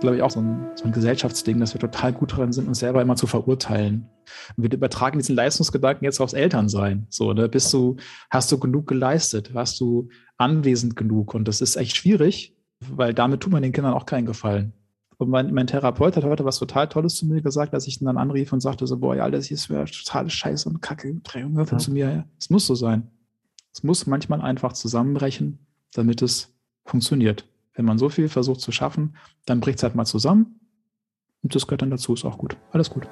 glaube 0.00 0.16
ich, 0.16 0.22
auch 0.22 0.30
so 0.30 0.40
ein, 0.40 0.66
so 0.74 0.84
ein, 0.84 0.92
Gesellschaftsding, 0.92 1.58
dass 1.60 1.74
wir 1.74 1.80
total 1.80 2.12
gut 2.12 2.32
darin 2.32 2.52
sind, 2.52 2.68
uns 2.68 2.78
selber 2.78 3.02
immer 3.02 3.16
zu 3.16 3.26
verurteilen. 3.26 4.08
Und 4.56 4.62
wir 4.62 4.72
übertragen 4.72 5.18
diesen 5.18 5.34
Leistungsgedanken 5.34 6.04
jetzt 6.04 6.20
aufs 6.20 6.32
Elternsein. 6.32 7.06
So, 7.10 7.32
ne? 7.32 7.48
Bist 7.48 7.72
du, 7.72 7.96
hast 8.30 8.52
du 8.52 8.58
genug 8.58 8.86
geleistet? 8.86 9.54
Warst 9.54 9.80
du 9.80 10.08
anwesend 10.36 10.96
genug? 10.96 11.34
Und 11.34 11.48
das 11.48 11.60
ist 11.60 11.76
echt 11.76 11.96
schwierig, 11.96 12.56
weil 12.80 13.14
damit 13.14 13.40
tut 13.40 13.52
man 13.52 13.62
den 13.62 13.72
Kindern 13.72 13.94
auch 13.94 14.06
keinen 14.06 14.26
Gefallen. 14.26 14.72
Und 15.16 15.30
mein, 15.30 15.52
mein 15.52 15.66
Therapeut 15.66 16.16
hat 16.16 16.24
heute 16.24 16.44
was 16.44 16.60
total 16.60 16.88
Tolles 16.88 17.16
zu 17.16 17.26
mir 17.26 17.42
gesagt, 17.42 17.74
als 17.74 17.88
ich 17.88 18.00
ihn 18.00 18.04
dann 18.04 18.18
anrief 18.18 18.52
und 18.52 18.60
sagte 18.60 18.86
so, 18.86 18.98
boah, 18.98 19.16
ja, 19.16 19.28
das 19.28 19.46
hier 19.46 19.56
ist 19.56 19.66
total 19.66 20.30
Scheiße 20.30 20.68
und 20.68 20.80
Kacke. 20.80 21.20
Dreh 21.24 21.40
ja. 21.40 21.78
zu 21.78 21.90
mir, 21.90 22.24
es 22.38 22.50
muss 22.50 22.66
so 22.66 22.76
sein. 22.76 23.10
Es 23.72 23.82
muss 23.82 24.06
manchmal 24.06 24.40
einfach 24.40 24.72
zusammenbrechen, 24.74 25.58
damit 25.92 26.22
es 26.22 26.54
funktioniert. 26.84 27.44
Wenn 27.78 27.84
man 27.84 27.96
so 27.96 28.08
viel 28.08 28.28
versucht 28.28 28.60
zu 28.60 28.72
schaffen, 28.72 29.14
dann 29.46 29.60
bricht 29.60 29.78
es 29.78 29.84
halt 29.84 29.94
mal 29.94 30.04
zusammen. 30.04 30.58
Und 31.44 31.54
das 31.54 31.68
gehört 31.68 31.82
dann 31.82 31.90
dazu, 31.90 32.12
ist 32.12 32.24
auch 32.24 32.36
gut. 32.36 32.56
Alles 32.72 32.90
gut. 32.90 33.06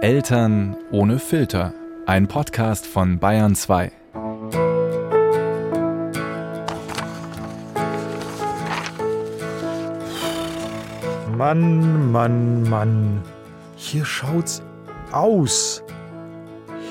Eltern 0.00 0.78
ohne 0.90 1.18
Filter. 1.18 1.74
Ein 2.06 2.26
Podcast 2.26 2.86
von 2.86 3.18
Bayern 3.18 3.54
2. 3.54 3.92
Mann, 11.36 12.12
Mann, 12.12 12.62
Mann. 12.62 13.22
Hier 13.76 14.06
schaut's 14.06 14.62
aus. 15.12 15.82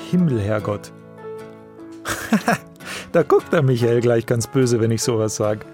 Himmel, 0.08 0.40
Herrgott. 0.40 0.92
da 3.12 3.22
guckt 3.22 3.52
der 3.52 3.62
Michael 3.62 4.00
gleich 4.00 4.26
ganz 4.26 4.46
böse, 4.46 4.80
wenn 4.80 4.90
ich 4.90 5.02
sowas 5.02 5.36
sage. 5.36 5.66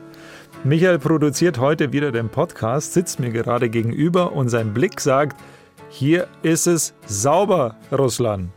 Michael 0.65 0.99
produziert 0.99 1.59
heute 1.59 1.93
wieder 1.93 2.13
den 2.13 2.29
Podcast, 2.29 2.93
sitzt 2.93 3.21
mir 3.21 3.31
gerade 3.31 3.69
gegenüber 3.69 4.33
und 4.33 4.49
sein 4.49 4.73
Blick 4.73 5.01
sagt, 5.01 5.41
hier 5.89 6.29
ist 6.43 6.67
es 6.67 6.95
sauber, 7.07 7.77
Russland. 7.91 8.51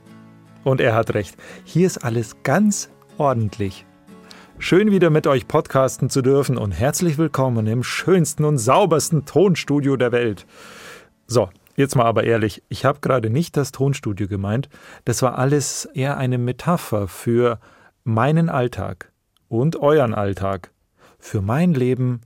Und 0.63 0.81
er 0.81 0.95
hat 0.95 1.13
recht. 1.13 1.35
Hier 1.63 1.87
ist 1.87 2.03
alles 2.03 2.37
ganz 2.43 2.89
ordentlich. 3.17 3.85
Schön 4.57 4.91
wieder 4.91 5.09
mit 5.09 5.27
euch 5.27 5.47
podcasten 5.47 6.09
zu 6.09 6.21
dürfen 6.21 6.57
und 6.57 6.71
herzlich 6.71 7.17
willkommen 7.17 7.67
im 7.67 7.83
schönsten 7.83 8.45
und 8.45 8.57
saubersten 8.57 9.25
Tonstudio 9.25 9.95
der 9.97 10.11
Welt. 10.11 10.45
So, 11.27 11.49
Jetzt 11.75 11.95
mal 11.97 12.05
aber 12.05 12.23
ehrlich, 12.23 12.63
ich 12.69 12.85
habe 12.85 12.99
gerade 13.01 13.29
nicht 13.29 13.57
das 13.57 13.73
Tonstudio 13.73 14.27
gemeint, 14.29 14.69
das 15.03 15.21
war 15.21 15.37
alles 15.37 15.85
eher 15.93 16.17
eine 16.17 16.37
Metapher 16.37 17.09
für 17.09 17.59
meinen 18.05 18.47
Alltag 18.47 19.11
und 19.49 19.75
euren 19.75 20.13
Alltag, 20.13 20.71
für 21.19 21.41
mein 21.41 21.73
Leben, 21.73 22.21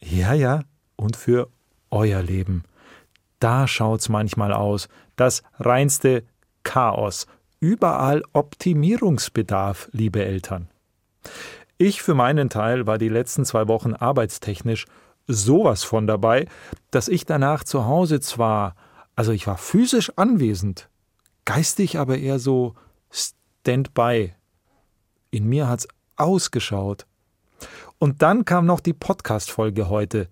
ja, 0.00 0.34
ja, 0.34 0.64
und 0.96 1.16
für 1.16 1.48
euer 1.90 2.20
Leben. 2.20 2.64
Da 3.38 3.68
schaut's 3.68 4.08
manchmal 4.08 4.52
aus, 4.52 4.88
das 5.14 5.44
reinste 5.60 6.24
Chaos, 6.64 7.28
überall 7.60 8.24
Optimierungsbedarf, 8.32 9.88
liebe 9.92 10.24
Eltern. 10.24 10.68
Ich 11.76 12.02
für 12.02 12.14
meinen 12.14 12.50
Teil 12.50 12.88
war 12.88 12.98
die 12.98 13.08
letzten 13.08 13.44
zwei 13.44 13.68
Wochen 13.68 13.94
arbeitstechnisch 13.94 14.86
sowas 15.28 15.84
von 15.84 16.08
dabei, 16.08 16.48
dass 16.90 17.06
ich 17.06 17.24
danach 17.24 17.62
zu 17.62 17.86
Hause 17.86 18.18
zwar 18.18 18.74
also 19.18 19.32
ich 19.32 19.48
war 19.48 19.58
physisch 19.58 20.12
anwesend, 20.14 20.88
geistig 21.44 21.98
aber 21.98 22.18
eher 22.18 22.38
so 22.38 22.76
Standby. 23.10 24.32
In 25.30 25.48
mir 25.48 25.68
hat's 25.68 25.88
ausgeschaut. 26.16 27.06
Und 27.98 28.22
dann 28.22 28.44
kam 28.44 28.66
noch 28.66 28.80
die 28.80 28.92
Podcast-Folge 28.92 29.88
heute. 29.88 30.28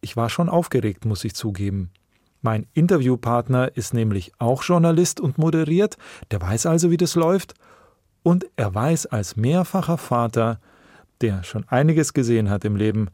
Ich 0.00 0.16
war 0.16 0.30
schon 0.30 0.48
aufgeregt, 0.48 1.04
muss 1.04 1.24
ich 1.24 1.34
zugeben. 1.34 1.90
Mein 2.42 2.66
Interviewpartner 2.72 3.76
ist 3.76 3.92
nämlich 3.92 4.32
auch 4.38 4.62
Journalist 4.62 5.20
und 5.20 5.36
moderiert, 5.36 5.98
der 6.30 6.40
weiß 6.40 6.66
also, 6.66 6.90
wie 6.90 6.96
das 6.96 7.14
läuft. 7.14 7.54
Und 8.22 8.46
er 8.56 8.74
weiß 8.74 9.06
als 9.06 9.36
mehrfacher 9.36 9.98
Vater, 9.98 10.60
der 11.20 11.42
schon 11.44 11.68
einiges 11.68 12.14
gesehen 12.14 12.48
hat 12.48 12.64
im 12.64 12.76
Leben, 12.76 13.08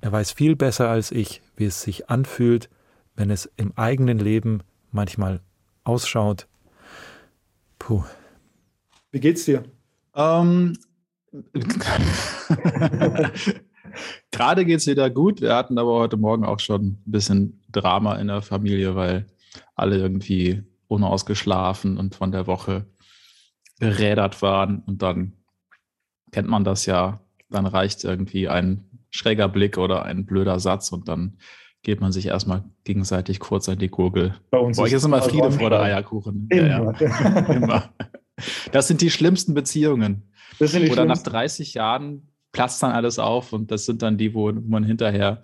er 0.00 0.12
weiß 0.12 0.32
viel 0.32 0.56
besser 0.56 0.88
als 0.88 1.12
ich, 1.12 1.42
wie 1.56 1.66
es 1.66 1.82
sich 1.82 2.08
anfühlt, 2.08 2.70
wenn 3.16 3.30
es 3.30 3.50
im 3.56 3.76
eigenen 3.76 4.18
Leben 4.18 4.62
manchmal 4.92 5.40
ausschaut. 5.84 6.48
Puh. 7.78 8.04
Wie 9.10 9.20
geht's 9.20 9.44
dir? 9.44 9.64
Ähm, 10.14 10.76
Gerade 14.30 14.64
geht 14.64 14.78
es 14.78 14.86
wieder 14.86 15.10
gut. 15.10 15.40
Wir 15.40 15.54
hatten 15.54 15.78
aber 15.78 15.92
heute 15.94 16.16
Morgen 16.16 16.44
auch 16.44 16.60
schon 16.60 16.82
ein 16.82 17.02
bisschen 17.04 17.62
Drama 17.70 18.16
in 18.16 18.28
der 18.28 18.42
Familie, 18.42 18.94
weil 18.94 19.26
alle 19.74 19.96
irgendwie 19.96 20.62
unausgeschlafen 20.88 21.96
und 21.98 22.14
von 22.14 22.32
der 22.32 22.46
Woche 22.46 22.86
gerädert 23.78 24.42
waren. 24.42 24.82
Und 24.86 25.02
dann 25.02 25.34
kennt 26.32 26.48
man 26.48 26.64
das 26.64 26.86
ja. 26.86 27.20
Dann 27.48 27.66
reicht 27.66 28.04
irgendwie 28.04 28.48
ein 28.48 28.84
schräger 29.10 29.48
Blick 29.48 29.78
oder 29.78 30.04
ein 30.04 30.26
blöder 30.26 30.60
Satz 30.60 30.92
und 30.92 31.08
dann 31.08 31.38
geht 31.82 32.00
man 32.00 32.12
sich 32.12 32.26
erstmal 32.26 32.64
gegenseitig 32.84 33.40
kurz 33.40 33.68
an 33.68 33.78
die 33.78 33.88
Gurgel. 33.88 34.34
Bei 34.50 34.58
uns 34.58 34.76
Bei 34.76 34.84
euch 34.84 34.92
ist 34.92 35.04
immer 35.04 35.22
Friede 35.22 35.50
vor 35.50 35.70
der 35.70 35.80
Eierkuchen. 35.80 36.46
Immer. 36.50 36.66
Ja, 36.68 36.92
ja. 37.00 37.38
immer. 37.46 37.90
Das 38.72 38.88
sind 38.88 39.00
die 39.00 39.10
schlimmsten 39.10 39.54
Beziehungen. 39.54 40.22
Das 40.58 40.72
sind 40.72 40.84
die 40.84 40.90
Oder 40.90 41.04
nach 41.04 41.22
30 41.22 41.74
Jahren 41.74 42.28
platzt 42.52 42.82
dann 42.82 42.92
alles 42.92 43.18
auf 43.18 43.52
und 43.52 43.70
das 43.70 43.86
sind 43.86 44.02
dann 44.02 44.18
die, 44.18 44.34
wo 44.34 44.52
man 44.52 44.84
hinterher 44.84 45.42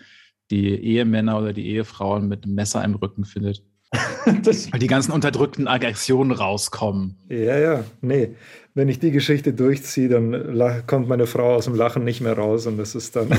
die 0.50 0.68
Ehemänner 0.68 1.38
oder 1.38 1.52
die 1.52 1.68
Ehefrauen 1.68 2.28
mit 2.28 2.44
einem 2.44 2.54
Messer 2.54 2.84
im 2.84 2.94
Rücken 2.94 3.24
findet. 3.24 3.62
Weil 4.24 4.80
die 4.80 4.88
ganzen 4.88 5.12
unterdrückten 5.12 5.68
Aggressionen 5.68 6.32
rauskommen. 6.32 7.16
Ja, 7.28 7.58
ja, 7.58 7.84
nee. 8.00 8.34
Wenn 8.74 8.88
ich 8.88 8.98
die 8.98 9.12
Geschichte 9.12 9.52
durchziehe, 9.52 10.08
dann 10.08 10.86
kommt 10.86 11.08
meine 11.08 11.26
Frau 11.26 11.54
aus 11.54 11.64
dem 11.64 11.74
Lachen 11.74 12.04
nicht 12.04 12.20
mehr 12.20 12.36
raus 12.36 12.66
und 12.66 12.76
das 12.76 12.94
ist 12.94 13.16
dann 13.16 13.28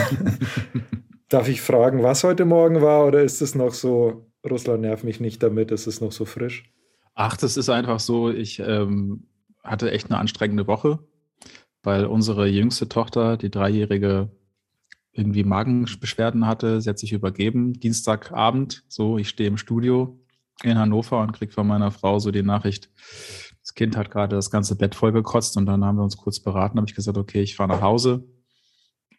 Darf 1.29 1.49
ich 1.49 1.59
fragen, 1.59 2.03
was 2.03 2.23
heute 2.23 2.45
Morgen 2.45 2.81
war 2.81 3.05
oder 3.05 3.21
ist 3.21 3.41
es 3.41 3.53
noch 3.53 3.73
so, 3.73 4.31
Russland 4.49 4.81
nervt 4.81 5.03
mich 5.03 5.19
nicht 5.19 5.43
damit, 5.43 5.71
ist 5.71 5.85
es 5.85 5.99
noch 5.99 6.13
so 6.13 6.23
frisch? 6.23 6.71
Ach, 7.15 7.35
das 7.35 7.57
ist 7.57 7.67
einfach 7.67 7.99
so, 7.99 8.29
ich 8.29 8.59
ähm, 8.59 9.27
hatte 9.67 9.91
echt 9.91 10.09
eine 10.09 10.19
anstrengende 10.19 10.67
Woche, 10.67 10.99
weil 11.83 12.05
unsere 12.05 12.47
jüngste 12.47 12.89
Tochter, 12.89 13.37
die 13.37 13.51
Dreijährige, 13.51 14.31
irgendwie 15.11 15.43
Magenbeschwerden 15.43 16.45
hatte. 16.45 16.79
Sie 16.79 16.89
hat 16.89 16.99
sich 16.99 17.11
übergeben, 17.11 17.73
Dienstagabend, 17.73 18.83
so, 18.87 19.17
ich 19.17 19.29
stehe 19.29 19.49
im 19.49 19.57
Studio 19.57 20.19
in 20.63 20.77
Hannover 20.77 21.19
und 21.21 21.33
kriege 21.33 21.51
von 21.51 21.67
meiner 21.67 21.91
Frau 21.91 22.19
so 22.19 22.31
die 22.31 22.43
Nachricht, 22.43 22.89
das 23.61 23.73
Kind 23.73 23.97
hat 23.97 24.11
gerade 24.11 24.35
das 24.35 24.49
ganze 24.49 24.75
Bett 24.75 24.95
vollgekotzt 24.95 25.57
und 25.57 25.65
dann 25.65 25.83
haben 25.83 25.97
wir 25.97 26.03
uns 26.03 26.17
kurz 26.17 26.39
beraten, 26.39 26.77
habe 26.77 26.87
ich 26.87 26.95
gesagt, 26.95 27.17
okay, 27.17 27.41
ich 27.41 27.55
fahre 27.55 27.69
nach 27.69 27.81
Hause, 27.81 28.23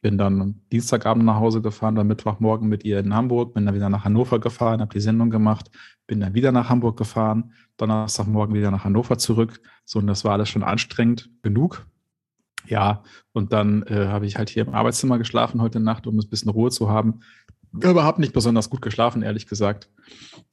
bin 0.00 0.16
dann 0.16 0.60
Dienstagabend 0.70 1.24
nach 1.24 1.36
Hause 1.36 1.60
gefahren, 1.60 1.96
dann 1.96 2.06
Mittwochmorgen 2.06 2.68
mit 2.68 2.84
ihr 2.84 3.00
in 3.00 3.14
Hamburg, 3.14 3.54
bin 3.54 3.66
dann 3.66 3.74
wieder 3.74 3.88
nach 3.88 4.04
Hannover 4.04 4.38
gefahren, 4.38 4.80
habe 4.80 4.92
die 4.92 5.00
Sendung 5.00 5.30
gemacht, 5.30 5.70
bin 6.06 6.20
dann 6.20 6.34
wieder 6.34 6.52
nach 6.52 6.68
Hamburg 6.68 6.96
gefahren, 6.96 7.52
Donnerstagmorgen 7.76 8.54
wieder 8.54 8.70
nach 8.70 8.84
Hannover 8.84 9.18
zurück. 9.18 9.60
So, 9.84 9.98
und 9.98 10.06
das 10.06 10.24
war 10.24 10.32
alles 10.32 10.48
schon 10.48 10.62
anstrengend 10.62 11.30
genug. 11.42 11.86
Ja, 12.66 13.02
und 13.32 13.52
dann 13.52 13.82
äh, 13.84 14.06
habe 14.06 14.26
ich 14.26 14.36
halt 14.36 14.50
hier 14.50 14.66
im 14.66 14.74
Arbeitszimmer 14.74 15.18
geschlafen 15.18 15.62
heute 15.62 15.80
Nacht, 15.80 16.06
um 16.06 16.18
ein 16.18 16.28
bisschen 16.28 16.50
Ruhe 16.50 16.70
zu 16.70 16.90
haben. 16.90 17.20
Überhaupt 17.72 18.18
nicht 18.18 18.32
besonders 18.32 18.70
gut 18.70 18.82
geschlafen, 18.82 19.22
ehrlich 19.22 19.46
gesagt. 19.46 19.90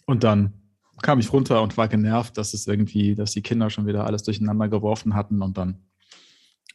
Und 0.06 0.24
dann 0.24 0.54
kam 1.02 1.20
ich 1.20 1.32
runter 1.34 1.62
und 1.62 1.78
war 1.78 1.88
genervt, 1.88 2.38
dass 2.38 2.54
es 2.54 2.68
irgendwie, 2.68 3.16
dass 3.16 3.32
die 3.32 3.42
Kinder 3.42 3.70
schon 3.70 3.86
wieder 3.86 4.06
alles 4.06 4.24
durcheinander 4.24 4.70
geworfen 4.70 5.14
hatten 5.14 5.42
und 5.42 5.58
dann 5.58 5.84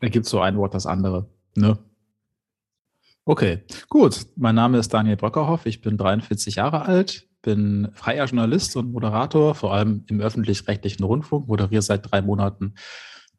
ergibt 0.00 0.26
so 0.26 0.40
ein 0.40 0.56
Wort 0.56 0.74
das 0.74 0.86
andere. 0.86 1.28
Ne? 1.56 1.78
Okay, 3.30 3.60
gut. 3.88 4.26
Mein 4.34 4.56
Name 4.56 4.78
ist 4.78 4.92
Daniel 4.92 5.14
Bröckerhoff. 5.14 5.64
Ich 5.64 5.80
bin 5.80 5.96
43 5.96 6.56
Jahre 6.56 6.86
alt, 6.86 7.28
bin 7.42 7.88
freier 7.92 8.24
Journalist 8.24 8.76
und 8.76 8.90
Moderator, 8.90 9.54
vor 9.54 9.72
allem 9.72 10.02
im 10.08 10.20
öffentlich-rechtlichen 10.20 11.04
Rundfunk, 11.04 11.46
moderiere 11.46 11.80
seit 11.80 12.10
drei 12.10 12.22
Monaten 12.22 12.74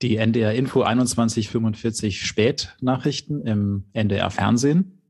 die 0.01 0.15
NDR 0.15 0.53
Info 0.53 0.81
2145 0.81 2.25
Spätnachrichten 2.25 3.45
im 3.45 3.83
NDR 3.91 4.31
Fernsehen. 4.31 5.01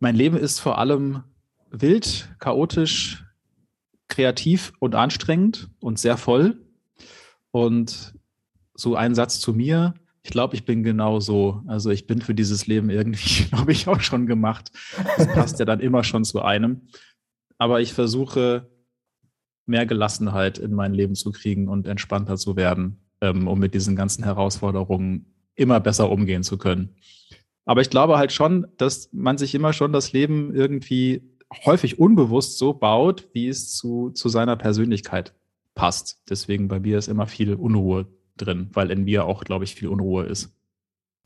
Mein 0.00 0.16
Leben 0.16 0.36
ist 0.36 0.60
vor 0.60 0.76
allem 0.76 1.22
wild, 1.70 2.28
chaotisch, 2.40 3.24
kreativ 4.08 4.74
und 4.80 4.96
anstrengend 4.96 5.70
und 5.80 5.98
sehr 5.98 6.18
voll. 6.18 6.58
Und 7.52 8.12
so 8.74 8.96
ein 8.96 9.14
Satz 9.14 9.40
zu 9.40 9.54
mir. 9.54 9.94
Ich 10.22 10.30
glaube, 10.30 10.54
ich 10.54 10.64
bin 10.64 10.82
genau 10.82 11.20
so. 11.20 11.62
Also 11.66 11.90
ich 11.90 12.06
bin 12.06 12.20
für 12.20 12.34
dieses 12.34 12.66
Leben 12.66 12.90
irgendwie, 12.90 13.44
glaube 13.50 13.72
ich, 13.72 13.88
auch 13.88 14.00
schon 14.00 14.26
gemacht. 14.26 14.70
Das 15.16 15.26
passt 15.28 15.58
ja 15.58 15.64
dann 15.64 15.80
immer 15.80 16.04
schon 16.04 16.24
zu 16.24 16.42
einem. 16.42 16.82
Aber 17.58 17.80
ich 17.80 17.92
versuche 17.92 18.70
mehr 19.66 19.86
Gelassenheit 19.86 20.58
in 20.58 20.74
mein 20.74 20.94
Leben 20.94 21.14
zu 21.14 21.30
kriegen 21.30 21.68
und 21.68 21.86
entspannter 21.86 22.36
zu 22.36 22.56
werden, 22.56 23.00
ähm, 23.20 23.48
um 23.48 23.58
mit 23.58 23.74
diesen 23.74 23.96
ganzen 23.96 24.24
Herausforderungen 24.24 25.34
immer 25.54 25.80
besser 25.80 26.10
umgehen 26.10 26.42
zu 26.42 26.58
können. 26.58 26.96
Aber 27.64 27.80
ich 27.80 27.90
glaube 27.90 28.18
halt 28.18 28.32
schon, 28.32 28.66
dass 28.78 29.10
man 29.12 29.38
sich 29.38 29.54
immer 29.54 29.72
schon 29.72 29.92
das 29.92 30.12
Leben 30.12 30.54
irgendwie 30.54 31.22
häufig 31.64 31.98
unbewusst 31.98 32.58
so 32.58 32.72
baut, 32.72 33.28
wie 33.32 33.48
es 33.48 33.72
zu, 33.72 34.10
zu 34.10 34.28
seiner 34.28 34.56
Persönlichkeit 34.56 35.34
passt. 35.74 36.22
Deswegen 36.28 36.68
bei 36.68 36.80
mir 36.80 36.98
ist 36.98 37.08
immer 37.08 37.26
viel 37.26 37.54
Unruhe 37.54 38.06
drin, 38.40 38.70
weil 38.72 38.90
in 38.90 39.04
mir 39.04 39.24
auch, 39.24 39.44
glaube 39.44 39.64
ich, 39.64 39.74
viel 39.74 39.88
Unruhe 39.88 40.24
ist. 40.24 40.52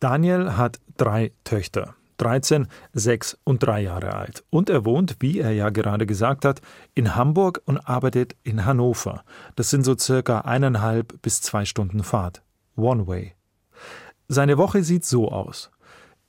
Daniel 0.01 0.57
hat 0.57 0.81
drei 0.97 1.33
Töchter. 1.45 1.95
13, 2.19 2.69
6 2.93 3.39
und 3.45 3.63
3 3.63 3.83
Jahre 3.83 4.15
alt. 4.15 4.45
Und 4.51 4.71
er 4.71 4.85
wohnt, 4.85 5.17
wie 5.21 5.41
er 5.41 5.53
ja 5.53 5.71
gerade 5.71 6.07
gesagt 6.07 6.45
hat, 6.45 6.61
in 6.95 7.17
Hamburg 7.17 7.63
und 7.65 7.79
arbeitet 7.79 8.37
in 8.43 8.65
Hannover. 8.65 9.25
Das 9.57 9.71
sind 9.71 9.85
so 9.85 9.97
circa 9.99 10.41
eineinhalb 10.41 11.21
bis 11.23 11.41
zwei 11.41 11.65
Stunden 11.65 12.05
Fahrt. 12.05 12.43
One 12.77 13.07
way. 13.07 13.35
Seine 14.29 14.59
Woche 14.59 14.85
sieht 14.85 15.05
so 15.05 15.31
aus. 15.31 15.71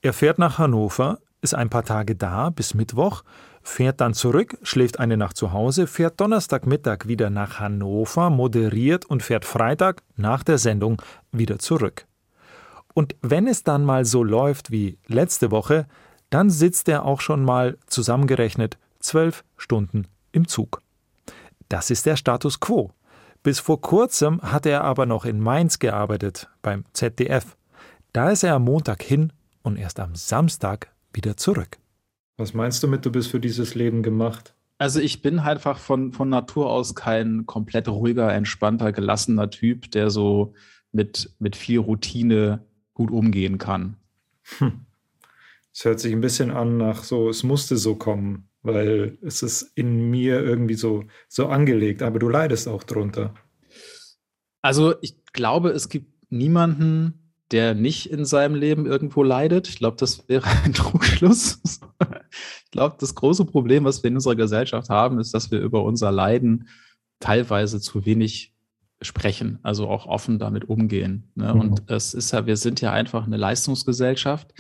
Er 0.01 0.13
fährt 0.13 0.39
nach 0.39 0.57
Hannover, 0.57 1.19
ist 1.41 1.55
ein 1.55 1.69
paar 1.69 1.83
Tage 1.83 2.15
da 2.15 2.49
bis 2.49 2.73
Mittwoch, 2.73 3.23
fährt 3.65 3.99
dann 3.99 4.13
zurück, 4.13 4.57
schläft 4.61 4.99
eine 4.99 5.17
Nacht 5.17 5.35
zu 5.35 5.51
Hause, 5.51 5.87
fährt 5.87 6.21
Donnerstagmittag 6.21 7.07
wieder 7.07 7.29
nach 7.29 7.59
Hannover, 7.59 8.29
moderiert 8.29 9.05
und 9.05 9.23
fährt 9.23 9.43
Freitag 9.43 10.03
nach 10.15 10.43
der 10.43 10.59
Sendung 10.59 11.01
wieder 11.31 11.59
zurück. 11.59 12.05
Und 12.93 13.15
wenn 13.21 13.47
es 13.47 13.63
dann 13.63 13.83
mal 13.83 14.05
so 14.05 14.23
läuft 14.23 14.71
wie 14.71 14.97
letzte 15.07 15.51
Woche, 15.51 15.87
dann 16.29 16.49
sitzt 16.49 16.87
er 16.87 17.03
auch 17.03 17.21
schon 17.21 17.43
mal 17.43 17.77
zusammengerechnet 17.87 18.77
zwölf 18.99 19.43
Stunden 19.57 20.07
im 20.31 20.47
Zug. 20.47 20.81
Das 21.67 21.89
ist 21.89 22.05
der 22.05 22.15
Status 22.15 22.59
quo. 22.59 22.91
Bis 23.43 23.59
vor 23.59 23.81
kurzem 23.81 24.41
hat 24.41 24.65
er 24.65 24.83
aber 24.83 25.05
noch 25.05 25.25
in 25.25 25.39
Mainz 25.39 25.79
gearbeitet, 25.79 26.49
beim 26.61 26.85
ZDF. 26.93 27.57
Da 28.13 28.29
ist 28.29 28.43
er 28.43 28.55
am 28.55 28.63
Montag 28.63 29.03
hin 29.03 29.33
und 29.61 29.77
erst 29.77 29.99
am 29.99 30.15
Samstag 30.15 30.91
wieder 31.13 31.35
zurück. 31.35 31.77
Was 32.37 32.53
meinst 32.53 32.83
du 32.83 32.87
mit, 32.87 33.05
du 33.05 33.11
bist 33.11 33.29
für 33.29 33.39
dieses 33.39 33.75
Leben 33.75 34.03
gemacht? 34.03 34.53
Also 34.77 34.99
ich 34.99 35.21
bin 35.21 35.43
halt 35.43 35.57
einfach 35.57 35.79
von, 35.79 36.11
von 36.11 36.29
Natur 36.29 36.69
aus 36.69 36.95
kein 36.95 37.45
komplett 37.45 37.87
ruhiger, 37.87 38.33
entspannter, 38.33 38.91
gelassener 38.91 39.49
Typ, 39.49 39.89
der 39.91 40.09
so 40.09 40.53
mit, 40.91 41.33
mit 41.39 41.55
viel 41.55 41.79
Routine 41.79 42.65
gut 42.93 43.09
umgehen 43.09 43.57
kann. 43.57 43.95
Hm. 44.57 44.85
Es 45.73 45.85
hört 45.85 45.99
sich 45.99 46.13
ein 46.13 46.21
bisschen 46.21 46.51
an 46.51 46.77
nach 46.77 47.03
so, 47.03 47.29
es 47.29 47.43
musste 47.43 47.77
so 47.77 47.95
kommen, 47.95 48.49
weil 48.63 49.17
es 49.21 49.43
ist 49.43 49.71
in 49.75 50.09
mir 50.09 50.41
irgendwie 50.41 50.75
so, 50.75 51.03
so 51.27 51.47
angelegt, 51.47 52.01
aber 52.01 52.19
du 52.19 52.29
leidest 52.29 52.67
auch 52.67 52.83
drunter. 52.83 53.33
Also 54.61 54.95
ich 55.01 55.23
glaube, 55.33 55.69
es 55.69 55.89
gibt 55.89 56.31
niemanden, 56.31 57.33
der 57.51 57.75
nicht 57.75 58.09
in 58.09 58.25
seinem 58.25 58.55
Leben 58.55 58.85
irgendwo 58.85 59.23
leidet. 59.23 59.67
Ich 59.67 59.77
glaube, 59.77 59.97
das 59.97 60.27
wäre 60.27 60.47
ein 60.63 60.73
Trugschluss. 60.73 61.59
Ich 62.75 62.77
glaube, 62.77 62.97
das 62.99 63.15
große 63.15 63.45
Problem, 63.45 63.85
was 63.85 64.03
wir 64.03 64.09
in 64.09 64.15
unserer 64.15 64.35
Gesellschaft 64.35 64.89
haben, 64.89 65.17
ist, 65.17 65.33
dass 65.33 65.49
wir 65.49 65.61
über 65.61 65.85
unser 65.85 66.11
Leiden 66.11 66.67
teilweise 67.21 67.79
zu 67.79 68.05
wenig 68.05 68.53
sprechen, 69.01 69.59
also 69.63 69.87
auch 69.87 70.07
offen 70.07 70.39
damit 70.39 70.67
umgehen. 70.67 71.31
Ne? 71.35 71.53
Mhm. 71.53 71.61
Und 71.61 71.83
es 71.87 72.13
ist 72.13 72.33
ja, 72.33 72.45
wir 72.45 72.57
sind 72.57 72.81
ja 72.81 72.91
einfach 72.91 73.27
eine 73.27 73.37
Leistungsgesellschaft, 73.37 74.53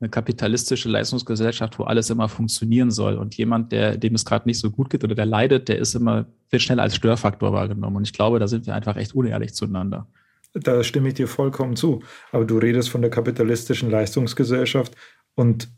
eine 0.00 0.08
kapitalistische 0.08 0.88
Leistungsgesellschaft, 0.88 1.78
wo 1.78 1.84
alles 1.84 2.08
immer 2.08 2.30
funktionieren 2.30 2.90
soll. 2.90 3.18
Und 3.18 3.34
jemand, 3.36 3.70
der, 3.70 3.98
dem 3.98 4.14
es 4.14 4.24
gerade 4.24 4.48
nicht 4.48 4.60
so 4.60 4.70
gut 4.70 4.88
geht 4.88 5.04
oder 5.04 5.14
der 5.14 5.26
leidet, 5.26 5.68
der 5.68 5.78
ist 5.78 5.94
immer, 5.94 6.24
wird 6.48 6.62
schnell 6.62 6.80
als 6.80 6.96
Störfaktor 6.96 7.52
wahrgenommen. 7.52 7.96
Und 7.96 8.04
ich 8.04 8.14
glaube, 8.14 8.38
da 8.38 8.48
sind 8.48 8.66
wir 8.66 8.74
einfach 8.74 8.96
echt 8.96 9.14
unehrlich 9.14 9.52
zueinander. 9.52 10.06
Da 10.54 10.82
stimme 10.82 11.08
ich 11.08 11.14
dir 11.14 11.28
vollkommen 11.28 11.76
zu. 11.76 12.02
Aber 12.32 12.46
du 12.46 12.56
redest 12.56 12.88
von 12.88 13.02
der 13.02 13.10
kapitalistischen 13.10 13.90
Leistungsgesellschaft 13.90 14.94
und 15.34 15.68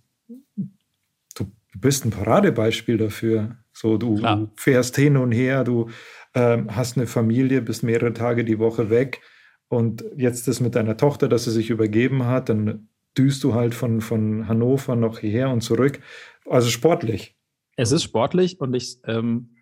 du 1.72 1.80
bist 1.80 2.04
ein 2.04 2.10
Paradebeispiel 2.10 2.98
dafür. 2.98 3.56
So, 3.72 3.96
du 3.96 4.16
Klar. 4.16 4.50
fährst 4.56 4.96
hin 4.96 5.16
und 5.16 5.32
her, 5.32 5.64
du 5.64 5.90
ähm, 6.34 6.74
hast 6.74 6.96
eine 6.96 7.06
Familie, 7.06 7.62
bist 7.62 7.82
mehrere 7.82 8.12
Tage 8.12 8.44
die 8.44 8.58
Woche 8.58 8.90
weg 8.90 9.20
und 9.68 10.04
jetzt 10.16 10.48
ist 10.48 10.60
mit 10.60 10.74
deiner 10.74 10.96
Tochter, 10.96 11.28
dass 11.28 11.44
sie 11.44 11.52
sich 11.52 11.70
übergeben 11.70 12.26
hat, 12.26 12.48
dann 12.48 12.88
düst 13.16 13.44
du 13.44 13.54
halt 13.54 13.74
von, 13.74 14.00
von 14.00 14.48
Hannover 14.48 14.96
noch 14.96 15.20
hierher 15.20 15.48
und 15.50 15.60
zurück. 15.62 16.00
Also 16.48 16.68
sportlich. 16.68 17.36
Es 17.76 17.92
ist 17.92 18.02
sportlich 18.02 18.60
und 18.60 18.74
ich, 18.74 18.98
ähm, 19.04 19.56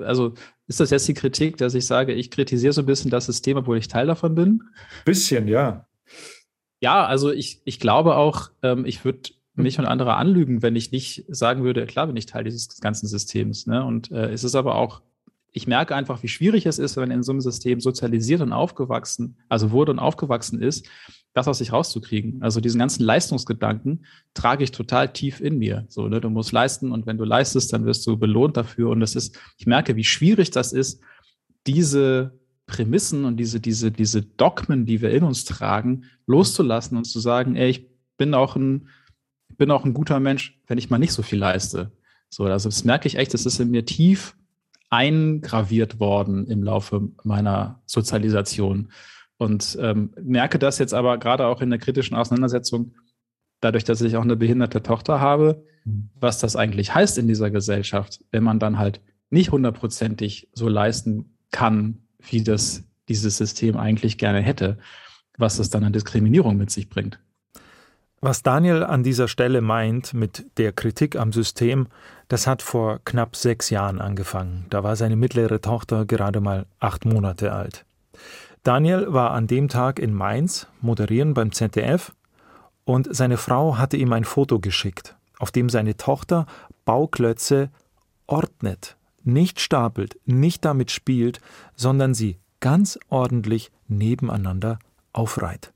also 0.00 0.32
ist 0.66 0.80
das 0.80 0.90
jetzt 0.90 1.06
die 1.08 1.14
Kritik, 1.14 1.58
dass 1.58 1.74
ich 1.74 1.86
sage, 1.86 2.14
ich 2.14 2.30
kritisiere 2.30 2.72
so 2.72 2.80
ein 2.82 2.86
bisschen 2.86 3.10
das 3.10 3.26
System, 3.26 3.58
obwohl 3.58 3.76
ich 3.76 3.88
Teil 3.88 4.06
davon 4.06 4.34
bin? 4.34 4.62
Bisschen, 5.04 5.46
ja. 5.46 5.86
Ja, 6.80 7.04
also 7.04 7.30
ich, 7.30 7.60
ich 7.64 7.78
glaube 7.78 8.16
auch, 8.16 8.50
ähm, 8.62 8.86
ich 8.86 9.04
würde 9.04 9.30
mich 9.54 9.78
und 9.78 9.86
andere 9.86 10.16
anlügen, 10.16 10.62
wenn 10.62 10.76
ich 10.76 10.90
nicht 10.90 11.24
sagen 11.28 11.62
würde, 11.62 11.86
klar 11.86 12.06
bin 12.06 12.16
ich 12.16 12.26
Teil 12.26 12.44
dieses 12.44 12.80
ganzen 12.80 13.06
Systems. 13.06 13.66
Ne? 13.66 13.84
Und 13.84 14.10
äh, 14.10 14.30
es 14.30 14.44
ist 14.44 14.54
aber 14.54 14.74
auch 14.74 15.02
ich 15.56 15.68
merke 15.68 15.94
einfach, 15.94 16.22
wie 16.24 16.28
schwierig 16.28 16.66
es 16.66 16.80
ist, 16.80 16.96
wenn 16.96 17.12
in 17.12 17.22
so 17.22 17.30
einem 17.30 17.40
System 17.40 17.80
sozialisiert 17.80 18.40
und 18.40 18.52
aufgewachsen, 18.52 19.36
also 19.48 19.70
wurde 19.70 19.92
und 19.92 20.00
aufgewachsen 20.00 20.60
ist, 20.60 20.88
das 21.32 21.46
aus 21.46 21.58
sich 21.58 21.72
rauszukriegen. 21.72 22.42
Also 22.42 22.60
diesen 22.60 22.80
ganzen 22.80 23.04
Leistungsgedanken 23.04 24.04
trage 24.34 24.64
ich 24.64 24.72
total 24.72 25.12
tief 25.12 25.40
in 25.40 25.58
mir. 25.58 25.86
So, 25.88 26.08
ne, 26.08 26.20
du 26.20 26.28
musst 26.28 26.50
leisten 26.50 26.90
und 26.90 27.06
wenn 27.06 27.18
du 27.18 27.24
leistest, 27.24 27.72
dann 27.72 27.86
wirst 27.86 28.04
du 28.04 28.16
belohnt 28.16 28.56
dafür. 28.56 28.90
Und 28.90 28.98
das 28.98 29.14
ist, 29.14 29.38
ich 29.56 29.66
merke, 29.66 29.94
wie 29.94 30.02
schwierig 30.02 30.50
das 30.50 30.72
ist, 30.72 31.00
diese 31.68 32.36
Prämissen 32.66 33.24
und 33.24 33.36
diese, 33.36 33.60
diese, 33.60 33.92
diese 33.92 34.22
Dogmen, 34.22 34.86
die 34.86 35.02
wir 35.02 35.10
in 35.10 35.22
uns 35.22 35.44
tragen, 35.44 36.06
loszulassen 36.26 36.96
und 36.96 37.04
zu 37.04 37.20
sagen, 37.20 37.54
ey, 37.54 37.70
ich 37.70 37.86
bin 38.16 38.34
auch 38.34 38.56
ein, 38.56 38.88
bin 39.56 39.70
auch 39.70 39.84
ein 39.84 39.94
guter 39.94 40.20
Mensch, 40.20 40.58
wenn 40.66 40.78
ich 40.78 40.90
mal 40.90 40.98
nicht 40.98 41.12
so 41.12 41.22
viel 41.22 41.38
leiste. 41.38 41.92
So, 42.28 42.44
also 42.44 42.68
das 42.68 42.84
merke 42.84 43.06
ich 43.08 43.16
echt, 43.16 43.34
das 43.34 43.46
ist 43.46 43.60
in 43.60 43.70
mir 43.70 43.84
tief 43.84 44.36
eingraviert 44.90 45.98
worden 45.98 46.46
im 46.46 46.62
Laufe 46.62 47.08
meiner 47.24 47.82
Sozialisation. 47.86 48.90
Und 49.36 49.76
ähm, 49.80 50.10
merke 50.22 50.58
das 50.58 50.78
jetzt 50.78 50.94
aber 50.94 51.18
gerade 51.18 51.46
auch 51.46 51.60
in 51.60 51.70
der 51.70 51.78
kritischen 51.78 52.16
Auseinandersetzung, 52.16 52.94
dadurch, 53.60 53.84
dass 53.84 54.00
ich 54.02 54.16
auch 54.16 54.22
eine 54.22 54.36
behinderte 54.36 54.82
Tochter 54.82 55.20
habe, 55.20 55.64
was 56.14 56.38
das 56.38 56.56
eigentlich 56.56 56.94
heißt 56.94 57.18
in 57.18 57.26
dieser 57.26 57.50
Gesellschaft, 57.50 58.24
wenn 58.30 58.44
man 58.44 58.58
dann 58.58 58.78
halt 58.78 59.00
nicht 59.30 59.50
hundertprozentig 59.50 60.48
so 60.52 60.68
leisten 60.68 61.36
kann, 61.50 62.06
wie 62.20 62.42
das 62.42 62.84
dieses 63.08 63.36
System 63.36 63.76
eigentlich 63.76 64.16
gerne 64.18 64.40
hätte, 64.40 64.78
was 65.36 65.56
das 65.56 65.70
dann 65.70 65.84
an 65.84 65.92
Diskriminierung 65.92 66.56
mit 66.56 66.70
sich 66.70 66.88
bringt. 66.88 67.18
Was 68.26 68.42
Daniel 68.42 68.84
an 68.84 69.02
dieser 69.02 69.28
Stelle 69.28 69.60
meint 69.60 70.14
mit 70.14 70.46
der 70.56 70.72
Kritik 70.72 71.14
am 71.14 71.30
System, 71.30 71.88
das 72.28 72.46
hat 72.46 72.62
vor 72.62 73.00
knapp 73.04 73.36
sechs 73.36 73.68
Jahren 73.68 74.00
angefangen. 74.00 74.64
Da 74.70 74.82
war 74.82 74.96
seine 74.96 75.14
mittlere 75.14 75.60
Tochter 75.60 76.06
gerade 76.06 76.40
mal 76.40 76.64
acht 76.80 77.04
Monate 77.04 77.52
alt. 77.52 77.84
Daniel 78.62 79.12
war 79.12 79.32
an 79.32 79.46
dem 79.46 79.68
Tag 79.68 79.98
in 79.98 80.14
Mainz, 80.14 80.68
moderieren 80.80 81.34
beim 81.34 81.52
ZDF, 81.52 82.14
und 82.86 83.14
seine 83.14 83.36
Frau 83.36 83.76
hatte 83.76 83.98
ihm 83.98 84.10
ein 84.14 84.24
Foto 84.24 84.58
geschickt, 84.58 85.16
auf 85.38 85.50
dem 85.50 85.68
seine 85.68 85.98
Tochter 85.98 86.46
Bauklötze 86.86 87.68
ordnet, 88.26 88.96
nicht 89.22 89.60
stapelt, 89.60 90.18
nicht 90.24 90.64
damit 90.64 90.90
spielt, 90.90 91.42
sondern 91.76 92.14
sie 92.14 92.38
ganz 92.60 92.98
ordentlich 93.10 93.70
nebeneinander 93.86 94.78
aufreiht. 95.12 95.73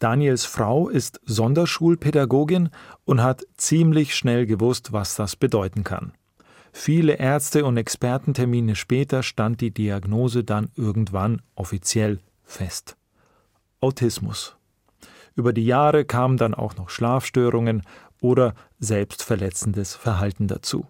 Daniels 0.00 0.46
Frau 0.46 0.88
ist 0.88 1.20
Sonderschulpädagogin 1.26 2.70
und 3.04 3.22
hat 3.22 3.44
ziemlich 3.58 4.14
schnell 4.14 4.46
gewusst, 4.46 4.94
was 4.94 5.14
das 5.14 5.36
bedeuten 5.36 5.84
kann. 5.84 6.12
Viele 6.72 7.16
Ärzte 7.16 7.66
und 7.66 7.76
Expertentermine 7.76 8.76
später 8.76 9.22
stand 9.22 9.60
die 9.60 9.72
Diagnose 9.72 10.42
dann 10.42 10.70
irgendwann 10.74 11.42
offiziell 11.54 12.20
fest. 12.44 12.96
Autismus. 13.80 14.56
Über 15.36 15.52
die 15.52 15.66
Jahre 15.66 16.06
kamen 16.06 16.38
dann 16.38 16.54
auch 16.54 16.76
noch 16.76 16.88
Schlafstörungen 16.88 17.82
oder 18.22 18.54
selbstverletzendes 18.78 19.96
Verhalten 19.96 20.48
dazu. 20.48 20.86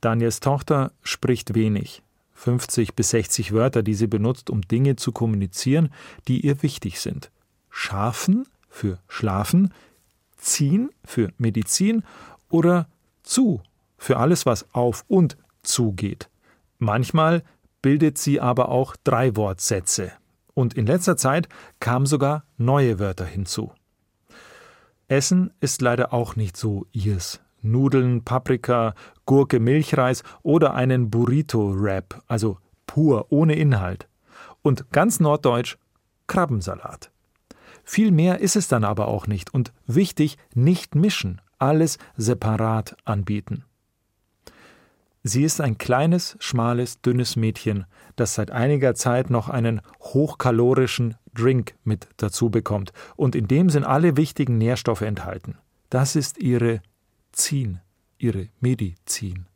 Daniels 0.00 0.38
Tochter 0.38 0.92
spricht 1.02 1.56
wenig, 1.56 2.04
50 2.34 2.94
bis 2.94 3.10
60 3.10 3.52
Wörter, 3.52 3.82
die 3.82 3.94
sie 3.94 4.06
benutzt, 4.06 4.50
um 4.50 4.60
Dinge 4.62 4.94
zu 4.94 5.10
kommunizieren, 5.10 5.92
die 6.28 6.46
ihr 6.46 6.62
wichtig 6.62 7.00
sind. 7.00 7.32
Schafen 7.80 8.44
für 8.68 8.98
Schlafen, 9.06 9.72
Ziehen 10.36 10.90
für 11.04 11.30
Medizin 11.38 12.02
oder 12.50 12.88
zu 13.22 13.62
für 13.96 14.16
alles, 14.16 14.46
was 14.46 14.74
auf 14.74 15.04
und 15.06 15.36
zugeht. 15.62 16.28
Manchmal 16.78 17.44
bildet 17.80 18.18
sie 18.18 18.40
aber 18.40 18.68
auch 18.68 18.96
drei 19.04 19.36
Wortsätze. 19.36 20.10
Und 20.54 20.74
in 20.74 20.86
letzter 20.86 21.16
Zeit 21.16 21.48
kamen 21.78 22.06
sogar 22.06 22.42
neue 22.56 22.98
Wörter 22.98 23.24
hinzu. 23.24 23.72
Essen 25.06 25.52
ist 25.60 25.80
leider 25.80 26.12
auch 26.12 26.34
nicht 26.34 26.56
so 26.56 26.84
ihrs. 26.90 27.40
Nudeln, 27.62 28.24
Paprika, 28.24 28.94
Gurke, 29.24 29.60
Milchreis 29.60 30.24
oder 30.42 30.74
einen 30.74 31.10
Burrito-Wrap, 31.10 32.22
also 32.26 32.58
pur, 32.88 33.26
ohne 33.30 33.54
Inhalt. 33.54 34.08
Und 34.62 34.90
ganz 34.90 35.20
norddeutsch 35.20 35.78
Krabbensalat. 36.26 37.12
Viel 37.90 38.10
mehr 38.10 38.40
ist 38.40 38.54
es 38.54 38.68
dann 38.68 38.84
aber 38.84 39.08
auch 39.08 39.26
nicht 39.26 39.54
und 39.54 39.72
wichtig, 39.86 40.36
nicht 40.52 40.94
mischen, 40.94 41.40
alles 41.58 41.96
separat 42.18 42.98
anbieten. 43.06 43.64
Sie 45.22 45.42
ist 45.42 45.62
ein 45.62 45.78
kleines, 45.78 46.36
schmales, 46.38 47.00
dünnes 47.00 47.34
Mädchen, 47.36 47.86
das 48.14 48.34
seit 48.34 48.50
einiger 48.50 48.94
Zeit 48.94 49.30
noch 49.30 49.48
einen 49.48 49.80
hochkalorischen 50.00 51.14
Drink 51.32 51.76
mit 51.82 52.08
dazu 52.18 52.50
bekommt 52.50 52.92
und 53.16 53.34
in 53.34 53.48
dem 53.48 53.70
sind 53.70 53.84
alle 53.84 54.18
wichtigen 54.18 54.58
Nährstoffe 54.58 55.00
enthalten. 55.00 55.56
Das 55.88 56.14
ist 56.14 56.36
ihre 56.36 56.82
Zin, 57.32 57.80
ihre 58.18 58.50
Medizin. 58.60 59.46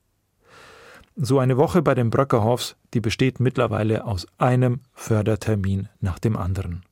So 1.16 1.38
eine 1.38 1.58
Woche 1.58 1.82
bei 1.82 1.94
den 1.94 2.08
Bröckerhoffs, 2.08 2.76
die 2.94 3.00
besteht 3.00 3.40
mittlerweile 3.40 4.06
aus 4.06 4.26
einem 4.38 4.80
Fördertermin 4.94 5.90
nach 6.00 6.18
dem 6.18 6.38
anderen. 6.38 6.82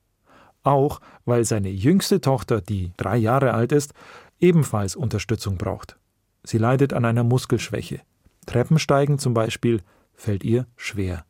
Auch 0.63 1.01
weil 1.25 1.45
seine 1.45 1.71
jüngste 1.71 2.21
Tochter, 2.21 2.61
die 2.61 2.93
drei 2.97 3.17
Jahre 3.17 3.55
alt 3.55 3.73
ist, 3.73 3.95
ebenfalls 4.39 4.97
Unterstützung 4.97 5.57
braucht. 5.57 5.99
Sie 6.45 6.59
leidet 6.59 6.93
an 6.93 7.05
einer 7.05 7.25
Muskelschwäche. 7.25 8.01
Treppensteigen 8.47 9.19
zum 9.19 9.35
Beispiel 9.35 9.83
fällt 10.15 10.45
ihr 10.45 10.67
schwer. 10.77 11.25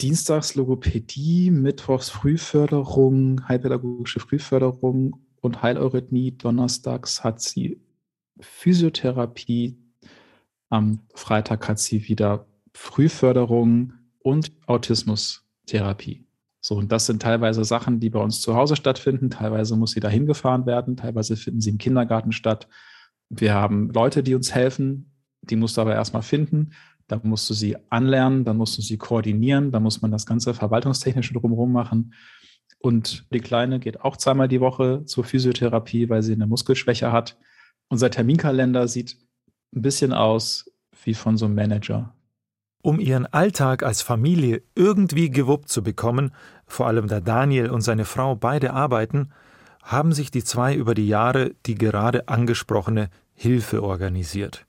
Dienstags 0.00 0.56
Logopädie, 0.56 1.50
Mittwochs 1.50 2.10
Frühförderung, 2.10 3.46
heilpädagogische 3.48 4.20
Frühförderung 4.20 5.20
und 5.40 5.62
Heileurythmie. 5.62 6.32
Donnerstags 6.32 7.22
hat 7.22 7.40
sie 7.40 7.80
Physiotherapie. 8.40 9.78
Am 10.68 11.00
Freitag 11.14 11.68
hat 11.68 11.78
sie 11.78 12.08
wieder 12.08 12.46
Frühförderung 12.72 13.92
und 14.18 14.50
Autismustherapie. 14.66 16.24
So, 16.66 16.76
und 16.76 16.90
das 16.90 17.04
sind 17.04 17.20
teilweise 17.20 17.62
Sachen, 17.62 18.00
die 18.00 18.08
bei 18.08 18.20
uns 18.20 18.40
zu 18.40 18.54
Hause 18.56 18.74
stattfinden. 18.74 19.28
Teilweise 19.28 19.76
muss 19.76 19.90
sie 19.90 20.00
dahin 20.00 20.24
gefahren 20.24 20.64
werden. 20.64 20.96
Teilweise 20.96 21.36
finden 21.36 21.60
sie 21.60 21.68
im 21.68 21.76
Kindergarten 21.76 22.32
statt. 22.32 22.68
Wir 23.28 23.52
haben 23.52 23.90
Leute, 23.90 24.22
die 24.22 24.34
uns 24.34 24.54
helfen. 24.54 25.12
Die 25.42 25.56
musst 25.56 25.76
du 25.76 25.82
aber 25.82 25.92
erstmal 25.92 26.22
finden. 26.22 26.70
Da 27.06 27.20
musst 27.22 27.50
du 27.50 27.52
sie 27.52 27.76
anlernen, 27.90 28.46
dann 28.46 28.56
musst 28.56 28.78
du 28.78 28.80
sie 28.80 28.96
koordinieren, 28.96 29.72
dann 29.72 29.82
muss 29.82 30.00
man 30.00 30.10
das 30.10 30.24
ganze 30.24 30.54
Verwaltungstechnische 30.54 31.34
drumherum 31.34 31.70
machen. 31.70 32.14
Und 32.78 33.26
die 33.30 33.40
Kleine 33.40 33.78
geht 33.78 34.00
auch 34.00 34.16
zweimal 34.16 34.48
die 34.48 34.62
Woche 34.62 35.04
zur 35.04 35.24
Physiotherapie, 35.24 36.08
weil 36.08 36.22
sie 36.22 36.32
eine 36.32 36.46
Muskelschwäche 36.46 37.12
hat. 37.12 37.36
Unser 37.90 38.10
Terminkalender 38.10 38.88
sieht 38.88 39.18
ein 39.76 39.82
bisschen 39.82 40.14
aus 40.14 40.72
wie 41.04 41.12
von 41.12 41.36
so 41.36 41.44
einem 41.44 41.56
Manager. 41.56 42.13
Um 42.84 43.00
ihren 43.00 43.24
Alltag 43.24 43.82
als 43.82 44.02
Familie 44.02 44.60
irgendwie 44.74 45.30
gewuppt 45.30 45.70
zu 45.70 45.82
bekommen, 45.82 46.32
vor 46.66 46.86
allem 46.86 47.08
da 47.08 47.20
Daniel 47.20 47.70
und 47.70 47.80
seine 47.80 48.04
Frau 48.04 48.36
beide 48.36 48.74
arbeiten, 48.74 49.30
haben 49.82 50.12
sich 50.12 50.30
die 50.30 50.44
zwei 50.44 50.74
über 50.74 50.94
die 50.94 51.08
Jahre 51.08 51.52
die 51.64 51.76
gerade 51.76 52.28
angesprochene 52.28 53.08
Hilfe 53.32 53.82
organisiert. 53.82 54.66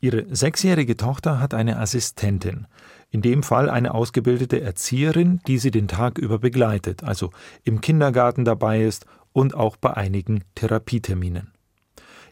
Ihre 0.00 0.34
sechsjährige 0.34 0.96
Tochter 0.96 1.38
hat 1.38 1.52
eine 1.52 1.78
Assistentin, 1.78 2.66
in 3.10 3.20
dem 3.20 3.42
Fall 3.42 3.68
eine 3.68 3.92
ausgebildete 3.92 4.62
Erzieherin, 4.62 5.42
die 5.46 5.58
sie 5.58 5.70
den 5.70 5.86
Tag 5.86 6.16
über 6.16 6.38
begleitet, 6.38 7.04
also 7.04 7.30
im 7.62 7.82
Kindergarten 7.82 8.46
dabei 8.46 8.84
ist 8.84 9.04
und 9.34 9.54
auch 9.54 9.76
bei 9.76 9.92
einigen 9.92 10.44
Therapieterminen. 10.54 11.52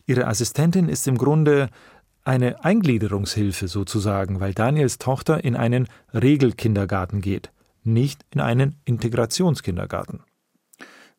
Ihre 0.06 0.26
Assistentin 0.26 0.88
ist 0.88 1.06
im 1.06 1.18
Grunde 1.18 1.68
eine 2.28 2.62
Eingliederungshilfe 2.62 3.68
sozusagen, 3.68 4.38
weil 4.38 4.52
Daniels 4.52 4.98
Tochter 4.98 5.42
in 5.42 5.56
einen 5.56 5.88
Regelkindergarten 6.12 7.22
geht, 7.22 7.50
nicht 7.82 8.24
in 8.30 8.40
einen 8.40 8.76
Integrationskindergarten. 8.84 10.20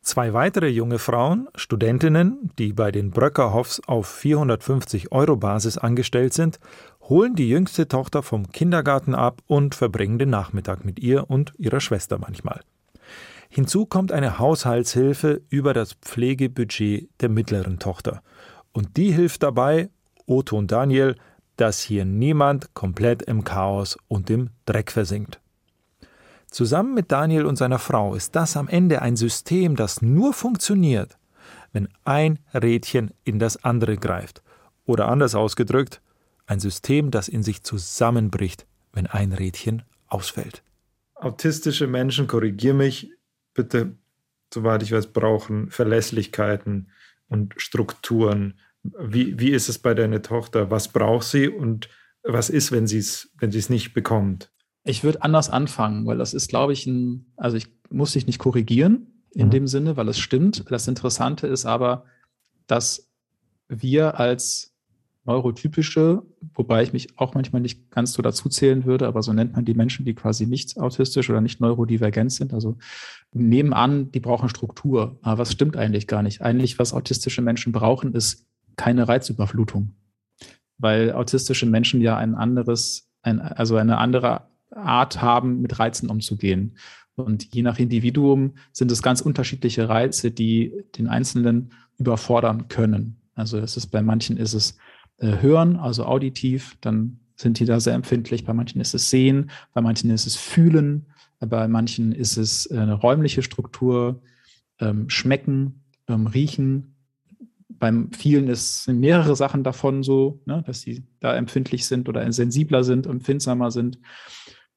Zwei 0.01 0.33
weitere 0.33 0.67
junge 0.69 0.99
Frauen, 0.99 1.49
Studentinnen, 1.55 2.51
die 2.57 2.73
bei 2.73 2.91
den 2.91 3.11
Bröckerhoffs 3.11 3.81
auf 3.85 4.07
450 4.07 5.11
Euro 5.11 5.35
Basis 5.35 5.77
angestellt 5.77 6.33
sind, 6.33 6.59
holen 7.01 7.35
die 7.35 7.49
jüngste 7.49 7.87
Tochter 7.87 8.23
vom 8.23 8.51
Kindergarten 8.51 9.15
ab 9.15 9.41
und 9.47 9.75
verbringen 9.75 10.19
den 10.19 10.29
Nachmittag 10.29 10.85
mit 10.85 10.99
ihr 10.99 11.29
und 11.29 11.53
ihrer 11.57 11.81
Schwester 11.81 12.17
manchmal. 12.19 12.61
Hinzu 13.49 13.87
kommt 13.87 14.11
eine 14.11 14.37
Haushaltshilfe 14.37 15.41
über 15.49 15.73
das 15.73 15.93
Pflegebudget 15.93 17.09
der 17.19 17.29
mittleren 17.29 17.79
Tochter. 17.79 18.21
Und 18.71 18.95
die 18.95 19.11
hilft 19.11 19.41
dabei, 19.41 19.89
Otto 20.29 20.57
und 20.57 20.71
Daniel, 20.71 21.15
dass 21.57 21.81
hier 21.81 22.05
niemand 22.05 22.73
komplett 22.73 23.23
im 23.23 23.43
Chaos 23.43 23.97
und 24.07 24.29
im 24.29 24.51
Dreck 24.65 24.91
versinkt. 24.91 25.41
Zusammen 26.49 26.93
mit 26.93 27.11
Daniel 27.11 27.45
und 27.45 27.57
seiner 27.57 27.79
Frau 27.79 28.15
ist 28.15 28.35
das 28.35 28.57
am 28.57 28.67
Ende 28.67 29.01
ein 29.01 29.15
System, 29.15 29.75
das 29.75 30.01
nur 30.01 30.33
funktioniert, 30.33 31.17
wenn 31.73 31.89
ein 32.05 32.39
Rädchen 32.53 33.11
in 33.23 33.39
das 33.39 33.63
andere 33.63 33.97
greift. 33.97 34.41
Oder 34.85 35.07
anders 35.07 35.35
ausgedrückt, 35.35 36.01
ein 36.47 36.59
System, 36.59 37.11
das 37.11 37.27
in 37.27 37.43
sich 37.43 37.63
zusammenbricht, 37.63 38.65
wenn 38.93 39.05
ein 39.05 39.33
Rädchen 39.33 39.83
ausfällt. 40.07 40.63
Autistische 41.13 41.85
Menschen, 41.85 42.27
korrigier 42.27 42.73
mich 42.73 43.11
bitte, 43.53 43.95
soweit 44.51 44.81
ich 44.81 44.91
weiß, 44.91 45.07
brauchen 45.07 45.69
Verlässlichkeiten 45.69 46.89
und 47.27 47.53
Strukturen. 47.57 48.55
Wie, 48.99 49.39
wie 49.39 49.51
ist 49.51 49.69
es 49.69 49.79
bei 49.79 49.93
deiner 49.93 50.21
Tochter? 50.21 50.71
Was 50.71 50.87
braucht 50.89 51.25
sie 51.25 51.47
und 51.47 51.89
was 52.23 52.49
ist, 52.49 52.71
wenn 52.71 52.87
sie 52.87 52.99
es 52.99 53.31
wenn 53.37 53.49
nicht 53.69 53.93
bekommt? 53.93 54.51
Ich 54.83 55.03
würde 55.03 55.21
anders 55.21 55.49
anfangen, 55.49 56.05
weil 56.05 56.17
das 56.17 56.33
ist, 56.33 56.49
glaube 56.49 56.73
ich, 56.73 56.85
ein, 56.85 57.33
also 57.37 57.57
ich 57.57 57.67
muss 57.89 58.13
dich 58.13 58.27
nicht 58.27 58.39
korrigieren 58.39 59.23
in 59.31 59.47
mhm. 59.47 59.51
dem 59.51 59.67
Sinne, 59.67 59.97
weil 59.97 60.07
es 60.09 60.19
stimmt. 60.19 60.65
Das 60.71 60.87
Interessante 60.87 61.47
ist 61.47 61.65
aber, 61.65 62.05
dass 62.67 63.09
wir 63.67 64.19
als 64.19 64.73
neurotypische, 65.25 66.23
wobei 66.55 66.81
ich 66.81 66.91
mich 66.91 67.19
auch 67.19 67.35
manchmal 67.35 67.61
nicht 67.61 67.91
ganz 67.91 68.13
so 68.13 68.21
dazu 68.21 68.49
zählen 68.49 68.85
würde, 68.85 69.07
aber 69.07 69.21
so 69.21 69.31
nennt 69.31 69.53
man 69.53 69.63
die 69.63 69.75
Menschen, 69.75 70.05
die 70.05 70.15
quasi 70.15 70.47
nicht 70.47 70.77
autistisch 70.77 71.29
oder 71.29 71.39
nicht 71.41 71.61
neurodivergent 71.61 72.31
sind. 72.31 72.53
Also 72.53 72.77
nehmen 73.31 73.73
an, 73.73 74.11
die 74.11 74.19
brauchen 74.19 74.49
Struktur. 74.49 75.19
Aber 75.21 75.37
was 75.37 75.51
stimmt 75.51 75.77
eigentlich 75.77 76.07
gar 76.07 76.23
nicht? 76.23 76.41
Eigentlich, 76.41 76.79
was 76.79 76.93
autistische 76.93 77.43
Menschen 77.43 77.71
brauchen, 77.71 78.13
ist 78.13 78.48
keine 78.79 79.09
Reizüberflutung. 79.09 79.93
Weil 80.77 81.11
autistische 81.11 81.65
Menschen 81.65 81.99
ja 81.99 82.17
ein 82.17 82.33
anderes, 82.33 83.11
ein, 83.21 83.41
also 83.41 83.75
eine 83.75 83.97
andere 83.97 84.47
Art 84.71 85.21
haben, 85.21 85.59
mit 85.59 85.77
Reizen 85.79 86.09
umzugehen. 86.09 86.77
Und 87.15 87.53
je 87.53 87.61
nach 87.61 87.77
Individuum 87.77 88.53
sind 88.71 88.89
es 88.91 89.03
ganz 89.03 89.19
unterschiedliche 89.19 89.89
Reize, 89.89 90.31
die 90.31 90.71
den 90.97 91.07
Einzelnen 91.07 91.73
überfordern 91.97 92.69
können. 92.69 93.17
Also 93.35 93.57
es 93.57 93.75
ist 93.75 93.87
bei 93.87 94.01
manchen 94.01 94.37
ist 94.37 94.53
es 94.53 94.77
äh, 95.17 95.41
Hören, 95.41 95.75
also 95.75 96.05
auditiv, 96.05 96.77
dann 96.79 97.19
sind 97.35 97.59
die 97.59 97.65
da 97.65 97.81
sehr 97.81 97.93
empfindlich. 97.93 98.45
Bei 98.45 98.53
manchen 98.53 98.79
ist 98.79 98.93
es 98.93 99.09
Sehen, 99.09 99.51
bei 99.73 99.81
manchen 99.81 100.09
ist 100.09 100.25
es 100.25 100.37
Fühlen, 100.37 101.07
bei 101.39 101.67
manchen 101.67 102.13
ist 102.13 102.37
es 102.37 102.71
äh, 102.71 102.77
eine 102.77 102.93
räumliche 102.93 103.43
Struktur, 103.43 104.21
ähm, 104.79 105.09
Schmecken, 105.09 105.83
ähm, 106.07 106.27
Riechen. 106.27 106.95
Beim 107.79 108.11
vielen 108.11 108.47
ist, 108.47 108.83
sind 108.83 108.99
mehrere 108.99 109.35
Sachen 109.35 109.63
davon 109.63 110.03
so, 110.03 110.41
ne, 110.45 110.63
dass 110.65 110.81
sie 110.81 111.05
da 111.19 111.35
empfindlich 111.35 111.87
sind 111.87 112.09
oder 112.09 112.29
sensibler 112.31 112.83
sind, 112.83 113.07
empfindsamer 113.07 113.71
sind. 113.71 113.99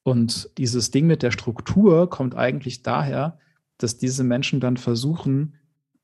Und 0.02 0.50
dieses 0.58 0.90
Ding 0.90 1.06
mit 1.06 1.22
der 1.22 1.30
Struktur 1.30 2.08
kommt 2.08 2.34
eigentlich 2.34 2.82
daher, 2.82 3.38
dass 3.78 3.98
diese 3.98 4.24
Menschen 4.24 4.60
dann 4.60 4.76
versuchen, 4.76 5.54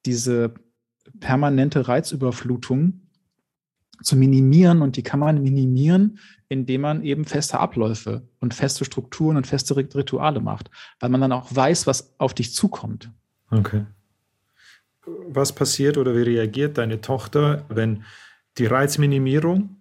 diese 0.07 0.55
permanente 1.21 1.89
Reizüberflutung 1.89 3.01
zu 4.03 4.17
minimieren. 4.17 4.83
Und 4.83 4.97
die 4.97 5.03
kann 5.03 5.21
man 5.21 5.43
minimieren, 5.43 6.19
indem 6.49 6.83
man 6.83 7.03
eben 7.03 7.25
feste 7.25 7.59
Abläufe 7.59 8.29
und 8.41 8.55
feste 8.55 8.85
Strukturen 8.85 9.37
und 9.37 9.47
feste 9.47 9.77
Rituale 9.77 10.41
macht, 10.41 10.71
weil 11.01 11.11
man 11.11 11.21
dann 11.21 11.33
auch 11.33 11.55
weiß, 11.55 11.87
was 11.87 12.15
auf 12.19 12.35
dich 12.35 12.55
zukommt. 12.55 13.11
Okay. 13.51 13.87
Was 15.29 15.53
passiert 15.53 15.99
oder 15.99 16.15
wie 16.17 16.23
reagiert 16.23 16.79
deine 16.79 17.01
Tochter, 17.01 17.65
wenn 17.69 18.05
die 18.59 18.67
Reizminimierung, 18.67 19.77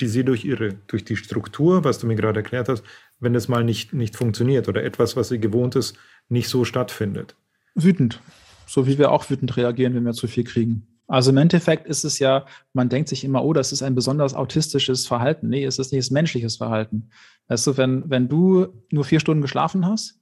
die 0.00 0.06
sie 0.06 0.24
durch 0.24 0.44
ihre, 0.44 0.74
durch 0.86 1.04
die 1.04 1.16
Struktur, 1.16 1.84
was 1.84 1.98
du 1.98 2.06
mir 2.06 2.14
gerade 2.14 2.40
erklärt 2.40 2.68
hast, 2.68 2.84
wenn 3.20 3.34
es 3.34 3.48
mal 3.48 3.64
nicht, 3.64 3.92
nicht 3.92 4.16
funktioniert 4.16 4.68
oder 4.68 4.84
etwas, 4.84 5.16
was 5.16 5.28
sie 5.28 5.40
gewohnt 5.40 5.74
ist, 5.76 5.96
nicht 6.28 6.48
so 6.48 6.64
stattfindet? 6.64 7.34
Wütend. 7.74 8.20
So 8.66 8.86
wie 8.86 8.98
wir 8.98 9.10
auch 9.10 9.28
wütend 9.28 9.56
reagieren, 9.56 9.94
wenn 9.94 10.04
wir 10.04 10.12
zu 10.12 10.28
viel 10.28 10.44
kriegen. 10.44 10.86
Also 11.08 11.30
im 11.30 11.38
Endeffekt 11.38 11.86
ist 11.86 12.04
es 12.04 12.18
ja, 12.18 12.44
man 12.74 12.90
denkt 12.90 13.08
sich 13.08 13.24
immer, 13.24 13.42
oh, 13.42 13.54
das 13.54 13.72
ist 13.72 13.82
ein 13.82 13.94
besonders 13.94 14.34
autistisches 14.34 15.06
Verhalten. 15.06 15.48
Nee, 15.48 15.64
es 15.64 15.78
ist 15.78 15.90
nicht, 15.90 16.00
ist 16.00 16.10
menschliches 16.10 16.56
Verhalten. 16.56 17.08
Weißt 17.48 17.66
du, 17.66 17.76
wenn, 17.78 18.08
wenn 18.10 18.28
du 18.28 18.68
nur 18.90 19.04
vier 19.04 19.18
Stunden 19.18 19.40
geschlafen 19.40 19.86
hast, 19.86 20.20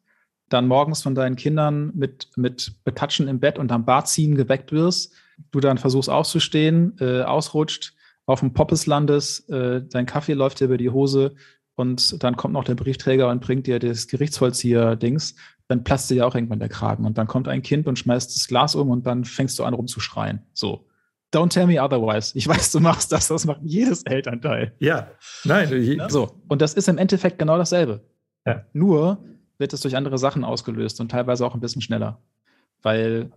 dann 0.48 0.68
morgens 0.68 1.02
von 1.02 1.14
deinen 1.14 1.36
Kindern 1.36 1.92
mit, 1.94 2.28
mit 2.36 2.72
Betatschen 2.84 3.28
im 3.28 3.40
Bett 3.40 3.58
und 3.58 3.72
am 3.72 3.84
Bad 3.84 4.08
ziehen 4.08 4.34
geweckt 4.34 4.72
wirst, 4.72 5.12
du 5.50 5.60
dann 5.60 5.78
versuchst 5.78 6.08
aufzustehen, 6.08 6.96
äh, 7.00 7.22
ausrutscht, 7.22 7.94
auf 8.26 8.40
dem 8.40 8.52
Poppes 8.52 8.86
landest, 8.86 9.48
äh, 9.50 9.82
dein 9.88 10.06
Kaffee 10.06 10.34
läuft 10.34 10.60
dir 10.60 10.66
über 10.66 10.78
die 10.78 10.90
Hose, 10.90 11.34
und 11.76 12.22
dann 12.24 12.36
kommt 12.36 12.54
noch 12.54 12.64
der 12.64 12.74
Briefträger 12.74 13.28
und 13.28 13.40
bringt 13.40 13.66
dir 13.66 13.78
das 13.78 14.08
Gerichtsvollzieher-Dings, 14.08 15.36
dann 15.68 15.84
platzt 15.84 16.10
dir 16.10 16.16
ja 16.16 16.26
auch 16.26 16.34
irgendwann 16.34 16.58
der 16.58 16.70
Kragen. 16.70 17.04
Und 17.04 17.18
dann 17.18 17.26
kommt 17.26 17.48
ein 17.48 17.62
Kind 17.62 17.86
und 17.86 17.98
schmeißt 17.98 18.34
das 18.34 18.48
Glas 18.48 18.74
um 18.74 18.90
und 18.90 19.06
dann 19.06 19.24
fängst 19.24 19.58
du 19.58 19.64
an 19.64 19.74
rumzuschreien. 19.74 20.42
So. 20.52 20.86
Don't 21.34 21.50
tell 21.50 21.66
me 21.66 21.82
otherwise. 21.82 22.36
Ich 22.38 22.48
weiß, 22.48 22.72
du 22.72 22.80
machst 22.80 23.12
das, 23.12 23.28
das 23.28 23.44
macht 23.44 23.60
jedes 23.62 24.04
Elternteil. 24.04 24.72
Ja, 24.78 25.10
nein. 25.44 25.70
Ich, 25.72 26.00
so, 26.08 26.40
und 26.48 26.62
das 26.62 26.74
ist 26.74 26.88
im 26.88 26.98
Endeffekt 26.98 27.38
genau 27.38 27.58
dasselbe. 27.58 28.04
Ja. 28.46 28.64
Nur 28.72 29.22
wird 29.58 29.72
es 29.72 29.80
durch 29.80 29.96
andere 29.96 30.18
Sachen 30.18 30.44
ausgelöst 30.44 31.00
und 31.00 31.10
teilweise 31.10 31.46
auch 31.46 31.54
ein 31.54 31.60
bisschen 31.60 31.82
schneller. 31.82 32.20
Weil 32.82 33.32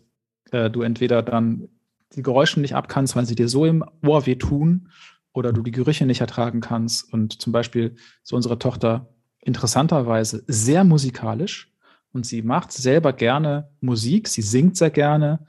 äh, 0.52 0.70
du 0.70 0.82
entweder 0.82 1.22
dann 1.24 1.70
die 2.16 2.24
Geräusche 2.24 2.60
nicht 2.60 2.76
abkannst, 2.76 3.16
weil 3.16 3.26
sie 3.26 3.36
dir 3.36 3.50
so 3.50 3.66
im 3.66 3.84
Ohr 4.06 4.26
wehtun 4.26 4.90
oder 5.34 5.54
du 5.54 5.62
die 5.62 5.72
Gerüche 5.72 6.06
nicht 6.06 6.22
ertragen 6.22 6.62
kannst. 6.62 7.12
Und 7.14 7.42
zum 7.42 7.54
Beispiel 7.54 7.96
so 8.24 8.36
unsere 8.36 8.60
Tochter 8.60 9.08
interessanterweise 9.42 10.44
sehr 10.48 10.84
musikalisch 10.84 11.72
und 12.12 12.26
sie 12.26 12.42
macht 12.42 12.72
selber 12.72 13.14
gerne 13.14 13.70
Musik, 13.82 14.28
sie 14.28 14.42
singt 14.42 14.76
sehr 14.76 14.90
gerne, 14.90 15.46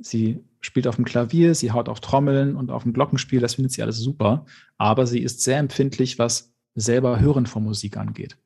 sie 0.00 0.40
spielt 0.60 0.88
auf 0.88 0.96
dem 0.96 1.04
Klavier, 1.04 1.54
sie 1.54 1.70
haut 1.70 1.88
auf 1.88 2.00
Trommeln 2.00 2.56
und 2.56 2.70
auf 2.70 2.82
dem 2.82 2.92
Glockenspiel, 2.92 3.40
das 3.40 3.54
findet 3.54 3.72
sie 3.72 3.82
alles 3.82 3.98
super, 3.98 4.44
aber 4.76 5.06
sie 5.06 5.20
ist 5.20 5.42
sehr 5.42 5.58
empfindlich, 5.58 6.18
was 6.18 6.52
selber 6.74 7.20
Hören 7.20 7.46
von 7.46 7.62
Musik 7.62 7.96
angeht. 7.96 8.36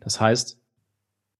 Das 0.00 0.20
heißt, 0.20 0.61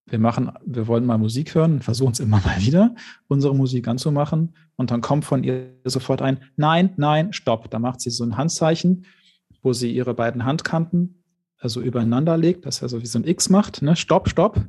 wir 0.06 0.18
machen, 0.18 0.50
wir 0.64 0.86
wollen 0.86 1.06
mal 1.06 1.18
Musik 1.18 1.54
hören, 1.54 1.80
versuchen 1.80 2.12
es 2.12 2.20
immer 2.20 2.40
mal 2.44 2.60
wieder, 2.60 2.94
unsere 3.28 3.54
Musik 3.54 3.88
anzumachen 3.88 4.54
und 4.76 4.90
dann 4.90 5.00
kommt 5.00 5.24
von 5.24 5.44
ihr 5.44 5.74
sofort 5.84 6.22
ein 6.22 6.40
Nein, 6.56 6.94
nein, 6.96 7.32
stopp. 7.32 7.70
Da 7.70 7.78
macht 7.78 8.00
sie 8.00 8.10
so 8.10 8.24
ein 8.24 8.36
Handzeichen, 8.36 9.06
wo 9.62 9.72
sie 9.72 9.92
ihre 9.92 10.14
beiden 10.14 10.44
Handkanten 10.44 11.22
also 11.58 11.80
übereinander 11.80 12.36
legt, 12.36 12.66
dass 12.66 12.82
er 12.82 12.88
so 12.88 13.00
wie 13.00 13.06
so 13.06 13.18
ein 13.18 13.26
X 13.26 13.48
macht, 13.48 13.82
ne? 13.82 13.94
Stopp, 13.94 14.28
stopp. 14.28 14.60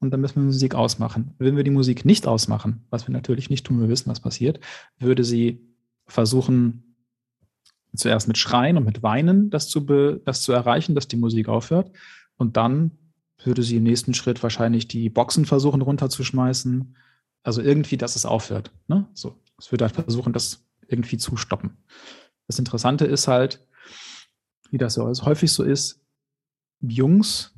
Und 0.00 0.10
dann 0.10 0.20
müssen 0.20 0.36
wir 0.36 0.44
Musik 0.44 0.74
ausmachen. 0.74 1.34
Wenn 1.38 1.56
wir 1.56 1.62
die 1.62 1.70
Musik 1.70 2.04
nicht 2.04 2.26
ausmachen, 2.26 2.84
was 2.90 3.06
wir 3.06 3.12
natürlich 3.12 3.50
nicht 3.50 3.66
tun, 3.66 3.80
wir 3.80 3.88
wissen, 3.88 4.10
was 4.10 4.20
passiert, 4.20 4.58
würde 4.98 5.24
sie 5.24 5.60
versuchen, 6.06 6.96
zuerst 7.94 8.26
mit 8.26 8.38
Schreien 8.38 8.76
und 8.76 8.84
mit 8.84 9.02
Weinen 9.02 9.50
das 9.50 9.68
zu, 9.68 9.80
das 9.80 10.42
zu 10.42 10.52
erreichen, 10.52 10.94
dass 10.94 11.08
die 11.08 11.16
Musik 11.16 11.48
aufhört. 11.48 11.90
Und 12.36 12.56
dann 12.56 12.92
würde 13.44 13.62
sie 13.62 13.76
im 13.76 13.84
nächsten 13.84 14.14
Schritt 14.14 14.42
wahrscheinlich 14.42 14.88
die 14.88 15.08
Boxen 15.08 15.46
versuchen 15.46 15.82
runterzuschmeißen. 15.82 16.96
Also 17.42 17.62
irgendwie, 17.62 17.96
dass 17.96 18.16
es 18.16 18.26
aufhört. 18.26 18.70
Ne? 18.86 19.08
So, 19.14 19.40
es 19.58 19.70
würde 19.72 19.86
halt 19.86 19.94
versuchen, 19.94 20.32
das 20.32 20.66
irgendwie 20.88 21.16
zu 21.16 21.36
stoppen. 21.36 21.78
Das 22.46 22.58
Interessante 22.58 23.06
ist 23.06 23.28
halt, 23.28 23.64
wie 24.70 24.78
das 24.78 24.94
so 24.94 25.04
häufig 25.24 25.52
so 25.52 25.62
ist, 25.62 26.00
Jungs 26.80 27.54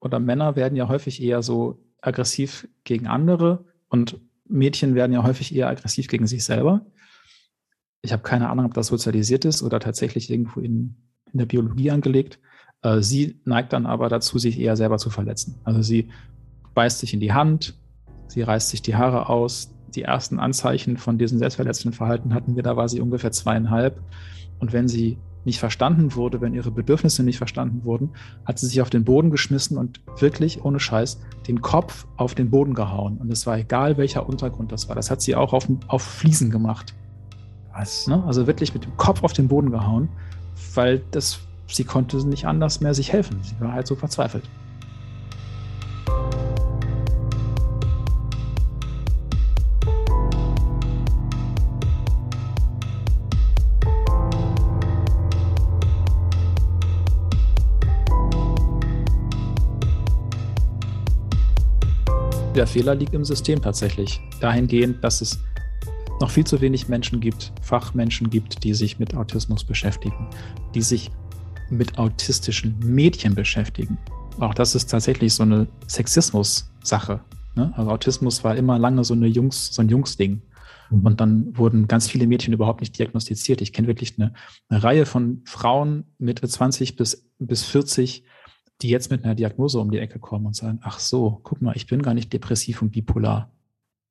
oder 0.00 0.18
Männer 0.18 0.56
werden 0.56 0.76
ja 0.76 0.88
häufig 0.88 1.22
eher 1.22 1.42
so 1.42 1.82
aggressiv 2.00 2.68
gegen 2.84 3.06
andere 3.06 3.64
und 3.88 4.20
Mädchen 4.46 4.94
werden 4.94 5.12
ja 5.12 5.22
häufig 5.22 5.54
eher 5.54 5.68
aggressiv 5.68 6.08
gegen 6.08 6.26
sich 6.26 6.44
selber. 6.44 6.84
Ich 8.02 8.12
habe 8.12 8.22
keine 8.22 8.50
Ahnung, 8.50 8.66
ob 8.66 8.74
das 8.74 8.88
sozialisiert 8.88 9.44
ist 9.46 9.62
oder 9.62 9.80
tatsächlich 9.80 10.30
irgendwo 10.30 10.60
in, 10.60 10.96
in 11.32 11.38
der 11.38 11.46
Biologie 11.46 11.90
angelegt. 11.90 12.38
Äh, 12.84 13.02
sie 13.02 13.40
neigt 13.44 13.72
dann 13.72 13.86
aber 13.86 14.08
dazu, 14.08 14.38
sich 14.38 14.60
eher 14.60 14.76
selber 14.76 14.98
zu 14.98 15.10
verletzen. 15.10 15.56
Also 15.64 15.82
sie 15.82 16.10
beißt 16.74 17.00
sich 17.00 17.14
in 17.14 17.20
die 17.20 17.32
Hand, 17.32 17.74
sie 18.28 18.42
reißt 18.42 18.70
sich 18.70 18.82
die 18.82 18.94
Haare 18.94 19.28
aus. 19.28 19.70
Die 19.94 20.02
ersten 20.02 20.40
Anzeichen 20.40 20.96
von 20.96 21.18
diesem 21.18 21.38
selbstverletzenden 21.38 21.96
Verhalten 21.96 22.34
hatten 22.34 22.56
wir, 22.56 22.62
da 22.62 22.76
war 22.76 22.88
sie 22.88 23.00
ungefähr 23.00 23.32
zweieinhalb. 23.32 24.00
Und 24.58 24.72
wenn 24.72 24.88
sie 24.88 25.18
nicht 25.44 25.60
verstanden 25.60 26.14
wurde, 26.14 26.40
wenn 26.40 26.54
ihre 26.54 26.70
Bedürfnisse 26.70 27.22
nicht 27.22 27.38
verstanden 27.38 27.84
wurden, 27.84 28.10
hat 28.44 28.58
sie 28.58 28.66
sich 28.66 28.80
auf 28.80 28.90
den 28.90 29.04
Boden 29.04 29.30
geschmissen 29.30 29.78
und 29.78 30.00
wirklich 30.18 30.64
ohne 30.64 30.80
Scheiß 30.80 31.20
den 31.46 31.60
Kopf 31.60 32.06
auf 32.16 32.34
den 32.34 32.50
Boden 32.50 32.74
gehauen. 32.74 33.18
Und 33.18 33.30
es 33.30 33.46
war 33.46 33.58
egal, 33.58 33.96
welcher 33.98 34.28
Untergrund 34.28 34.72
das 34.72 34.88
war. 34.88 34.96
Das 34.96 35.10
hat 35.10 35.20
sie 35.20 35.36
auch 35.36 35.52
auf, 35.52 35.68
auf 35.86 36.02
Fliesen 36.02 36.50
gemacht. 36.50 36.94
Was? 37.72 38.06
Ne? 38.08 38.24
Also 38.24 38.46
wirklich 38.46 38.74
mit 38.74 38.84
dem 38.84 38.96
Kopf 38.96 39.22
auf 39.22 39.32
den 39.32 39.48
Boden 39.48 39.70
gehauen, 39.70 40.08
weil 40.74 41.02
das 41.10 41.40
sie 41.66 41.84
konnte 41.84 42.16
nicht 42.26 42.46
anders 42.46 42.80
mehr 42.80 42.94
sich 42.94 43.12
helfen. 43.12 43.40
Sie 43.42 43.58
war 43.60 43.72
halt 43.72 43.86
so 43.86 43.96
verzweifelt. 43.96 44.44
Der 62.54 62.68
Fehler 62.68 62.94
liegt 62.94 63.14
im 63.14 63.24
System 63.24 63.60
tatsächlich. 63.60 64.20
Dahingehend, 64.40 65.02
dass 65.02 65.20
es 65.20 65.40
noch 66.20 66.30
viel 66.30 66.44
zu 66.44 66.60
wenig 66.60 66.88
Menschen 66.88 67.18
gibt, 67.18 67.52
Fachmenschen 67.60 68.30
gibt, 68.30 68.62
die 68.62 68.74
sich 68.74 69.00
mit 69.00 69.16
Autismus 69.16 69.64
beschäftigen, 69.64 70.28
die 70.72 70.82
sich 70.82 71.10
mit 71.70 71.98
autistischen 71.98 72.78
Mädchen 72.80 73.34
beschäftigen. 73.34 73.98
Auch 74.38 74.54
das 74.54 74.74
ist 74.74 74.90
tatsächlich 74.90 75.32
so 75.34 75.42
eine 75.42 75.66
Sexismus-Sache. 75.88 77.20
Ne? 77.54 77.72
Also 77.76 77.90
Autismus 77.90 78.42
war 78.44 78.56
immer 78.56 78.78
lange 78.78 79.04
so, 79.04 79.14
eine 79.14 79.26
Jungs, 79.26 79.72
so 79.74 79.82
ein 79.82 79.88
Jungsding. 79.88 80.42
Mhm. 80.90 81.06
Und 81.06 81.20
dann 81.20 81.56
wurden 81.56 81.88
ganz 81.88 82.08
viele 82.08 82.26
Mädchen 82.26 82.52
überhaupt 82.52 82.80
nicht 82.80 82.98
diagnostiziert. 82.98 83.60
Ich 83.60 83.72
kenne 83.72 83.88
wirklich 83.88 84.18
eine, 84.18 84.32
eine, 84.68 84.82
Reihe 84.82 85.06
von 85.06 85.42
Frauen 85.44 86.04
Mitte 86.18 86.48
20 86.48 86.96
bis, 86.96 87.30
bis 87.38 87.64
40, 87.64 88.24
die 88.82 88.88
jetzt 88.88 89.10
mit 89.10 89.24
einer 89.24 89.34
Diagnose 89.34 89.78
um 89.78 89.90
die 89.90 89.98
Ecke 89.98 90.18
kommen 90.18 90.46
und 90.46 90.56
sagen, 90.56 90.80
ach 90.82 90.98
so, 90.98 91.40
guck 91.42 91.62
mal, 91.62 91.76
ich 91.76 91.86
bin 91.86 92.02
gar 92.02 92.14
nicht 92.14 92.32
depressiv 92.32 92.82
und 92.82 92.90
bipolar. 92.90 93.52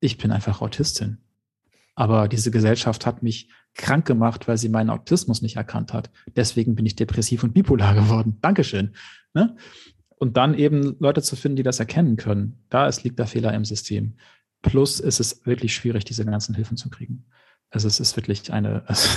Ich 0.00 0.18
bin 0.18 0.30
einfach 0.30 0.60
Autistin. 0.60 1.18
Aber 1.94 2.28
diese 2.28 2.50
Gesellschaft 2.50 3.06
hat 3.06 3.22
mich 3.22 3.48
krank 3.74 4.06
gemacht, 4.06 4.46
weil 4.48 4.56
sie 4.56 4.68
meinen 4.68 4.90
Autismus 4.90 5.42
nicht 5.42 5.56
erkannt 5.56 5.92
hat. 5.92 6.10
Deswegen 6.36 6.74
bin 6.74 6.86
ich 6.86 6.96
depressiv 6.96 7.42
und 7.42 7.54
bipolar 7.54 7.94
geworden. 7.94 8.38
Dankeschön. 8.42 8.94
Ne? 9.34 9.56
Und 10.16 10.36
dann 10.36 10.54
eben 10.54 10.96
Leute 11.00 11.22
zu 11.22 11.36
finden, 11.36 11.56
die 11.56 11.62
das 11.62 11.80
erkennen 11.80 12.16
können. 12.16 12.64
Da 12.70 12.86
ist, 12.86 13.02
liegt 13.02 13.18
der 13.18 13.26
Fehler 13.26 13.52
im 13.52 13.64
System. 13.64 14.14
Plus 14.62 15.00
ist 15.00 15.20
es 15.20 15.44
wirklich 15.44 15.74
schwierig, 15.74 16.04
diese 16.04 16.24
ganzen 16.24 16.54
Hilfen 16.54 16.76
zu 16.76 16.88
kriegen. 16.88 17.26
Also 17.70 17.88
es 17.88 17.98
ist 17.98 18.16
wirklich 18.16 18.52
eine, 18.52 18.88
also 18.88 19.08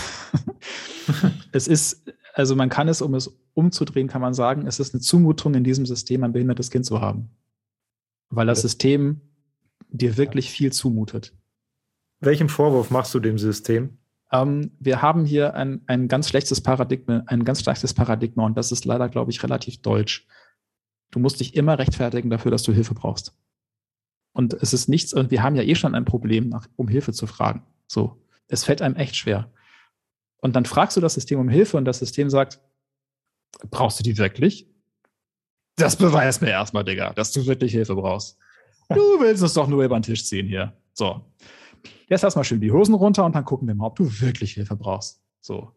es 1.52 1.67
ist, 1.67 2.12
also 2.34 2.56
man 2.56 2.70
kann 2.70 2.88
es, 2.88 3.02
um 3.02 3.13
es 3.13 3.39
umzudrehen, 3.54 4.08
kann 4.08 4.22
man 4.22 4.34
sagen, 4.34 4.65
es 4.67 4.80
ist 4.80 4.93
eine 4.93 5.02
Zumutung 5.02 5.54
in 5.54 5.63
diesem 5.63 5.86
System, 5.86 6.24
ein 6.24 6.34
behindertes 6.34 6.72
Kind 6.72 6.86
zu 6.86 7.00
haben. 7.02 7.30
Weil 8.30 8.48
das 8.48 8.62
System 8.62 9.22
dir 9.89 10.17
wirklich 10.17 10.50
viel 10.50 10.72
zumutet. 10.74 11.34
Welchen 12.20 12.50
Vorwurf 12.50 12.89
machst 12.89 13.13
du 13.13 13.20
dem 13.20 13.38
System? 13.38 13.98
Ähm, 14.31 14.71
wir 14.79 15.01
haben 15.01 15.25
hier 15.25 15.53
ein, 15.53 15.81
ein 15.87 16.07
ganz 16.07 16.29
schlechtes 16.29 16.61
Paradigma, 16.61 17.23
ein 17.27 17.45
ganz 17.45 17.61
schlechtes 17.61 17.93
Paradigma 17.93 18.45
und 18.45 18.57
das 18.57 18.71
ist 18.71 18.85
leider, 18.85 19.09
glaube 19.09 19.31
ich, 19.31 19.41
relativ 19.43 19.81
deutsch. 19.81 20.27
Du 21.11 21.19
musst 21.19 21.39
dich 21.39 21.55
immer 21.55 21.79
rechtfertigen 21.79 22.29
dafür, 22.29 22.51
dass 22.51 22.63
du 22.63 22.73
Hilfe 22.73 22.93
brauchst. 22.93 23.33
Und 24.33 24.53
es 24.53 24.73
ist 24.73 24.87
nichts, 24.87 25.13
und 25.13 25.31
wir 25.31 25.41
haben 25.41 25.55
ja 25.55 25.63
eh 25.63 25.75
schon 25.75 25.95
ein 25.95 26.05
Problem, 26.05 26.49
nach, 26.49 26.67
um 26.75 26.87
Hilfe 26.87 27.13
zu 27.13 27.25
fragen. 27.25 27.65
So. 27.87 28.21
Es 28.47 28.63
fällt 28.63 28.81
einem 28.81 28.95
echt 28.95 29.15
schwer. 29.15 29.51
Und 30.37 30.55
dann 30.55 30.65
fragst 30.65 30.95
du 30.95 31.01
das 31.01 31.15
System 31.15 31.39
um 31.39 31.49
Hilfe 31.49 31.77
und 31.77 31.85
das 31.85 31.99
System 31.99 32.29
sagt, 32.29 32.59
brauchst 33.71 33.99
du 33.99 34.03
die 34.03 34.17
wirklich? 34.17 34.69
Das 35.75 35.95
beweist 35.95 36.41
mir 36.41 36.49
erstmal, 36.49 36.83
Digga, 36.83 37.13
dass 37.13 37.31
du 37.31 37.45
wirklich 37.45 37.71
Hilfe 37.71 37.95
brauchst. 37.95 38.37
Du 38.89 39.19
willst 39.19 39.43
es 39.43 39.53
doch 39.53 39.67
nur 39.67 39.83
über 39.83 39.97
den 39.97 40.03
Tisch 40.03 40.25
ziehen 40.25 40.47
hier. 40.47 40.73
So. 40.93 41.25
Jetzt 42.10 42.21
lass 42.21 42.36
mal 42.36 42.43
schön 42.43 42.62
die 42.62 42.71
Hosen 42.71 42.95
runter 42.95 43.26
und 43.26 43.36
dann 43.36 43.45
gucken 43.45 43.67
wir 43.67 43.76
mal, 43.76 43.88
ob 43.88 43.95
du 43.95 44.21
wirklich 44.21 44.54
Hilfe 44.54 44.76
brauchst. 44.76 45.21
So. 45.41 45.71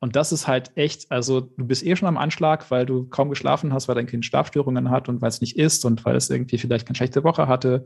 Und 0.00 0.16
das 0.16 0.32
ist 0.32 0.48
halt 0.48 0.76
echt, 0.76 1.10
also 1.10 1.40
du 1.40 1.66
bist 1.66 1.84
eh 1.84 1.94
schon 1.94 2.08
am 2.08 2.18
Anschlag, 2.18 2.70
weil 2.70 2.86
du 2.86 3.04
kaum 3.04 3.30
geschlafen 3.30 3.72
hast, 3.72 3.88
weil 3.88 3.94
dein 3.94 4.06
Kind 4.06 4.24
Schlafstörungen 4.24 4.90
hat 4.90 5.08
und 5.08 5.20
weil 5.22 5.28
es 5.28 5.40
nicht 5.40 5.56
isst 5.56 5.84
und 5.84 6.04
weil 6.04 6.16
es 6.16 6.30
irgendwie 6.30 6.58
vielleicht 6.58 6.86
keine 6.86 6.96
schlechte 6.96 7.22
Woche 7.22 7.46
hatte. 7.46 7.84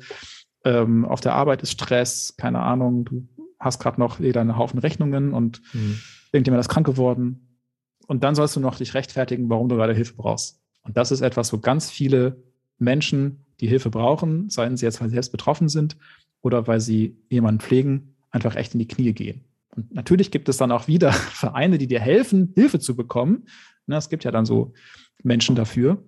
Ähm, 0.65 1.05
auf 1.05 1.21
der 1.21 1.35
Arbeit 1.35 1.63
ist 1.63 1.73
Stress, 1.73 2.35
keine 2.39 2.61
Ahnung, 2.61 3.05
du 3.05 3.29
hast 3.59 3.81
gerade 3.81 4.01
noch 4.01 4.21
wieder 4.21 4.41
einen 4.41 4.57
Haufen 4.57 4.79
Rechnungen 4.79 5.33
und 5.33 5.61
mhm. 5.73 6.01
irgendjemand 6.33 6.61
ist 6.61 6.69
krank 6.69 6.87
geworden. 6.87 7.59
Und 8.07 8.25
dann 8.25 8.35
sollst 8.35 8.57
du 8.57 8.61
noch 8.61 8.77
dich 8.77 8.95
rechtfertigen, 8.95 9.51
warum 9.51 9.69
du 9.69 9.77
gerade 9.77 9.95
Hilfe 9.95 10.15
brauchst. 10.15 10.61
Und 10.83 10.97
das 10.97 11.11
ist 11.11 11.21
etwas, 11.21 11.53
wo 11.53 11.59
ganz 11.59 11.91
viele 11.91 12.43
Menschen, 12.79 13.46
die 13.61 13.69
Hilfe 13.69 13.91
brauchen, 13.91 14.51
seien 14.51 14.77
sie 14.77 14.87
jetzt, 14.87 15.01
weil 15.01 15.09
sie 15.09 15.15
selbst 15.15 15.33
betroffen 15.33 15.69
sind 15.69 15.97
oder 16.43 16.67
weil 16.67 16.81
sie 16.81 17.17
jemanden 17.29 17.61
pflegen, 17.61 18.15
einfach 18.31 18.57
echt 18.57 18.75
in 18.75 18.79
die 18.79 18.89
Knie 18.89 19.13
gehen. 19.13 19.45
Und 19.75 19.95
natürlich 19.95 20.31
gibt 20.31 20.49
es 20.49 20.57
dann 20.57 20.73
auch 20.73 20.89
wieder 20.89 21.13
Vereine, 21.13 21.79
die 21.79 21.87
dir 21.87 22.01
helfen, 22.01 22.53
Hilfe 22.55 22.79
zu 22.79 22.97
bekommen. 22.97 23.47
Es 23.87 24.09
gibt 24.09 24.25
ja 24.25 24.31
dann 24.31 24.47
so 24.47 24.73
Menschen 25.23 25.55
dafür. 25.55 26.03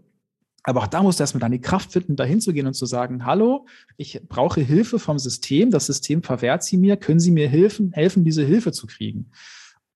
Aber 0.64 0.82
auch 0.82 0.86
da 0.86 1.02
musst 1.02 1.18
du 1.18 1.22
erstmal 1.22 1.40
dann 1.40 1.52
die 1.52 1.60
Kraft 1.60 1.92
finden, 1.92 2.16
da 2.16 2.24
hinzugehen 2.24 2.66
und 2.66 2.74
zu 2.74 2.84
sagen, 2.84 3.24
hallo, 3.24 3.66
ich 3.96 4.20
brauche 4.28 4.60
Hilfe 4.60 4.98
vom 4.98 5.18
System, 5.18 5.70
das 5.70 5.86
System 5.86 6.22
verwehrt 6.22 6.62
sie 6.64 6.76
mir, 6.76 6.96
können 6.96 7.20
Sie 7.20 7.30
mir 7.30 7.48
helfen, 7.48 7.92
helfen, 7.92 8.24
diese 8.24 8.44
Hilfe 8.44 8.72
zu 8.72 8.86
kriegen? 8.86 9.30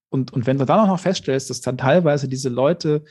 Und, 0.08 0.32
und 0.32 0.46
wenn 0.46 0.58
du 0.58 0.64
dann 0.64 0.80
auch 0.80 0.86
noch 0.86 1.00
feststellst, 1.00 1.50
dass 1.50 1.60
dann 1.60 1.78
teilweise 1.78 2.28
diese 2.28 2.48
Leute 2.48 3.04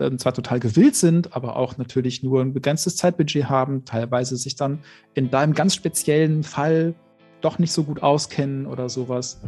ähm, 0.00 0.18
zwar 0.18 0.34
total 0.34 0.60
gewillt 0.60 0.96
sind, 0.96 1.36
aber 1.36 1.56
auch 1.56 1.78
natürlich 1.78 2.22
nur 2.22 2.40
ein 2.40 2.52
begrenztes 2.52 2.96
Zeitbudget 2.96 3.48
haben, 3.48 3.84
teilweise 3.84 4.36
sich 4.36 4.56
dann 4.56 4.80
in 5.14 5.30
deinem 5.30 5.54
ganz 5.54 5.74
speziellen 5.74 6.42
Fall 6.42 6.94
doch 7.40 7.58
nicht 7.58 7.72
so 7.72 7.84
gut 7.84 8.02
auskennen 8.02 8.66
oder 8.66 8.88
sowas, 8.88 9.40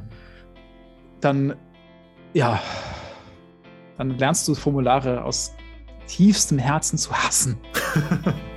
dann 1.21 1.55
ja, 2.35 2.61
dann 3.99 4.19
lernst 4.19 4.49
du 4.49 4.55
Formulare 4.55 5.25
aus 5.25 5.55
tiefstem 6.07 6.59
Herzen 6.59 6.99
zu 6.99 7.13
hassen. 7.13 7.59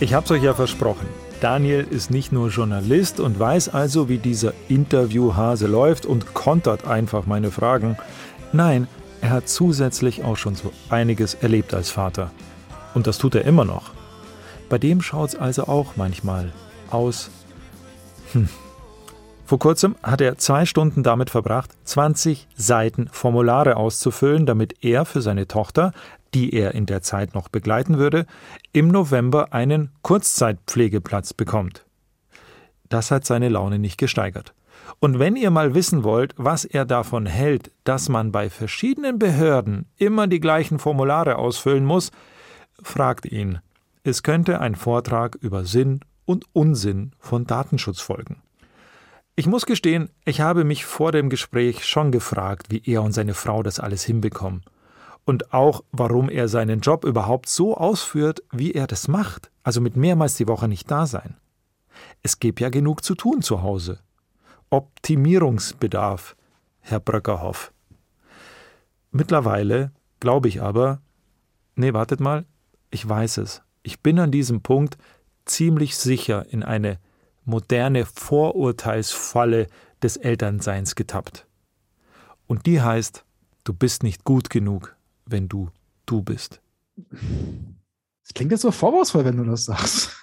Ich 0.00 0.14
hab's 0.14 0.30
euch 0.30 0.42
ja 0.42 0.54
versprochen. 0.54 1.06
Daniel 1.42 1.86
ist 1.90 2.10
nicht 2.10 2.32
nur 2.32 2.48
Journalist 2.48 3.20
und 3.20 3.38
weiß 3.38 3.68
also, 3.68 4.08
wie 4.08 4.16
dieser 4.16 4.54
Interviewhase 4.68 5.66
läuft 5.66 6.06
und 6.06 6.32
kontert 6.32 6.86
einfach 6.86 7.26
meine 7.26 7.50
Fragen. 7.50 7.98
Nein, 8.50 8.88
er 9.20 9.28
hat 9.28 9.50
zusätzlich 9.50 10.24
auch 10.24 10.38
schon 10.38 10.54
so 10.54 10.72
einiges 10.88 11.34
erlebt 11.34 11.74
als 11.74 11.90
Vater. 11.90 12.30
Und 12.94 13.06
das 13.06 13.18
tut 13.18 13.34
er 13.34 13.44
immer 13.44 13.66
noch. 13.66 13.90
Bei 14.70 14.78
dem 14.78 15.02
schaut's 15.02 15.36
also 15.36 15.64
auch 15.64 15.96
manchmal 15.96 16.50
aus. 16.90 17.28
Hm. 18.32 18.48
Vor 19.44 19.58
kurzem 19.58 19.96
hat 20.02 20.22
er 20.22 20.38
zwei 20.38 20.64
Stunden 20.64 21.02
damit 21.02 21.28
verbracht, 21.28 21.72
20 21.84 22.48
Seiten 22.56 23.08
Formulare 23.12 23.76
auszufüllen, 23.76 24.46
damit 24.46 24.82
er 24.82 25.04
für 25.04 25.20
seine 25.20 25.46
Tochter, 25.46 25.92
die 26.34 26.52
er 26.52 26.74
in 26.74 26.86
der 26.86 27.02
Zeit 27.02 27.34
noch 27.34 27.48
begleiten 27.48 27.98
würde, 27.98 28.26
im 28.72 28.88
November 28.88 29.52
einen 29.52 29.90
Kurzzeitpflegeplatz 30.02 31.32
bekommt. 31.32 31.84
Das 32.88 33.10
hat 33.10 33.24
seine 33.24 33.48
Laune 33.48 33.78
nicht 33.78 33.98
gesteigert. 33.98 34.54
Und 35.00 35.18
wenn 35.18 35.36
ihr 35.36 35.50
mal 35.50 35.74
wissen 35.74 36.04
wollt, 36.04 36.34
was 36.36 36.64
er 36.64 36.84
davon 36.84 37.26
hält, 37.26 37.70
dass 37.84 38.08
man 38.08 38.32
bei 38.32 38.50
verschiedenen 38.50 39.18
Behörden 39.18 39.86
immer 39.96 40.26
die 40.26 40.40
gleichen 40.40 40.78
Formulare 40.78 41.36
ausfüllen 41.36 41.84
muss, 41.84 42.10
fragt 42.82 43.26
ihn. 43.26 43.60
Es 44.02 44.22
könnte 44.22 44.60
ein 44.60 44.74
Vortrag 44.74 45.36
über 45.36 45.64
Sinn 45.64 46.00
und 46.26 46.44
Unsinn 46.52 47.12
von 47.18 47.46
Datenschutz 47.46 48.00
folgen. 48.00 48.42
Ich 49.36 49.46
muss 49.46 49.66
gestehen, 49.66 50.10
ich 50.24 50.40
habe 50.40 50.64
mich 50.64 50.84
vor 50.84 51.10
dem 51.10 51.28
Gespräch 51.28 51.84
schon 51.84 52.12
gefragt, 52.12 52.66
wie 52.70 52.82
er 52.84 53.02
und 53.02 53.12
seine 53.12 53.34
Frau 53.34 53.62
das 53.62 53.80
alles 53.80 54.04
hinbekommen. 54.04 54.62
Und 55.24 55.54
auch, 55.54 55.82
warum 55.90 56.28
er 56.28 56.48
seinen 56.48 56.80
Job 56.80 57.04
überhaupt 57.04 57.48
so 57.48 57.76
ausführt, 57.76 58.42
wie 58.52 58.72
er 58.72 58.86
das 58.86 59.08
macht, 59.08 59.50
also 59.62 59.80
mit 59.80 59.96
mehrmals 59.96 60.36
die 60.36 60.48
Woche 60.48 60.68
nicht 60.68 60.90
da 60.90 61.06
sein. 61.06 61.36
Es 62.22 62.40
gibt 62.40 62.60
ja 62.60 62.68
genug 62.68 63.04
zu 63.04 63.14
tun 63.14 63.40
zu 63.42 63.62
Hause. 63.62 64.00
Optimierungsbedarf, 64.70 66.36
Herr 66.80 67.00
Bröckerhoff. 67.00 67.72
Mittlerweile 69.10 69.92
glaube 70.20 70.48
ich 70.48 70.60
aber, 70.60 71.00
nee, 71.76 71.92
wartet 71.92 72.20
mal, 72.20 72.44
ich 72.90 73.08
weiß 73.08 73.38
es. 73.38 73.62
Ich 73.82 74.00
bin 74.00 74.18
an 74.18 74.30
diesem 74.30 74.62
Punkt 74.62 74.98
ziemlich 75.44 75.96
sicher 75.96 76.46
in 76.50 76.62
eine 76.62 76.98
moderne 77.44 78.06
Vorurteilsfalle 78.06 79.68
des 80.02 80.16
Elternseins 80.16 80.94
getappt. 80.94 81.46
Und 82.46 82.66
die 82.66 82.80
heißt, 82.80 83.24
du 83.64 83.74
bist 83.74 84.02
nicht 84.02 84.24
gut 84.24 84.50
genug, 84.50 84.93
wenn 85.26 85.48
du 85.48 85.70
du 86.06 86.22
bist. 86.22 86.60
Das 86.96 88.34
klingt 88.34 88.52
jetzt 88.52 88.62
so 88.62 88.70
vorwurfsvoll, 88.70 89.24
wenn 89.24 89.36
du 89.36 89.44
das 89.44 89.64
sagst. 89.64 90.16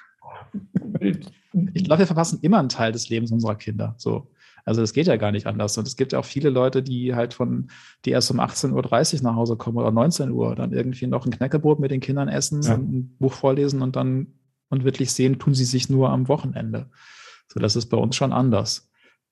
Ich 1.73 1.83
glaube, 1.83 1.99
wir 1.99 2.07
verpassen 2.07 2.39
immer 2.41 2.59
einen 2.59 2.69
Teil 2.69 2.91
des 2.91 3.09
Lebens 3.09 3.31
unserer 3.31 3.55
Kinder. 3.55 3.95
So. 3.97 4.31
Also 4.65 4.81
das 4.81 4.93
geht 4.93 5.07
ja 5.07 5.17
gar 5.17 5.31
nicht 5.31 5.47
anders. 5.47 5.77
Und 5.77 5.87
es 5.87 5.95
gibt 5.95 6.13
ja 6.13 6.19
auch 6.19 6.25
viele 6.25 6.49
Leute, 6.49 6.83
die 6.83 7.15
halt 7.15 7.33
von, 7.33 7.69
die 8.05 8.11
erst 8.11 8.31
um 8.31 8.39
18.30 8.39 9.17
Uhr 9.17 9.23
nach 9.23 9.35
Hause 9.35 9.55
kommen 9.57 9.77
oder 9.77 9.91
19 9.91 10.31
Uhr, 10.31 10.55
dann 10.55 10.71
irgendwie 10.71 11.07
noch 11.07 11.25
ein 11.25 11.31
Knäckebrot 11.31 11.79
mit 11.79 11.91
den 11.91 11.99
Kindern 11.99 12.27
essen 12.27 12.61
ja. 12.61 12.75
und 12.75 12.93
ein 12.93 13.15
Buch 13.19 13.33
vorlesen 13.33 13.81
und 13.81 13.95
dann 13.95 14.27
und 14.69 14.85
wirklich 14.85 15.11
sehen, 15.11 15.37
tun 15.37 15.53
sie 15.53 15.65
sich 15.65 15.89
nur 15.89 16.09
am 16.09 16.27
Wochenende. 16.27 16.89
So, 17.51 17.59
das 17.59 17.75
ist 17.75 17.87
bei 17.87 17.97
uns 17.97 18.15
schon 18.15 18.31
anders. 18.31 18.89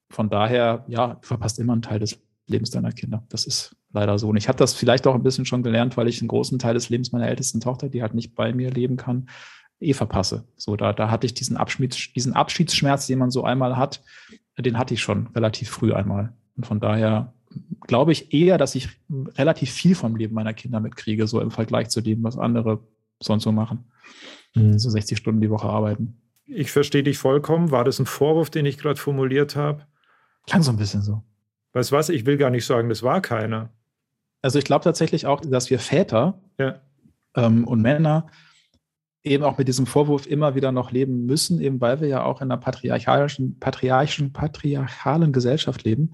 Von 0.10 0.29
daher, 0.29 0.84
ja, 0.88 1.15
du 1.15 1.27
verpasst 1.27 1.60
immer 1.60 1.73
einen 1.73 1.82
Teil 1.82 1.99
des 1.99 2.21
Lebens 2.47 2.71
deiner 2.71 2.91
Kinder. 2.91 3.23
Das 3.29 3.45
ist 3.45 3.75
leider 3.91 4.17
so. 4.19 4.30
Und 4.30 4.38
ich 4.38 4.47
habe 4.47 4.58
das 4.58 4.73
vielleicht 4.73 5.08
auch 5.08 5.15
ein 5.15 5.23
bisschen 5.23 5.45
schon 5.45 5.63
gelernt, 5.63 5.97
weil 5.97 6.08
ich 6.08 6.21
einen 6.21 6.28
großen 6.28 6.60
Teil 6.60 6.73
des 6.73 6.89
Lebens 6.89 7.12
meiner 7.12 7.28
ältesten 7.28 7.60
Tochter, 7.60 7.89
die 7.89 8.02
halt 8.02 8.13
nicht 8.13 8.36
bei 8.36 8.54
mir 8.54 8.71
leben 8.71 8.97
kann, 8.97 9.30
eh 9.80 9.93
verpasse. 9.93 10.45
So, 10.58 10.75
da, 10.75 10.93
da 10.93 11.10
hatte 11.10 11.25
ich 11.25 11.34
diesen, 11.34 11.58
Abschieds, 11.58 12.13
diesen 12.13 12.34
Abschiedsschmerz, 12.34 13.08
den 13.08 13.19
man 13.19 13.32
so 13.32 13.43
einmal 13.43 13.78
hat, 13.78 14.02
den 14.58 14.78
hatte 14.78 14.93
ich 14.93 15.02
schon 15.02 15.28
relativ 15.28 15.69
früh 15.69 15.93
einmal. 15.93 16.34
Und 16.58 16.65
von 16.65 16.80
daher 16.80 17.34
glaube 17.82 18.12
ich 18.12 18.34
eher, 18.34 18.58
dass 18.58 18.75
ich 18.75 18.89
relativ 19.38 19.71
viel 19.71 19.95
vom 19.95 20.15
Leben 20.15 20.36
meiner 20.36 20.54
Kinder 20.54 20.80
mitkriege, 20.80 21.28
so 21.28 21.39
im 21.41 21.52
Vergleich 21.52 21.89
zu 21.89 22.02
dem, 22.02 22.23
was 22.23 22.38
andere 22.38 22.80
sonst 23.21 23.43
so 23.43 23.52
machen. 23.52 23.86
Mhm. 24.56 24.78
So 24.78 24.89
60 24.89 25.17
Stunden 25.17 25.41
die 25.41 25.49
Woche 25.49 25.67
arbeiten. 25.67 26.21
Ich 26.45 26.71
verstehe 26.71 27.04
dich 27.04 27.17
vollkommen. 27.17 27.71
War 27.71 27.84
das 27.84 27.99
ein 27.99 28.06
Vorwurf, 28.06 28.49
den 28.49 28.65
ich 28.65 28.78
gerade 28.78 28.99
formuliert 28.99 29.56
habe? 29.56 29.86
Klang 30.47 30.63
so 30.63 30.71
ein 30.71 30.78
bisschen 30.78 31.02
so. 31.02 31.23
Weißt 31.73 31.91
du 31.91 31.95
was? 31.95 32.10
Ich 32.10 32.25
will 32.25 32.38
gar 32.38 32.49
nicht 32.49 32.65
sagen, 32.65 32.89
das 32.89 33.04
war 33.04 33.21
keiner. 33.21 33.69
Also 34.41 34.60
ich 34.60 34.65
glaube 34.65 34.84
tatsächlich 34.84 35.25
auch, 35.25 35.41
dass 35.41 35.69
wir 35.69 35.80
Väter 35.80 36.41
ja. 36.58 36.80
ähm, 37.36 37.67
und 37.67 37.82
Männer 37.82 38.28
eben 39.23 39.43
auch 39.43 39.58
mit 39.58 39.67
diesem 39.67 39.86
Vorwurf 39.86 40.28
immer 40.28 40.56
wieder 40.56 40.71
noch 40.71 40.91
leben 40.91 41.25
müssen, 41.25 41.60
eben 41.60 41.82
weil 41.82 41.99
wir 41.99 42.08
ja 42.08 42.23
auch 42.23 42.41
in 42.41 42.52
einer 42.52 42.60
patriarchalischen, 42.60 43.60
patriarchischen, 43.60 44.32
patriarchalen 44.32 45.34
Gesellschaft 45.34 45.84
leben, 45.84 46.12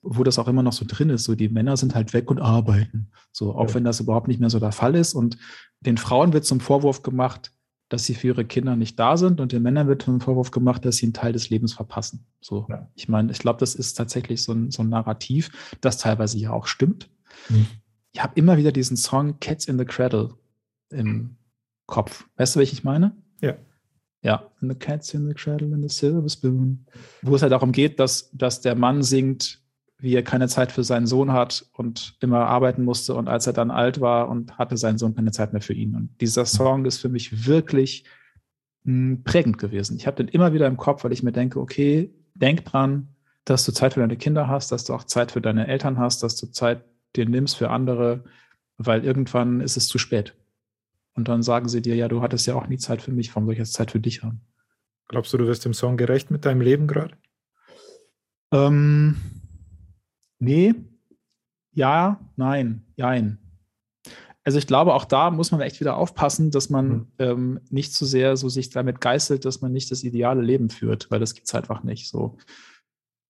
wo 0.00 0.24
das 0.24 0.38
auch 0.38 0.48
immer 0.48 0.62
noch 0.62 0.72
so 0.72 0.86
drin 0.88 1.10
ist. 1.10 1.24
So, 1.24 1.34
die 1.34 1.50
Männer 1.50 1.76
sind 1.76 1.94
halt 1.94 2.14
weg 2.14 2.30
und 2.30 2.40
arbeiten. 2.40 3.10
So, 3.30 3.54
auch 3.54 3.68
ja. 3.68 3.74
wenn 3.74 3.84
das 3.84 4.00
überhaupt 4.00 4.28
nicht 4.28 4.40
mehr 4.40 4.50
so 4.50 4.58
der 4.58 4.72
Fall 4.72 4.94
ist. 4.94 5.12
Und 5.12 5.36
den 5.80 5.98
Frauen 5.98 6.32
wird 6.32 6.46
zum 6.46 6.60
Vorwurf 6.60 7.02
gemacht, 7.02 7.52
dass 7.88 8.04
sie 8.04 8.14
für 8.14 8.28
ihre 8.28 8.44
Kinder 8.44 8.74
nicht 8.74 8.98
da 8.98 9.16
sind 9.16 9.40
und 9.40 9.52
den 9.52 9.62
Männern 9.62 9.86
wird 9.86 10.02
zum 10.02 10.20
Vorwurf 10.20 10.50
gemacht, 10.50 10.84
dass 10.84 10.96
sie 10.96 11.06
einen 11.06 11.12
Teil 11.12 11.32
des 11.32 11.50
Lebens 11.50 11.74
verpassen. 11.74 12.26
So, 12.40 12.66
ja. 12.68 12.88
ich 12.94 13.08
meine, 13.08 13.30
ich 13.30 13.38
glaube, 13.38 13.60
das 13.60 13.74
ist 13.74 13.94
tatsächlich 13.94 14.42
so 14.42 14.52
ein, 14.52 14.70
so 14.70 14.82
ein 14.82 14.88
Narrativ, 14.88 15.76
das 15.80 15.98
teilweise 15.98 16.38
ja 16.38 16.50
auch 16.52 16.66
stimmt. 16.66 17.10
Mhm. 17.48 17.66
Ich 18.12 18.22
habe 18.22 18.32
immer 18.36 18.56
wieder 18.56 18.72
diesen 18.72 18.96
Song 18.96 19.38
Cats 19.40 19.66
in 19.66 19.78
the 19.78 19.84
Cradle 19.84 20.34
im 20.90 21.36
Kopf. 21.86 22.28
Weißt 22.36 22.54
du, 22.54 22.60
welchen 22.60 22.74
ich 22.74 22.84
meine? 22.84 23.16
Ja. 23.40 23.56
Ja, 24.22 24.50
and 24.60 24.72
the 24.72 24.78
cat's 24.78 25.14
in 25.14 25.28
the 25.28 25.34
cradle 25.34 25.72
and 25.72 25.88
the 25.88 25.94
silver 25.94 26.28
spoon. 26.28 26.84
Wo 27.22 27.36
es 27.36 27.42
halt 27.42 27.52
darum 27.52 27.70
geht, 27.70 28.00
dass, 28.00 28.30
dass 28.32 28.60
der 28.60 28.74
Mann 28.74 29.02
singt, 29.02 29.62
wie 29.98 30.14
er 30.14 30.22
keine 30.22 30.48
Zeit 30.48 30.72
für 30.72 30.82
seinen 30.82 31.06
Sohn 31.06 31.32
hat 31.32 31.64
und 31.72 32.16
immer 32.20 32.46
arbeiten 32.46 32.82
musste. 32.82 33.14
Und 33.14 33.28
als 33.28 33.46
er 33.46 33.52
dann 33.52 33.70
alt 33.70 34.00
war 34.00 34.28
und 34.28 34.58
hatte 34.58 34.76
seinen 34.76 34.98
Sohn 34.98 35.14
keine 35.14 35.30
Zeit 35.30 35.52
mehr 35.52 35.62
für 35.62 35.74
ihn. 35.74 35.94
Und 35.94 36.20
dieser 36.20 36.44
Song 36.44 36.84
ist 36.86 36.98
für 36.98 37.08
mich 37.08 37.46
wirklich 37.46 38.04
mh, 38.82 38.92
hm, 38.92 39.22
prägend 39.22 39.58
gewesen. 39.58 39.96
Ich 39.96 40.06
habe 40.06 40.16
den 40.16 40.28
immer 40.28 40.52
wieder 40.52 40.66
im 40.66 40.76
Kopf, 40.76 41.04
weil 41.04 41.12
ich 41.12 41.22
mir 41.22 41.32
denke, 41.32 41.60
okay, 41.60 42.12
denk 42.34 42.64
dran, 42.64 43.08
dass 43.44 43.64
du 43.64 43.72
Zeit 43.72 43.94
für 43.94 44.00
deine 44.00 44.16
Kinder 44.16 44.48
hast, 44.48 44.72
dass 44.72 44.84
du 44.84 44.92
auch 44.92 45.04
Zeit 45.04 45.30
für 45.30 45.40
deine 45.40 45.68
Eltern 45.68 45.98
hast, 45.98 46.22
dass 46.22 46.36
du 46.36 46.48
Zeit 46.48 46.84
dir 47.16 47.26
nimmst 47.26 47.56
für 47.56 47.70
andere, 47.70 48.24
weil 48.78 49.04
irgendwann 49.04 49.60
ist 49.60 49.76
es 49.76 49.88
zu 49.88 49.98
spät. 49.98 50.34
Und 51.14 51.28
dann 51.28 51.42
sagen 51.42 51.68
sie 51.68 51.80
dir, 51.80 51.96
ja, 51.96 52.08
du 52.08 52.20
hattest 52.20 52.46
ja 52.46 52.54
auch 52.54 52.66
nie 52.66 52.78
Zeit 52.78 53.00
für 53.00 53.12
mich, 53.12 53.30
warum 53.30 53.46
soll 53.46 53.54
ich 53.54 53.58
jetzt 53.58 53.72
Zeit 53.72 53.90
für 53.90 54.00
dich 54.00 54.22
haben? 54.22 54.42
Glaubst 55.08 55.32
du, 55.32 55.38
du 55.38 55.46
wirst 55.46 55.64
dem 55.64 55.74
Song 55.74 55.96
gerecht 55.96 56.30
mit 56.30 56.44
deinem 56.44 56.60
Leben 56.60 56.86
gerade? 56.86 57.16
Ähm, 58.52 59.16
nee, 60.38 60.74
ja, 61.72 62.20
nein, 62.36 62.84
jein. 62.96 63.38
Also 64.44 64.58
ich 64.58 64.66
glaube, 64.66 64.94
auch 64.94 65.04
da 65.04 65.30
muss 65.30 65.50
man 65.50 65.60
echt 65.60 65.80
wieder 65.80 65.96
aufpassen, 65.96 66.50
dass 66.50 66.70
man 66.70 66.88
mhm. 66.88 67.06
ähm, 67.18 67.60
nicht 67.70 67.92
zu 67.92 68.04
sehr 68.04 68.36
so 68.36 68.48
sich 68.48 68.70
damit 68.70 69.00
geißelt, 69.00 69.44
dass 69.44 69.60
man 69.60 69.72
nicht 69.72 69.90
das 69.90 70.04
ideale 70.04 70.40
Leben 70.42 70.70
führt, 70.70 71.10
weil 71.10 71.18
das 71.18 71.34
gibt 71.34 71.48
es 71.48 71.54
einfach 71.54 71.82
nicht 71.82 72.08
so. 72.08 72.36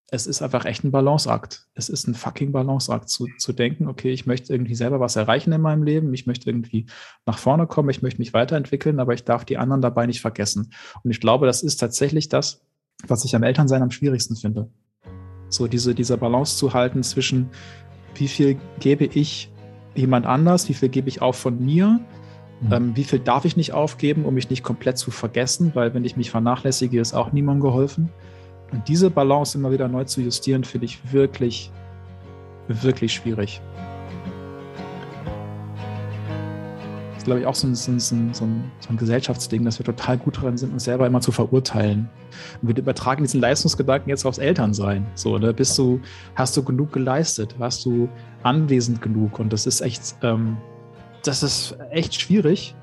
Es 0.08 0.26
ist 0.26 0.40
einfach 0.40 0.64
echt 0.66 0.84
ein 0.84 0.92
Balanceakt. 0.92 1.66
Es 1.74 1.88
ist 1.88 2.06
ein 2.06 2.14
fucking 2.14 2.52
Balanceakt 2.52 3.08
zu, 3.08 3.26
zu 3.38 3.52
denken, 3.52 3.88
okay, 3.88 4.12
ich 4.12 4.24
möchte 4.24 4.52
irgendwie 4.52 4.76
selber 4.76 5.00
was 5.00 5.16
erreichen 5.16 5.52
in 5.52 5.60
meinem 5.60 5.82
Leben, 5.82 6.14
ich 6.14 6.26
möchte 6.26 6.48
irgendwie 6.48 6.86
nach 7.24 7.38
vorne 7.38 7.66
kommen, 7.66 7.90
ich 7.90 8.02
möchte 8.02 8.20
mich 8.20 8.32
weiterentwickeln, 8.32 9.00
aber 9.00 9.14
ich 9.14 9.24
darf 9.24 9.44
die 9.44 9.58
anderen 9.58 9.82
dabei 9.82 10.06
nicht 10.06 10.20
vergessen. 10.20 10.72
Und 11.02 11.10
ich 11.10 11.20
glaube, 11.20 11.46
das 11.46 11.62
ist 11.62 11.78
tatsächlich 11.78 12.28
das, 12.28 12.64
was 13.06 13.24
ich 13.24 13.34
am 13.34 13.42
Elternsein 13.42 13.82
am 13.82 13.90
schwierigsten 13.90 14.36
finde. 14.36 14.70
So 15.48 15.66
diese, 15.66 15.94
diese 15.94 16.16
Balance 16.16 16.56
zu 16.56 16.72
halten 16.72 17.02
zwischen, 17.02 17.50
wie 18.14 18.28
viel 18.28 18.58
gebe 18.78 19.04
ich 19.04 19.50
jemand 19.96 20.26
anders, 20.26 20.68
wie 20.68 20.74
viel 20.74 20.88
gebe 20.88 21.08
ich 21.08 21.20
auf 21.20 21.36
von 21.36 21.64
mir, 21.64 22.00
mhm. 22.60 22.72
ähm, 22.72 22.96
wie 22.96 23.04
viel 23.04 23.18
darf 23.18 23.44
ich 23.44 23.56
nicht 23.56 23.72
aufgeben, 23.72 24.24
um 24.24 24.34
mich 24.34 24.50
nicht 24.50 24.62
komplett 24.62 24.98
zu 24.98 25.10
vergessen, 25.10 25.72
weil 25.74 25.94
wenn 25.94 26.04
ich 26.04 26.16
mich 26.16 26.30
vernachlässige, 26.30 27.00
ist 27.00 27.14
auch 27.14 27.32
niemandem 27.32 27.62
geholfen. 27.62 28.10
Und 28.72 28.88
diese 28.88 29.11
Balance 29.11 29.57
immer 29.57 29.70
wieder 29.70 29.88
neu 29.88 30.05
zu 30.05 30.20
justieren, 30.20 30.64
finde 30.64 30.87
ich 30.87 31.12
wirklich, 31.12 31.70
wirklich 32.68 33.12
schwierig. 33.14 33.61
Das 37.09 37.18
ist, 37.18 37.24
glaube 37.24 37.40
ich, 37.40 37.46
auch 37.46 37.55
so 37.55 37.68
ein, 37.68 37.74
so, 37.74 37.92
ein, 37.92 38.00
so, 38.00 38.14
ein, 38.14 38.35
so 38.35 38.44
ein, 38.90 38.96
Gesellschaftsding, 38.96 39.64
dass 39.64 39.79
wir 39.79 39.87
total 39.87 40.18
gut 40.18 40.37
daran 40.37 40.57
sind, 40.57 40.72
uns 40.72 40.85
selber 40.85 41.07
immer 41.07 41.20
zu 41.20 41.33
verurteilen. 41.33 42.09
Und 42.61 42.68
wir 42.68 42.76
übertragen 42.76 43.22
diesen 43.22 43.40
Leistungsgedanken 43.40 44.11
jetzt 44.11 44.24
aufs 44.26 44.38
Elternsein. 44.38 45.07
So, 45.14 45.38
ne? 45.38 45.55
Bist 45.55 45.79
du, 45.79 46.00
hast 46.35 46.57
du 46.57 46.62
genug 46.62 46.92
geleistet? 46.92 47.55
Warst 47.59 47.85
du 47.85 48.09
anwesend 48.42 49.00
genug? 49.00 49.38
Und 49.38 49.52
das 49.52 49.66
ist 49.66 49.81
echt, 49.81 50.16
ähm, 50.22 50.57
das 51.24 51.42
ist 51.42 51.76
echt 51.90 52.14
schwierig, 52.20 52.74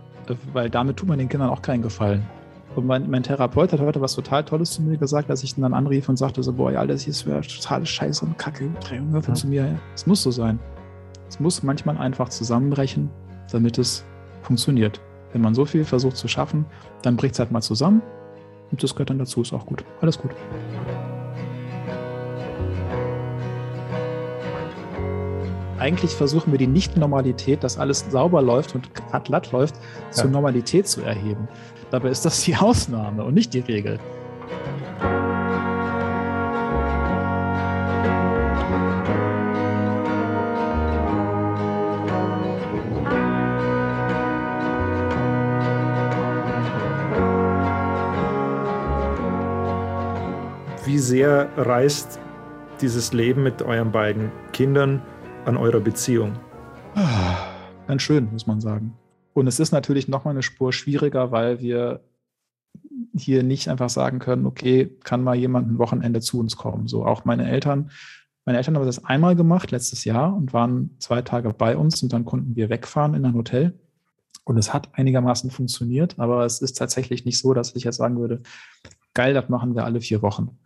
weil 0.54 0.70
damit 0.70 0.98
tut 0.98 1.10
man 1.10 1.20
den 1.20 1.30
Kindern 1.30 1.50
auch 1.50 1.62
keinen 1.62 1.82
Gefallen. 1.82 2.26
Und 2.76 2.88
mein, 2.88 3.10
mein, 3.10 3.24
Therapeut 3.24 3.72
hat 3.72 3.80
heute 3.80 4.02
was 4.02 4.16
total 4.16 4.44
Tolles 4.44 4.72
zu 4.72 4.82
mir 4.82 4.98
gesagt, 4.98 5.30
als 5.30 5.44
ich 5.44 5.58
ihn 5.58 5.62
dann 5.62 5.74
anrief 5.74 6.10
und 6.10 6.18
sagte 6.18 6.42
so, 6.42 6.54
boah, 6.54 6.72
ja, 6.72 6.86
das 6.86 7.04
hier 7.04 7.12
ist 7.12 7.24
totale 7.26 7.86
Scheiße 7.86 8.26
und 8.26 8.38
Kacke. 8.38 8.70
Junge, 8.92 9.22
ja. 9.26 9.34
zu 9.34 9.48
mir, 9.48 9.80
es 9.94 10.08
muss 10.08 10.24
so 10.24 10.32
sein. 10.32 10.60
Es 11.30 11.40
muss 11.40 11.64
manchmal 11.64 11.98
einfach 11.98 12.30
zusammenbrechen, 12.30 13.10
damit 13.52 13.78
es 13.78 14.04
funktioniert. 14.42 15.00
Wenn 15.32 15.42
man 15.42 15.56
so 15.56 15.66
viel 15.66 15.84
versucht 15.84 16.18
zu 16.18 16.28
schaffen, 16.28 16.66
dann 17.02 17.16
bricht 17.16 17.34
es 17.34 17.40
halt 17.40 17.52
mal 17.52 17.62
zusammen 17.62 18.02
und 18.72 18.82
das 18.82 18.94
gehört 18.96 19.12
dann 19.12 19.20
dazu, 19.20 19.42
ist 19.42 19.54
auch 19.54 19.66
gut. 19.66 19.84
Alles 20.02 20.18
gut. 20.20 20.32
Eigentlich 25.84 26.12
versuchen 26.12 26.54
wir 26.54 26.58
die 26.58 26.68
Nicht-Normalität, 26.68 27.62
dass 27.62 27.78
alles 27.78 28.06
sauber 28.10 28.42
läuft 28.42 28.74
und 28.74 28.90
glatt 29.26 29.52
läuft, 29.52 29.76
ja. 29.76 30.12
zur 30.12 30.30
Normalität 30.30 30.88
zu 30.88 31.02
erheben. 31.02 31.50
Dabei 31.92 32.08
ist 32.08 32.24
das 32.24 32.42
die 32.42 32.56
Ausnahme 32.56 33.26
und 33.26 33.34
nicht 33.34 33.54
die 33.54 33.60
Regel. 33.60 34.00
Wie 50.86 50.98
sehr 50.98 51.50
reißt 51.58 52.22
dieses 52.80 53.12
Leben 53.12 53.44
mit 53.44 53.62
euren 53.62 53.92
beiden 53.92 54.32
Kindern 54.54 55.02
an 55.46 55.58
eurer 55.58 55.80
Beziehung? 55.80 56.34
Ah, 56.96 57.38
ganz 57.88 58.02
schön, 58.02 58.32
muss 58.32 58.48
man 58.48 58.62
sagen. 58.62 58.94
Und 59.34 59.48
es 59.48 59.60
ist 59.60 59.72
natürlich 59.72 60.08
nochmal 60.08 60.34
eine 60.34 60.44
Spur 60.44 60.72
schwieriger, 60.72 61.32
weil 61.32 61.60
wir 61.60 62.02
hier 63.16 63.44
nicht 63.44 63.68
einfach 63.68 63.90
sagen 63.90 64.20
können, 64.20 64.46
okay, 64.46 64.96
kann 65.04 65.24
mal 65.24 65.36
jemand 65.36 65.70
ein 65.70 65.78
Wochenende 65.78 66.22
zu 66.22 66.40
uns 66.40 66.56
kommen. 66.56 66.88
So 66.88 67.06
auch 67.06 67.26
meine 67.26 67.50
Eltern, 67.50 67.92
meine 68.46 68.58
Eltern 68.58 68.76
haben 68.76 68.86
das 68.86 69.06
einmal 69.06 69.36
gemacht 69.36 69.72
letztes 69.72 70.06
Jahr 70.06 70.36
und 70.36 70.54
waren 70.54 70.96
zwei 71.00 71.22
Tage 71.22 71.54
bei 71.54 71.78
uns 71.78 72.02
und 72.04 72.14
dann 72.14 72.26
konnten 72.26 72.56
wir 72.56 72.70
wegfahren 72.70 73.14
in 73.14 73.26
ein 73.26 73.36
Hotel. 73.36 73.80
Und 74.46 74.58
es 74.58 74.74
hat 74.74 74.90
einigermaßen 74.94 75.52
funktioniert, 75.52 76.20
aber 76.20 76.46
es 76.46 76.62
ist 76.62 76.78
tatsächlich 76.78 77.24
nicht 77.26 77.40
so, 77.40 77.54
dass 77.54 77.76
ich 77.76 77.86
jetzt 77.86 77.98
sagen 77.98 78.20
würde, 78.20 78.42
geil, 79.14 79.34
das 79.34 79.48
machen 79.48 79.76
wir 79.76 79.86
alle 79.86 80.02
vier 80.02 80.22
Wochen. 80.22 80.58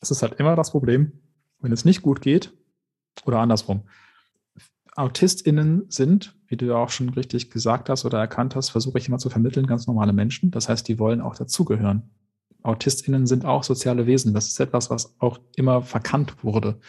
Es 0.00 0.10
ist 0.10 0.22
halt 0.22 0.34
immer 0.34 0.56
das 0.56 0.70
Problem, 0.70 1.12
wenn 1.60 1.72
es 1.72 1.84
nicht 1.84 2.00
gut 2.00 2.20
geht 2.22 2.54
oder 3.26 3.40
andersrum. 3.40 3.82
AutistInnen 4.96 5.84
sind, 5.88 6.34
wie 6.48 6.56
du 6.56 6.66
ja 6.66 6.76
auch 6.76 6.90
schon 6.90 7.10
richtig 7.10 7.50
gesagt 7.50 7.88
hast 7.88 8.04
oder 8.04 8.18
erkannt 8.18 8.56
hast, 8.56 8.70
versuche 8.70 8.98
ich 8.98 9.08
immer 9.08 9.18
zu 9.18 9.30
vermitteln, 9.30 9.66
ganz 9.66 9.86
normale 9.86 10.12
Menschen. 10.12 10.50
Das 10.50 10.68
heißt, 10.68 10.88
die 10.88 10.98
wollen 10.98 11.20
auch 11.20 11.36
dazugehören. 11.36 12.10
AutistInnen 12.62 13.26
sind 13.26 13.44
auch 13.44 13.62
soziale 13.62 14.06
Wesen. 14.06 14.34
Das 14.34 14.48
ist 14.48 14.58
etwas, 14.58 14.90
was 14.90 15.14
auch 15.20 15.38
immer 15.54 15.82
verkannt 15.82 16.42
wurde. 16.42 16.80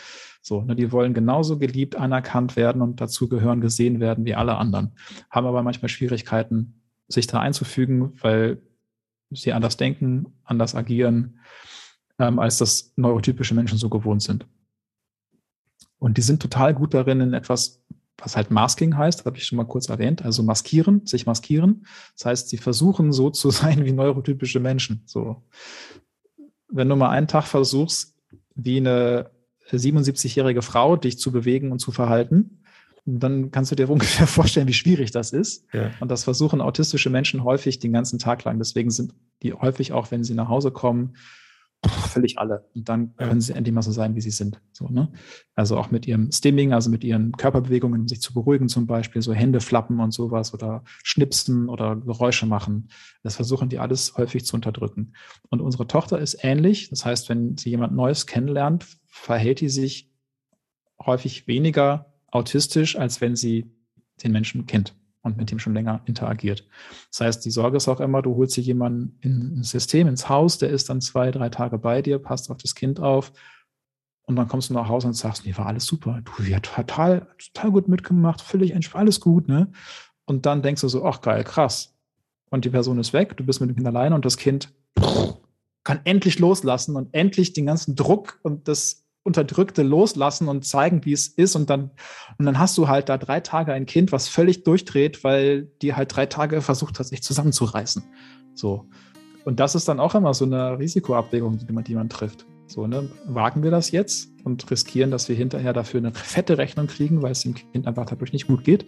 So, 0.41 0.61
ne, 0.61 0.75
die 0.75 0.91
wollen 0.91 1.13
genauso 1.13 1.59
geliebt, 1.59 1.97
anerkannt 1.97 2.55
werden 2.55 2.81
und 2.81 3.01
dazugehören, 3.01 3.61
gesehen 3.61 3.99
werden 3.99 4.25
wie 4.25 4.35
alle 4.35 4.55
anderen. 4.55 4.93
Haben 5.29 5.45
aber 5.47 5.61
manchmal 5.61 5.89
Schwierigkeiten, 5.89 6.81
sich 7.09 7.27
da 7.27 7.39
einzufügen, 7.39 8.13
weil 8.21 8.61
sie 9.29 9.53
anders 9.53 9.77
denken, 9.77 10.27
anders 10.43 10.73
agieren, 10.75 11.39
ähm, 12.19 12.39
als 12.39 12.57
das 12.57 12.93
neurotypische 12.95 13.53
Menschen 13.53 13.77
so 13.77 13.89
gewohnt 13.89 14.23
sind. 14.23 14.47
Und 15.99 16.17
die 16.17 16.21
sind 16.21 16.41
total 16.41 16.73
gut 16.73 16.93
darin, 16.93 17.21
in 17.21 17.33
etwas 17.33 17.83
was 18.17 18.35
halt 18.35 18.51
Masking 18.51 18.97
heißt, 18.97 19.25
habe 19.25 19.37
ich 19.37 19.45
schon 19.45 19.57
mal 19.57 19.65
kurz 19.65 19.89
erwähnt, 19.89 20.23
also 20.23 20.43
maskieren, 20.43 21.05
sich 21.05 21.25
maskieren. 21.25 21.85
Das 22.15 22.25
heißt, 22.25 22.49
sie 22.49 22.57
versuchen 22.57 23.11
so 23.11 23.29
zu 23.29 23.49
sein 23.51 23.85
wie 23.85 23.91
neurotypische 23.91 24.59
Menschen. 24.59 25.03
So, 25.05 25.43
wenn 26.69 26.89
du 26.89 26.95
mal 26.95 27.09
einen 27.09 27.27
Tag 27.27 27.45
versuchst, 27.45 28.15
wie 28.55 28.77
eine 28.77 29.31
77-jährige 29.71 30.61
Frau 30.61 30.95
dich 30.95 31.19
zu 31.19 31.31
bewegen 31.31 31.71
und 31.71 31.79
zu 31.79 31.91
verhalten, 31.91 32.63
dann 33.05 33.51
kannst 33.51 33.71
du 33.71 33.75
dir 33.75 33.89
ungefähr 33.89 34.27
vorstellen, 34.27 34.67
wie 34.67 34.73
schwierig 34.73 35.11
das 35.11 35.31
ist. 35.31 35.65
Ja. 35.73 35.91
Und 35.99 36.09
das 36.09 36.23
versuchen 36.23 36.61
autistische 36.61 37.09
Menschen 37.09 37.43
häufig 37.43 37.79
den 37.79 37.93
ganzen 37.93 38.19
Tag 38.19 38.43
lang. 38.43 38.57
Deswegen 38.57 38.89
sind 38.89 39.13
die 39.43 39.53
häufig 39.53 39.93
auch, 39.93 40.11
wenn 40.11 40.23
sie 40.23 40.33
nach 40.33 40.49
Hause 40.49 40.71
kommen, 40.71 41.15
völlig 41.85 42.39
alle. 42.39 42.65
Und 42.73 42.89
dann 42.89 43.15
können 43.15 43.39
sie 43.39 43.53
endlich 43.53 43.73
mal 43.73 43.81
so 43.81 43.91
sein, 43.91 44.15
wie 44.15 44.21
sie 44.21 44.31
sind. 44.31 44.59
So, 44.71 44.87
ne? 44.87 45.11
Also 45.55 45.77
auch 45.77 45.91
mit 45.91 46.07
ihrem 46.07 46.31
Stimming, 46.31 46.73
also 46.73 46.89
mit 46.89 47.03
ihren 47.03 47.31
Körperbewegungen, 47.33 48.01
um 48.01 48.07
sich 48.07 48.21
zu 48.21 48.33
beruhigen 48.33 48.67
zum 48.67 48.87
Beispiel, 48.87 49.21
so 49.21 49.33
Hände 49.33 49.59
flappen 49.61 49.99
und 49.99 50.11
sowas 50.11 50.53
oder 50.53 50.83
schnipsen 51.03 51.69
oder 51.69 51.95
Geräusche 51.95 52.45
machen. 52.45 52.89
Das 53.23 53.35
versuchen 53.35 53.69
die 53.69 53.79
alles 53.79 54.17
häufig 54.17 54.45
zu 54.45 54.55
unterdrücken. 54.55 55.13
Und 55.49 55.61
unsere 55.61 55.87
Tochter 55.87 56.19
ist 56.19 56.43
ähnlich. 56.43 56.89
Das 56.89 57.05
heißt, 57.05 57.29
wenn 57.29 57.57
sie 57.57 57.69
jemand 57.69 57.93
Neues 57.93 58.25
kennenlernt, 58.25 58.87
verhält 59.07 59.61
die 59.61 59.69
sich 59.69 60.11
häufig 60.99 61.47
weniger 61.47 62.13
autistisch, 62.31 62.97
als 62.97 63.21
wenn 63.21 63.35
sie 63.35 63.71
den 64.23 64.31
Menschen 64.31 64.65
kennt 64.65 64.96
und 65.27 65.37
mit 65.37 65.51
ihm 65.51 65.59
schon 65.59 65.73
länger 65.73 66.01
interagiert. 66.05 66.67
Das 67.11 67.21
heißt, 67.21 67.45
die 67.45 67.51
Sorge 67.51 67.77
ist 67.77 67.87
auch 67.87 67.99
immer, 67.99 68.21
du 68.21 68.35
holst 68.35 68.57
dir 68.57 68.61
jemanden 68.61 69.17
in 69.21 69.59
ein 69.59 69.63
System, 69.63 70.07
ins 70.07 70.29
Haus, 70.29 70.57
der 70.57 70.69
ist 70.69 70.89
dann 70.89 71.01
zwei, 71.01 71.31
drei 71.31 71.49
Tage 71.49 71.77
bei 71.77 72.01
dir, 72.01 72.19
passt 72.19 72.49
auf 72.49 72.57
das 72.57 72.73
Kind 72.73 72.99
auf 72.99 73.31
und 74.27 74.35
dann 74.35 74.47
kommst 74.47 74.69
du 74.69 74.73
nach 74.73 74.89
Hause 74.89 75.07
und 75.07 75.13
sagst, 75.13 75.45
nee, 75.45 75.55
war 75.55 75.67
alles 75.67 75.85
super, 75.85 76.21
du, 76.23 76.43
ja, 76.43 76.59
total, 76.59 77.27
total 77.37 77.71
gut 77.71 77.87
mitgemacht, 77.87 78.41
völlig 78.41 78.75
alles 78.95 79.21
gut, 79.21 79.47
ne? 79.47 79.71
Und 80.25 80.45
dann 80.45 80.61
denkst 80.61 80.81
du 80.81 80.89
so, 80.89 81.05
ach 81.05 81.21
geil, 81.21 81.43
krass. 81.45 81.95
Und 82.49 82.65
die 82.65 82.69
Person 82.69 82.99
ist 82.99 83.13
weg, 83.13 83.37
du 83.37 83.45
bist 83.45 83.61
mit 83.61 83.69
dem 83.69 83.75
Kind 83.75 83.87
alleine 83.87 84.15
und 84.15 84.25
das 84.25 84.37
Kind 84.37 84.73
kann 85.83 86.01
endlich 86.03 86.39
loslassen 86.39 86.97
und 86.97 87.13
endlich 87.13 87.53
den 87.53 87.65
ganzen 87.65 87.95
Druck 87.95 88.39
und 88.43 88.67
das 88.67 89.06
Unterdrückte 89.27 89.83
loslassen 89.83 90.47
und 90.47 90.65
zeigen, 90.65 91.05
wie 91.05 91.13
es 91.13 91.27
ist. 91.27 91.55
Und 91.55 91.69
dann, 91.69 91.91
und 92.39 92.45
dann 92.45 92.57
hast 92.57 92.77
du 92.77 92.87
halt 92.87 93.09
da 93.09 93.17
drei 93.17 93.41
Tage 93.41 93.73
ein 93.73 93.85
Kind, 93.85 94.11
was 94.11 94.27
völlig 94.27 94.63
durchdreht, 94.63 95.23
weil 95.23 95.67
die 95.81 95.93
halt 95.93 96.15
drei 96.15 96.25
Tage 96.25 96.61
versucht 96.61 96.97
hat, 96.97 97.05
sich 97.05 97.21
zusammenzureißen. 97.21 98.03
So. 98.55 98.87
Und 99.45 99.59
das 99.59 99.75
ist 99.75 99.87
dann 99.87 99.99
auch 99.99 100.15
immer 100.15 100.33
so 100.33 100.45
eine 100.45 100.79
Risikoabwägung, 100.79 101.59
die 101.59 101.71
man, 101.71 101.83
die 101.83 101.95
man 101.95 102.09
trifft. 102.09 102.47
So, 102.65 102.87
ne? 102.87 103.09
Wagen 103.25 103.63
wir 103.63 103.71
das 103.71 103.91
jetzt 103.91 104.29
und 104.43 104.69
riskieren, 104.71 105.11
dass 105.11 105.29
wir 105.29 105.35
hinterher 105.35 105.73
dafür 105.73 105.99
eine 105.99 106.11
fette 106.13 106.57
Rechnung 106.57 106.87
kriegen, 106.87 107.21
weil 107.21 107.31
es 107.31 107.41
dem 107.41 107.53
Kind 107.53 107.87
einfach 107.87 108.05
dadurch 108.05 108.33
nicht 108.33 108.47
gut 108.47 108.63
geht? 108.63 108.85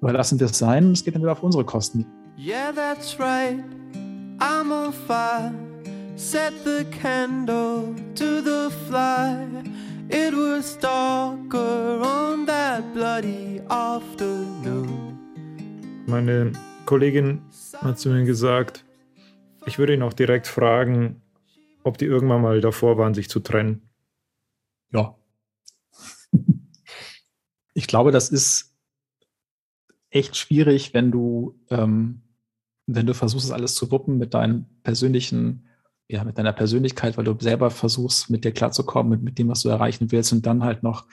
Oder 0.00 0.12
lassen 0.12 0.40
wir 0.40 0.46
es 0.46 0.58
sein? 0.58 0.92
Es 0.92 1.04
geht 1.04 1.14
dann 1.14 1.22
wieder 1.22 1.32
auf 1.32 1.42
unsere 1.42 1.64
Kosten. 1.64 2.06
Yeah, 2.38 2.72
that's 2.72 3.18
right. 3.18 3.64
I'm 4.38 4.70
on 4.70 4.92
fire. 4.92 5.67
Set 6.18 6.52
the 6.64 6.84
candle 7.00 7.94
to 8.16 8.42
the 8.42 8.70
fly. 8.88 9.46
It 10.10 10.34
was 10.34 10.76
darker 10.76 12.00
on 12.02 12.44
that 12.46 12.92
bloody 12.92 13.60
afternoon. 13.68 15.16
Meine 16.06 16.52
Kollegin 16.86 17.42
hat 17.74 18.00
zu 18.00 18.10
mir 18.10 18.24
gesagt, 18.24 18.84
ich 19.66 19.78
würde 19.78 19.94
ihn 19.94 20.02
auch 20.02 20.12
direkt 20.12 20.48
fragen, 20.48 21.22
ob 21.84 21.98
die 21.98 22.06
irgendwann 22.06 22.42
mal 22.42 22.60
davor 22.60 22.98
waren, 22.98 23.14
sich 23.14 23.28
zu 23.28 23.38
trennen. 23.38 23.88
Ja. 24.90 25.16
Ich 27.74 27.86
glaube, 27.86 28.10
das 28.10 28.30
ist 28.30 28.74
echt 30.10 30.36
schwierig, 30.36 30.94
wenn 30.94 31.12
du, 31.12 31.54
ähm, 31.70 32.22
wenn 32.86 33.06
du 33.06 33.14
versuchst, 33.14 33.52
alles 33.52 33.76
zu 33.76 33.92
wuppen 33.92 34.18
mit 34.18 34.34
deinen 34.34 34.66
persönlichen 34.82 35.67
ja, 36.08 36.24
mit 36.24 36.38
deiner 36.38 36.54
Persönlichkeit, 36.54 37.18
weil 37.18 37.24
du 37.24 37.36
selber 37.38 37.70
versuchst, 37.70 38.30
mit 38.30 38.44
dir 38.44 38.52
klarzukommen, 38.52 39.10
mit, 39.10 39.22
mit 39.22 39.38
dem, 39.38 39.48
was 39.48 39.60
du 39.60 39.68
erreichen 39.68 40.10
willst 40.10 40.32
und 40.32 40.46
dann 40.46 40.64
halt 40.64 40.82
noch 40.82 41.06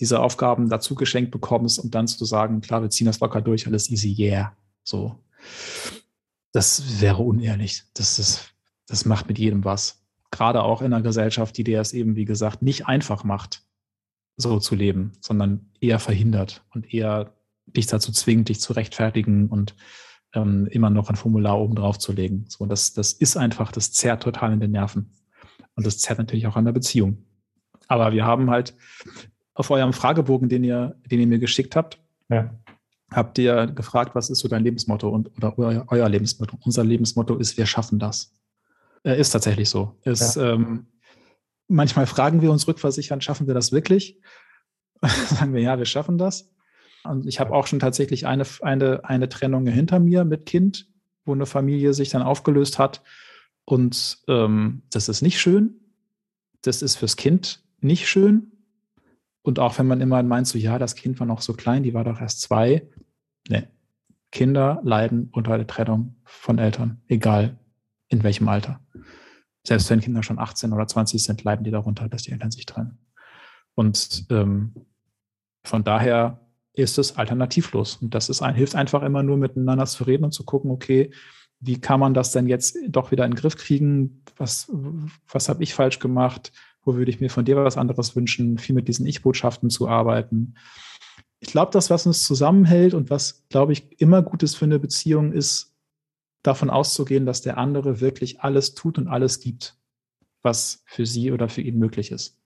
diese 0.00 0.20
Aufgaben 0.20 0.68
dazu 0.68 0.94
geschenkt 0.94 1.30
bekommst 1.30 1.78
und 1.78 1.94
dann 1.94 2.06
zu 2.06 2.24
sagen, 2.26 2.60
klar, 2.60 2.82
wir 2.82 2.90
ziehen 2.90 3.06
das 3.06 3.20
locker 3.20 3.40
durch, 3.40 3.66
alles 3.66 3.90
easy, 3.90 4.14
yeah. 4.18 4.54
So. 4.82 5.18
Das 6.52 7.00
wäre 7.00 7.22
unehrlich. 7.22 7.84
Das 7.94 8.18
ist, 8.18 8.54
das 8.86 9.06
macht 9.06 9.28
mit 9.28 9.38
jedem 9.38 9.64
was. 9.64 10.04
Gerade 10.30 10.62
auch 10.62 10.82
in 10.82 10.92
einer 10.92 11.02
Gesellschaft, 11.02 11.56
die 11.56 11.64
dir 11.64 11.80
es 11.80 11.94
eben, 11.94 12.14
wie 12.14 12.26
gesagt, 12.26 12.60
nicht 12.60 12.86
einfach 12.86 13.24
macht, 13.24 13.62
so 14.36 14.58
zu 14.58 14.74
leben, 14.74 15.12
sondern 15.20 15.70
eher 15.80 15.98
verhindert 15.98 16.64
und 16.70 16.92
eher 16.92 17.34
dich 17.66 17.86
dazu 17.86 18.12
zwingt, 18.12 18.50
dich 18.50 18.60
zu 18.60 18.74
rechtfertigen 18.74 19.48
und 19.48 19.74
ähm, 20.34 20.66
immer 20.66 20.90
noch 20.90 21.08
ein 21.08 21.16
Formular 21.16 21.58
oben 21.58 21.74
drauf 21.74 21.98
zu 21.98 22.12
legen. 22.12 22.44
So, 22.48 22.66
das, 22.66 22.92
das 22.92 23.12
ist 23.12 23.36
einfach, 23.36 23.72
das 23.72 23.92
zerrt 23.92 24.22
total 24.22 24.52
in 24.52 24.60
den 24.60 24.72
Nerven. 24.72 25.10
Und 25.76 25.86
das 25.86 25.98
zerrt 25.98 26.18
natürlich 26.18 26.46
auch 26.46 26.56
an 26.56 26.64
der 26.64 26.72
Beziehung. 26.72 27.24
Aber 27.88 28.12
wir 28.12 28.24
haben 28.24 28.50
halt 28.50 28.74
auf 29.54 29.70
eurem 29.70 29.92
Fragebogen, 29.92 30.48
den 30.48 30.64
ihr, 30.64 30.96
den 31.10 31.20
ihr 31.20 31.26
mir 31.26 31.38
geschickt 31.38 31.76
habt, 31.76 32.00
ja. 32.28 32.50
habt 33.10 33.38
ihr 33.38 33.66
gefragt, 33.68 34.14
was 34.14 34.30
ist 34.30 34.40
so 34.40 34.48
dein 34.48 34.64
Lebensmotto 34.64 35.08
und 35.08 35.30
oder 35.36 35.58
euer, 35.58 35.84
euer 35.88 36.08
Lebensmotto. 36.08 36.58
Unser 36.64 36.84
Lebensmotto 36.84 37.36
ist, 37.36 37.56
wir 37.56 37.66
schaffen 37.66 37.98
das. 37.98 38.34
Äh, 39.04 39.20
ist 39.20 39.30
tatsächlich 39.30 39.68
so. 39.68 39.96
Ist, 40.02 40.36
ja. 40.36 40.54
ähm, 40.54 40.86
manchmal 41.68 42.06
fragen 42.06 42.42
wir 42.42 42.50
uns 42.50 42.66
rückversichern, 42.66 43.20
schaffen 43.20 43.46
wir 43.46 43.54
das 43.54 43.70
wirklich? 43.70 44.20
Sagen 45.02 45.54
wir, 45.54 45.60
ja, 45.60 45.78
wir 45.78 45.84
schaffen 45.84 46.18
das. 46.18 46.53
Und 47.04 47.26
ich 47.26 47.38
habe 47.38 47.52
auch 47.54 47.66
schon 47.66 47.80
tatsächlich 47.80 48.26
eine, 48.26 48.44
eine, 48.62 49.04
eine 49.04 49.28
Trennung 49.28 49.66
hinter 49.66 50.00
mir 50.00 50.24
mit 50.24 50.46
Kind, 50.46 50.88
wo 51.24 51.32
eine 51.32 51.46
Familie 51.46 51.92
sich 51.92 52.08
dann 52.08 52.22
aufgelöst 52.22 52.78
hat. 52.78 53.02
Und 53.64 54.18
ähm, 54.28 54.82
das 54.90 55.08
ist 55.08 55.22
nicht 55.22 55.40
schön. 55.40 55.80
Das 56.62 56.82
ist 56.82 56.96
fürs 56.96 57.16
Kind 57.16 57.62
nicht 57.80 58.08
schön. 58.08 58.52
Und 59.42 59.58
auch 59.58 59.78
wenn 59.78 59.86
man 59.86 60.00
immer 60.00 60.22
meint, 60.22 60.46
so 60.46 60.58
ja, 60.58 60.78
das 60.78 60.94
Kind 60.94 61.20
war 61.20 61.26
noch 61.26 61.42
so 61.42 61.52
klein, 61.52 61.82
die 61.82 61.92
war 61.92 62.04
doch 62.04 62.20
erst 62.20 62.40
zwei. 62.40 62.88
Nee. 63.48 63.68
Kinder 64.32 64.80
leiden 64.82 65.28
unter 65.32 65.56
der 65.56 65.66
Trennung 65.66 66.16
von 66.24 66.58
Eltern, 66.58 67.02
egal 67.06 67.58
in 68.08 68.22
welchem 68.22 68.48
Alter. 68.48 68.80
Selbst 69.66 69.88
wenn 69.90 70.00
Kinder 70.00 70.22
schon 70.22 70.38
18 70.38 70.72
oder 70.72 70.86
20 70.86 71.22
sind, 71.22 71.44
leiden 71.44 71.64
die 71.64 71.70
darunter, 71.70 72.08
dass 72.08 72.22
die 72.22 72.32
Eltern 72.32 72.50
sich 72.50 72.66
trennen. 72.66 72.98
Und 73.74 74.26
ähm, 74.30 74.74
von 75.62 75.84
daher 75.84 76.43
ist 76.74 76.98
es 76.98 77.16
alternativlos. 77.16 77.96
Und 77.96 78.14
das 78.14 78.28
ist 78.28 78.42
ein, 78.42 78.54
hilft 78.54 78.74
einfach 78.74 79.02
immer 79.02 79.22
nur 79.22 79.36
miteinander 79.36 79.86
zu 79.86 80.04
reden 80.04 80.24
und 80.24 80.32
zu 80.32 80.44
gucken, 80.44 80.70
okay, 80.70 81.12
wie 81.60 81.80
kann 81.80 82.00
man 82.00 82.14
das 82.14 82.32
denn 82.32 82.46
jetzt 82.46 82.76
doch 82.88 83.10
wieder 83.10 83.24
in 83.24 83.30
den 83.30 83.38
Griff 83.38 83.56
kriegen? 83.56 84.22
Was, 84.36 84.70
was 85.28 85.48
habe 85.48 85.62
ich 85.62 85.72
falsch 85.72 85.98
gemacht? 85.98 86.52
Wo 86.82 86.96
würde 86.96 87.10
ich 87.10 87.20
mir 87.20 87.30
von 87.30 87.44
dir 87.44 87.56
was 87.56 87.78
anderes 87.78 88.14
wünschen? 88.16 88.58
Viel 88.58 88.74
mit 88.74 88.88
diesen 88.88 89.06
Ich-Botschaften 89.06 89.70
zu 89.70 89.88
arbeiten. 89.88 90.54
Ich 91.40 91.48
glaube, 91.48 91.72
das, 91.72 91.90
was 91.90 92.06
uns 92.06 92.24
zusammenhält 92.24 92.92
und 92.92 93.08
was, 93.08 93.46
glaube 93.48 93.72
ich, 93.72 94.00
immer 94.00 94.22
gut 94.22 94.42
ist 94.42 94.56
für 94.56 94.64
eine 94.64 94.78
Beziehung, 94.78 95.32
ist 95.32 95.74
davon 96.42 96.70
auszugehen, 96.70 97.24
dass 97.24 97.40
der 97.40 97.56
andere 97.56 98.00
wirklich 98.00 98.40
alles 98.40 98.74
tut 98.74 98.98
und 98.98 99.08
alles 99.08 99.40
gibt, 99.40 99.78
was 100.42 100.82
für 100.86 101.06
sie 101.06 101.32
oder 101.32 101.48
für 101.48 101.62
ihn 101.62 101.78
möglich 101.78 102.10
ist. 102.10 102.38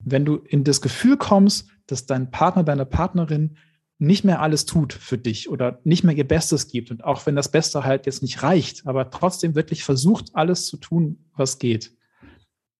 Wenn 0.00 0.24
du 0.24 0.36
in 0.36 0.64
das 0.64 0.80
Gefühl 0.80 1.16
kommst, 1.16 1.68
dass 1.86 2.06
dein 2.06 2.30
Partner, 2.30 2.64
deine 2.64 2.86
Partnerin 2.86 3.56
nicht 3.98 4.24
mehr 4.24 4.40
alles 4.40 4.64
tut 4.64 4.92
für 4.92 5.18
dich 5.18 5.48
oder 5.48 5.80
nicht 5.82 6.04
mehr 6.04 6.16
ihr 6.16 6.26
Bestes 6.26 6.68
gibt 6.68 6.90
und 6.90 7.02
auch 7.02 7.26
wenn 7.26 7.34
das 7.34 7.50
Beste 7.50 7.84
halt 7.84 8.06
jetzt 8.06 8.22
nicht 8.22 8.42
reicht, 8.42 8.86
aber 8.86 9.10
trotzdem 9.10 9.56
wirklich 9.56 9.82
versucht, 9.82 10.34
alles 10.34 10.66
zu 10.66 10.76
tun, 10.76 11.24
was 11.34 11.58
geht. 11.58 11.92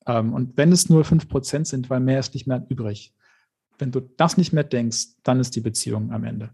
Ähm, 0.07 0.33
und 0.33 0.57
wenn 0.57 0.71
es 0.71 0.89
nur 0.89 1.05
fünf 1.05 1.29
Prozent 1.29 1.67
sind, 1.67 1.91
weil 1.91 2.01
mehr 2.01 2.21
ist 2.21 2.35
nicht 2.35 2.47
mehr 2.47 2.65
übrig. 2.69 3.15
Wenn 3.79 3.91
du 3.91 4.01
das 4.01 4.37
nicht 4.37 4.53
mehr 4.53 4.65
denkst, 4.65 5.07
dann 5.23 5.41
ist 5.41 5.57
die 5.57 5.61
Beziehung 5.61 6.13
am 6.13 6.25
Ende. 6.25 6.51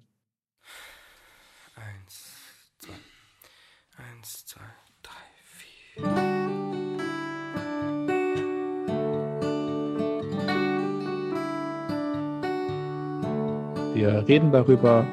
Wir 14.05 14.29
reden 14.29 14.53
darüber, 14.53 15.07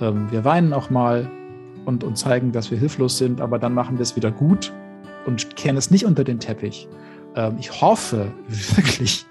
ähm, 0.00 0.26
wir 0.30 0.42
weinen 0.42 0.72
auch 0.72 0.88
mal 0.88 1.30
und, 1.84 2.02
und 2.02 2.16
zeigen, 2.16 2.50
dass 2.50 2.70
wir 2.70 2.78
hilflos 2.78 3.18
sind, 3.18 3.42
aber 3.42 3.58
dann 3.58 3.74
machen 3.74 3.98
wir 3.98 4.02
es 4.02 4.16
wieder 4.16 4.30
gut 4.30 4.72
und 5.26 5.54
kehren 5.54 5.76
es 5.76 5.90
nicht 5.90 6.06
unter 6.06 6.24
den 6.24 6.40
Teppich. 6.40 6.88
Ähm, 7.36 7.56
ich 7.60 7.82
hoffe 7.82 8.32
wirklich, 8.48 9.26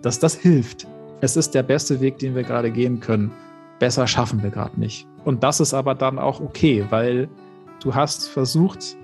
dass 0.00 0.18
das 0.18 0.34
hilft. 0.34 0.86
Es 1.20 1.36
ist 1.36 1.54
der 1.54 1.64
beste 1.64 2.00
Weg, 2.00 2.18
den 2.18 2.34
wir 2.34 2.44
gerade 2.44 2.70
gehen 2.70 2.98
können. 2.98 3.30
Besser 3.78 4.06
schaffen 4.06 4.42
wir 4.42 4.48
gerade 4.48 4.80
nicht. 4.80 5.06
Und 5.26 5.42
das 5.42 5.60
ist 5.60 5.74
aber 5.74 5.94
dann 5.94 6.18
auch 6.18 6.40
okay, 6.40 6.86
weil 6.88 7.28
du 7.82 7.94
hast 7.94 8.26
versucht, 8.26 8.96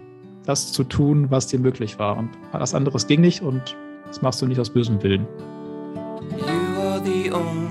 das 0.47 0.73
zu 0.73 0.83
tun, 0.83 1.31
was 1.31 1.47
dir 1.47 1.59
möglich 1.59 1.99
war. 1.99 2.17
Und 2.17 2.31
alles 2.53 2.75
anderes 2.75 3.07
ging 3.07 3.21
nicht 3.21 3.43
und 3.43 3.77
das 4.07 4.23
machst 4.23 4.41
du 4.41 4.47
nicht 4.47 4.61
aus 4.61 4.71
bösem 4.71 5.03
Willen. 5.03 5.27
You 6.39 6.81
are 6.81 7.03
the 7.05 7.31
only 7.31 7.62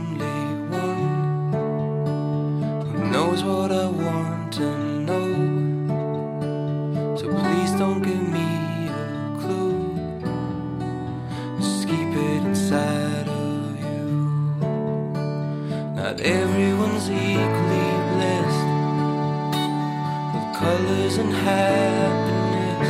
colors 20.61 21.17
and 21.17 21.33
happiness. 21.33 22.89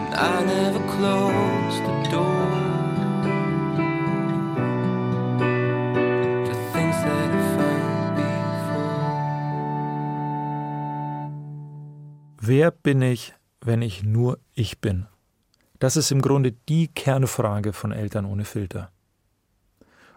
And 0.00 0.14
I 0.14 0.44
never 0.44 0.82
closed 0.96 1.82
the 1.88 2.10
door. 2.10 2.66
Wer 12.48 12.70
bin 12.70 13.02
ich, 13.02 13.34
wenn 13.60 13.82
ich 13.82 14.04
nur 14.04 14.38
ich 14.54 14.80
bin? 14.80 15.06
Das 15.80 15.96
ist 15.96 16.12
im 16.12 16.22
Grunde 16.22 16.52
die 16.52 16.86
Kernfrage 16.86 17.72
von 17.72 17.90
Eltern 17.90 18.24
ohne 18.24 18.44
Filter. 18.44 18.92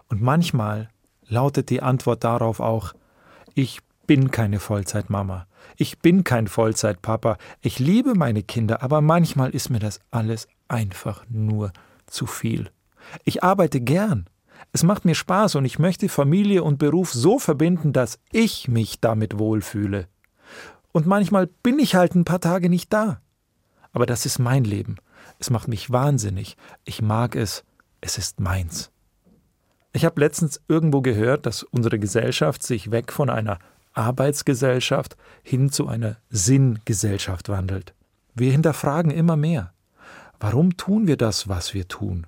Und 0.09 0.21
manchmal 0.21 0.89
lautet 1.27 1.71
die 1.71 1.81
Antwort 1.81 2.23
darauf 2.23 2.59
auch, 2.59 2.93
ich 3.55 3.79
bin 4.05 4.29
keine 4.29 4.59
Vollzeitmama, 4.59 5.47
ich 5.77 5.99
bin 5.99 6.23
kein 6.23 6.47
Vollzeitpapa, 6.47 7.37
ich 7.61 7.79
liebe 7.79 8.15
meine 8.15 8.43
Kinder, 8.43 8.83
aber 8.83 9.01
manchmal 9.01 9.51
ist 9.51 9.69
mir 9.69 9.79
das 9.79 9.99
alles 10.11 10.47
einfach 10.67 11.23
nur 11.29 11.71
zu 12.07 12.25
viel. 12.25 12.69
Ich 13.23 13.43
arbeite 13.43 13.81
gern, 13.81 14.27
es 14.71 14.83
macht 14.83 15.05
mir 15.05 15.15
Spaß 15.15 15.55
und 15.55 15.65
ich 15.65 15.79
möchte 15.79 16.09
Familie 16.09 16.63
und 16.63 16.77
Beruf 16.77 17.11
so 17.13 17.39
verbinden, 17.39 17.93
dass 17.93 18.19
ich 18.31 18.67
mich 18.67 18.99
damit 18.99 19.39
wohlfühle. 19.39 20.07
Und 20.91 21.07
manchmal 21.07 21.47
bin 21.47 21.79
ich 21.79 21.95
halt 21.95 22.15
ein 22.15 22.25
paar 22.25 22.41
Tage 22.41 22.69
nicht 22.69 22.91
da. 22.93 23.21
Aber 23.91 24.05
das 24.05 24.25
ist 24.25 24.39
mein 24.39 24.63
Leben. 24.63 24.97
Es 25.39 25.49
macht 25.49 25.67
mich 25.67 25.91
wahnsinnig. 25.91 26.57
Ich 26.85 27.01
mag 27.01 27.35
es. 27.35 27.63
Es 28.01 28.17
ist 28.17 28.39
meins. 28.39 28.91
Ich 29.91 30.05
habe 30.05 30.21
letztens 30.21 30.61
irgendwo 30.67 31.01
gehört, 31.01 31.45
dass 31.45 31.63
unsere 31.63 31.99
Gesellschaft 31.99 32.63
sich 32.63 32.91
weg 32.91 33.11
von 33.11 33.29
einer 33.29 33.59
Arbeitsgesellschaft 33.99 35.15
hin 35.43 35.71
zu 35.71 35.87
einer 35.87 36.17
Sinngesellschaft 36.29 37.49
wandelt. 37.49 37.93
Wir 38.33 38.51
hinterfragen 38.51 39.11
immer 39.11 39.35
mehr. 39.35 39.73
Warum 40.39 40.77
tun 40.77 41.07
wir 41.07 41.17
das, 41.17 41.49
was 41.49 41.73
wir 41.73 41.87
tun? 41.87 42.25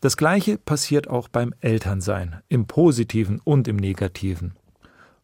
Das 0.00 0.16
Gleiche 0.16 0.58
passiert 0.58 1.08
auch 1.08 1.28
beim 1.28 1.54
Elternsein, 1.60 2.40
im 2.48 2.66
positiven 2.66 3.40
und 3.44 3.68
im 3.68 3.76
negativen. 3.76 4.54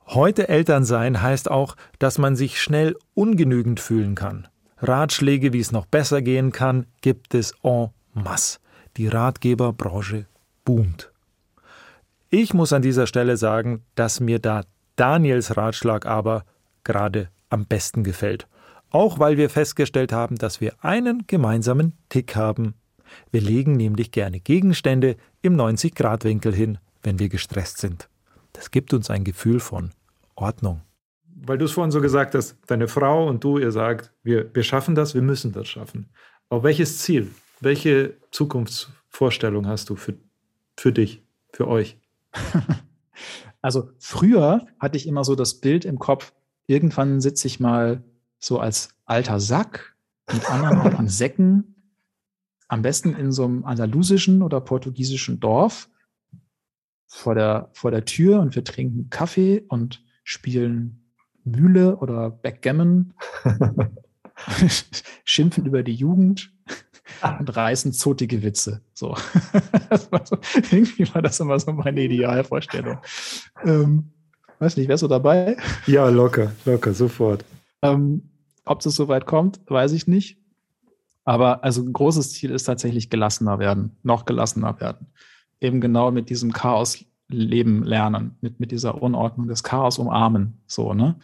Heute 0.07 0.49
Eltern 0.49 0.85
sein 0.85 1.23
heißt 1.23 1.51
auch, 1.51 1.77
dass 1.99 2.19
man 2.19 2.35
sich 2.35 2.61
schnell 2.61 2.97
ungenügend 3.15 3.81
fühlen 3.81 4.15
kann. 4.15 4.49
Ratschläge, 4.79 5.53
wie 5.53 5.61
es 5.61 5.73
noch 5.73 5.87
besser 5.87 6.23
gehen 6.23 6.53
kann, 6.53 6.87
gibt 7.01 7.35
es 7.35 7.55
en 7.63 7.91
masse. 8.15 8.59
Die 8.97 9.07
Ratgeberbranche 9.07 10.27
boomt. 10.65 11.13
Ich 12.29 12.55
muss 12.55 12.73
an 12.73 12.83
dieser 12.83 13.07
Stelle 13.07 13.37
sagen, 13.37 13.83
dass 13.95 14.21
mir 14.21 14.39
da 14.39 14.63
Daniels 15.01 15.57
Ratschlag 15.57 16.05
aber 16.05 16.45
gerade 16.85 17.31
am 17.49 17.65
besten 17.65 18.05
gefällt. 18.05 18.47
Auch 18.91 19.19
weil 19.19 19.39
wir 19.39 19.49
festgestellt 19.49 20.13
haben, 20.13 20.37
dass 20.37 20.61
wir 20.61 20.75
einen 20.85 21.25
gemeinsamen 21.27 21.95
Tick 22.11 22.37
haben. 22.37 22.75
Wir 23.31 23.41
legen 23.41 23.79
nämlich 23.79 24.11
gerne 24.11 24.41
Gegenstände 24.41 25.17
im 25.41 25.57
90-Grad-Winkel 25.57 26.55
hin, 26.55 26.77
wenn 27.03 27.19
wir 27.19 27.31
gestresst 27.31 27.79
sind. 27.79 28.11
Das 28.53 28.71
gibt 28.71 28.93
uns 28.93 29.09
ein 29.09 29.25
Gefühl 29.25 29.59
von 29.59 29.93
Ordnung. 30.35 30.83
Weil 31.25 31.57
du 31.57 31.65
es 31.65 31.73
vorhin 31.73 31.93
so 31.93 32.03
gesagt 32.03 32.35
hast, 32.35 32.59
deine 32.67 32.87
Frau 32.87 33.27
und 33.27 33.43
du, 33.43 33.57
ihr 33.57 33.73
sagt, 33.73 34.13
wir, 34.23 34.55
wir 34.55 34.65
schaffen 34.65 34.95
das, 34.95 35.15
wir 35.15 35.23
müssen 35.23 35.53
das 35.53 35.67
schaffen. 35.67 36.11
Aber 36.51 36.63
welches 36.65 36.99
Ziel, 36.99 37.31
welche 37.61 38.19
Zukunftsvorstellung 38.33 39.67
hast 39.67 39.89
du 39.89 39.97
für, 39.97 40.13
für 40.77 40.93
dich, 40.93 41.23
für 41.55 41.69
euch? 41.69 41.97
Also 43.63 43.91
früher 43.99 44.67
hatte 44.79 44.97
ich 44.97 45.07
immer 45.07 45.25
so 45.25 45.35
das 45.35 45.61
Bild 45.61 45.85
im 45.85 45.99
Kopf, 45.99 46.33
irgendwann 46.67 47.21
sitze 47.21 47.47
ich 47.47 47.61
mal 47.61 48.03
so 48.39 48.59
als 48.59 48.91
alter 49.05 49.41
Sack 49.41 49.97
mit 50.33 50.49
anderen 50.51 50.79
alten 50.79 51.09
Säcken, 51.09 51.75
am 52.69 52.83
besten 52.83 53.15
in 53.15 53.33
so 53.33 53.45
einem 53.45 53.65
andalusischen 53.65 54.43
oder 54.43 54.61
portugiesischen 54.61 55.41
Dorf 55.41 55.91
vor 57.07 57.35
der, 57.35 57.71
vor 57.73 57.91
der 57.91 58.05
Tür 58.05 58.41
und 58.41 58.55
wir 58.55 58.65
trinken 58.65 59.11
Kaffee 59.11 59.65
und 59.69 60.05
spielen 60.23 61.11
Mühle 61.45 61.97
oder 61.97 62.31
Backgammon, 62.31 63.15
schimpfen 65.25 65.67
über 65.67 65.83
die 65.83 65.95
Jugend 65.95 66.53
und 67.39 67.55
reißen 67.55 67.93
zotige 67.93 68.43
Witze. 68.43 68.81
So. 68.95 69.11
war 70.11 70.27
so. 70.27 70.39
Irgendwie 70.71 71.13
war 71.15 71.23
das 71.23 71.41
immer 71.41 71.59
so 71.59 71.73
meine 71.73 72.03
Idealvorstellung. 72.03 72.99
Ähm, 73.65 74.11
weiß 74.59 74.77
nicht, 74.77 74.89
wärst 74.89 75.03
du 75.03 75.09
dabei? 75.09 75.57
Ja, 75.87 76.09
locker, 76.09 76.53
locker, 76.65 76.95
sofort. 76.95 77.45
Ähm, 77.83 78.31
ob 78.65 78.85
es 78.85 78.95
so 78.95 79.09
weit 79.09 79.27
kommt, 79.27 79.61
weiß 79.67 79.93
ich 79.93 80.07
nicht. 80.07 80.39
Aber 81.25 81.65
also 81.65 81.83
ein 81.83 81.93
großes 81.93 82.33
Ziel 82.33 82.51
ist 82.51 82.65
tatsächlich 82.65 83.11
gelassener 83.11 83.59
werden, 83.59 83.97
noch 84.03 84.25
gelassener 84.25 84.81
werden. 84.81 85.09
Eben 85.61 85.81
genau 85.81 86.11
mit 86.11 86.31
diesem 86.31 86.53
Chaos 86.53 87.05
leben 87.29 87.85
lernen, 87.85 88.37
mit, 88.41 88.61
mit 88.61 88.73
dieser 88.73 89.01
Unordnung, 89.01 89.47
das 89.47 89.63
Chaos 89.63 89.99
umarmen, 89.99 90.61
so, 90.67 90.95
ne? 90.95 91.19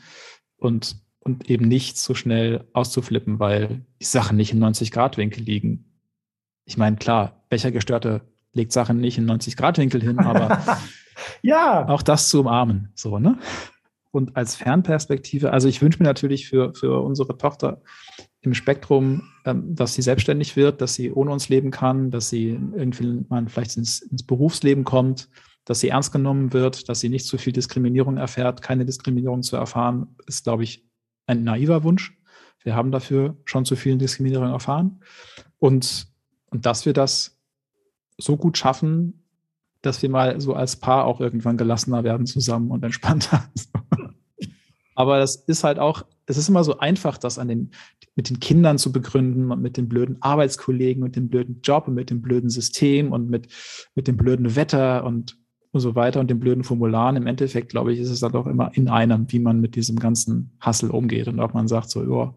Und 0.58 0.96
und 1.26 1.50
eben 1.50 1.66
nicht 1.66 1.98
so 1.98 2.14
schnell 2.14 2.64
auszuflippen, 2.72 3.38
weil 3.38 3.84
die 4.00 4.04
Sachen 4.04 4.36
nicht 4.36 4.52
im 4.52 4.60
90-Grad-Winkel 4.60 5.42
liegen. 5.42 5.92
Ich 6.64 6.76
meine, 6.76 6.96
klar, 6.96 7.44
Bechergestörte 7.48 8.22
legt 8.52 8.72
Sachen 8.72 9.00
nicht 9.00 9.18
im 9.18 9.26
90-Grad-Winkel 9.26 10.02
hin, 10.02 10.18
aber 10.20 10.80
ja, 11.42 11.88
auch 11.88 12.02
das 12.02 12.28
zu 12.28 12.40
umarmen, 12.40 12.92
so, 12.94 13.18
ne? 13.18 13.38
Und 14.12 14.34
als 14.34 14.56
Fernperspektive, 14.56 15.52
also 15.52 15.68
ich 15.68 15.82
wünsche 15.82 16.02
mir 16.02 16.08
natürlich 16.08 16.48
für, 16.48 16.72
für 16.74 17.02
unsere 17.02 17.36
Tochter 17.36 17.82
im 18.40 18.54
Spektrum, 18.54 19.28
ähm, 19.44 19.74
dass 19.74 19.94
sie 19.94 20.00
selbstständig 20.00 20.56
wird, 20.56 20.80
dass 20.80 20.94
sie 20.94 21.12
ohne 21.12 21.32
uns 21.32 21.50
leben 21.50 21.70
kann, 21.70 22.10
dass 22.10 22.30
sie 22.30 22.58
irgendwie 22.74 23.24
mal 23.28 23.46
vielleicht 23.48 23.76
ins, 23.76 24.00
ins 24.00 24.22
Berufsleben 24.22 24.84
kommt, 24.84 25.28
dass 25.66 25.80
sie 25.80 25.88
ernst 25.88 26.12
genommen 26.12 26.54
wird, 26.54 26.88
dass 26.88 27.00
sie 27.00 27.10
nicht 27.10 27.26
zu 27.26 27.36
viel 27.36 27.52
Diskriminierung 27.52 28.16
erfährt. 28.16 28.62
Keine 28.62 28.86
Diskriminierung 28.86 29.42
zu 29.42 29.56
erfahren, 29.56 30.14
ist, 30.26 30.44
glaube 30.44 30.62
ich, 30.62 30.86
ein 31.26 31.44
naiver 31.44 31.84
Wunsch. 31.84 32.16
Wir 32.62 32.74
haben 32.74 32.90
dafür 32.90 33.36
schon 33.44 33.64
zu 33.64 33.76
vielen 33.76 33.98
Diskriminierungen 33.98 34.52
erfahren. 34.52 35.00
Und, 35.58 36.08
und 36.50 36.66
dass 36.66 36.86
wir 36.86 36.92
das 36.92 37.38
so 38.18 38.36
gut 38.36 38.58
schaffen, 38.58 39.24
dass 39.82 40.02
wir 40.02 40.10
mal 40.10 40.40
so 40.40 40.54
als 40.54 40.76
Paar 40.76 41.04
auch 41.04 41.20
irgendwann 41.20 41.56
gelassener 41.56 42.02
werden 42.04 42.26
zusammen 42.26 42.70
und 42.70 42.84
entspannter. 42.84 43.48
Aber 44.94 45.18
das 45.18 45.36
ist 45.36 45.62
halt 45.62 45.78
auch, 45.78 46.04
es 46.24 46.38
ist 46.38 46.48
immer 46.48 46.64
so 46.64 46.78
einfach, 46.78 47.18
das 47.18 47.38
an 47.38 47.48
den, 47.48 47.70
mit 48.14 48.30
den 48.30 48.40
Kindern 48.40 48.78
zu 48.78 48.90
begründen 48.92 49.52
und 49.52 49.60
mit 49.60 49.76
den 49.76 49.88
blöden 49.88 50.20
Arbeitskollegen 50.22 51.02
und 51.02 51.14
dem 51.14 51.28
blöden 51.28 51.60
Job 51.62 51.86
und 51.86 51.94
mit 51.94 52.10
dem 52.10 52.22
blöden 52.22 52.48
System 52.48 53.12
und 53.12 53.28
mit, 53.28 53.48
mit 53.94 54.08
dem 54.08 54.16
blöden 54.16 54.56
Wetter 54.56 55.04
und 55.04 55.38
und 55.76 55.80
so 55.80 55.94
weiter 55.94 56.20
und 56.20 56.28
den 56.28 56.40
blöden 56.40 56.64
Formularen. 56.64 57.16
Im 57.16 57.26
Endeffekt, 57.26 57.68
glaube 57.68 57.92
ich, 57.92 58.00
ist 58.00 58.10
es 58.10 58.20
dann 58.20 58.32
doch 58.32 58.46
immer 58.46 58.70
in 58.74 58.88
einem, 58.88 59.30
wie 59.30 59.38
man 59.38 59.60
mit 59.60 59.76
diesem 59.76 59.98
ganzen 59.98 60.50
Hassel 60.58 60.90
umgeht 60.90 61.28
und 61.28 61.38
ob 61.38 61.54
man 61.54 61.68
sagt 61.68 61.90
so, 61.90 62.02
ja, 62.02 62.34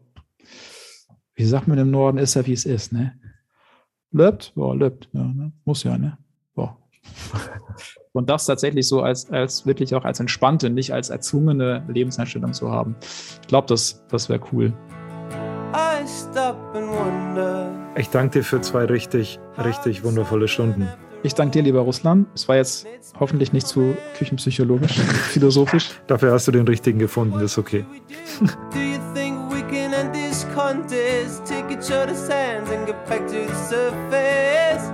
wie 1.36 1.46
sagt 1.46 1.68
man 1.68 1.78
im 1.78 1.90
Norden, 1.90 2.18
ist 2.18 2.36
ja 2.36 2.46
wie 2.46 2.54
es 2.54 2.66
ist, 2.66 2.92
ne? 2.92 3.14
Löbt? 4.12 4.52
Ja, 4.56 4.74
löbt, 4.74 5.10
ja, 5.14 5.24
ne? 5.24 5.54
muss 5.64 5.84
ja, 5.84 5.98
ne? 5.98 6.18
Boah. 6.54 6.78
Und 8.12 8.30
das 8.30 8.46
tatsächlich 8.46 8.88
so 8.88 9.02
als, 9.02 9.30
als 9.30 9.66
wirklich 9.66 9.96
auch 9.96 10.04
als 10.04 10.20
entspannte, 10.20 10.70
nicht 10.70 10.92
als 10.92 11.10
erzwungene 11.10 11.86
Lebenseinstellung 11.88 12.54
zu 12.54 12.72
haben. 12.72 12.96
Ich 13.42 13.48
glaube, 13.48 13.68
das, 13.68 14.04
das 14.10 14.28
wäre 14.28 14.42
cool. 14.52 14.74
Ich 17.96 18.10
danke 18.10 18.40
dir 18.40 18.44
für 18.44 18.60
zwei 18.62 18.86
richtig, 18.86 19.40
richtig 19.64 20.04
wundervolle 20.04 20.48
Stunden. 20.48 20.90
Ich 21.22 21.34
danke 21.34 21.52
dir, 21.52 21.64
lieber 21.64 21.82
Russland. 21.82 22.28
Es 22.34 22.48
war 22.48 22.56
jetzt 22.56 22.88
hoffentlich 23.20 23.52
nicht 23.52 23.68
zu 23.68 23.96
küchenpsychologisch, 24.18 25.00
philosophisch. 25.32 25.90
Dafür 26.08 26.32
hast 26.32 26.48
du 26.48 26.52
den 26.52 26.68
richtigen 26.68 27.00
gefunden, 27.00 27.34
das 27.34 27.52
ist 27.52 27.58
okay. 27.58 27.86
Let's 29.30 29.88
quit 29.96 30.16
this 30.26 30.44
contest 30.44 32.60
and 32.72 32.86
get 32.86 33.06
back 33.08 33.28
to 33.28 33.34
the 33.34 33.56
surface. 33.70 34.90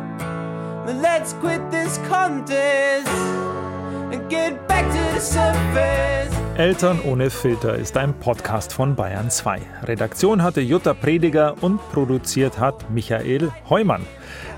Eltern 6.58 7.02
ohne 7.04 7.30
Filter 7.30 7.76
ist 7.76 7.98
ein 7.98 8.14
Podcast 8.14 8.72
von 8.72 8.96
Bayern 8.96 9.30
2. 9.30 9.60
Redaktion 9.84 10.42
hatte 10.42 10.62
Jutta 10.62 10.94
Prediger 10.94 11.62
und 11.62 11.80
produziert 11.92 12.58
hat 12.58 12.90
Michael 12.90 13.52
Heumann. 13.70 14.06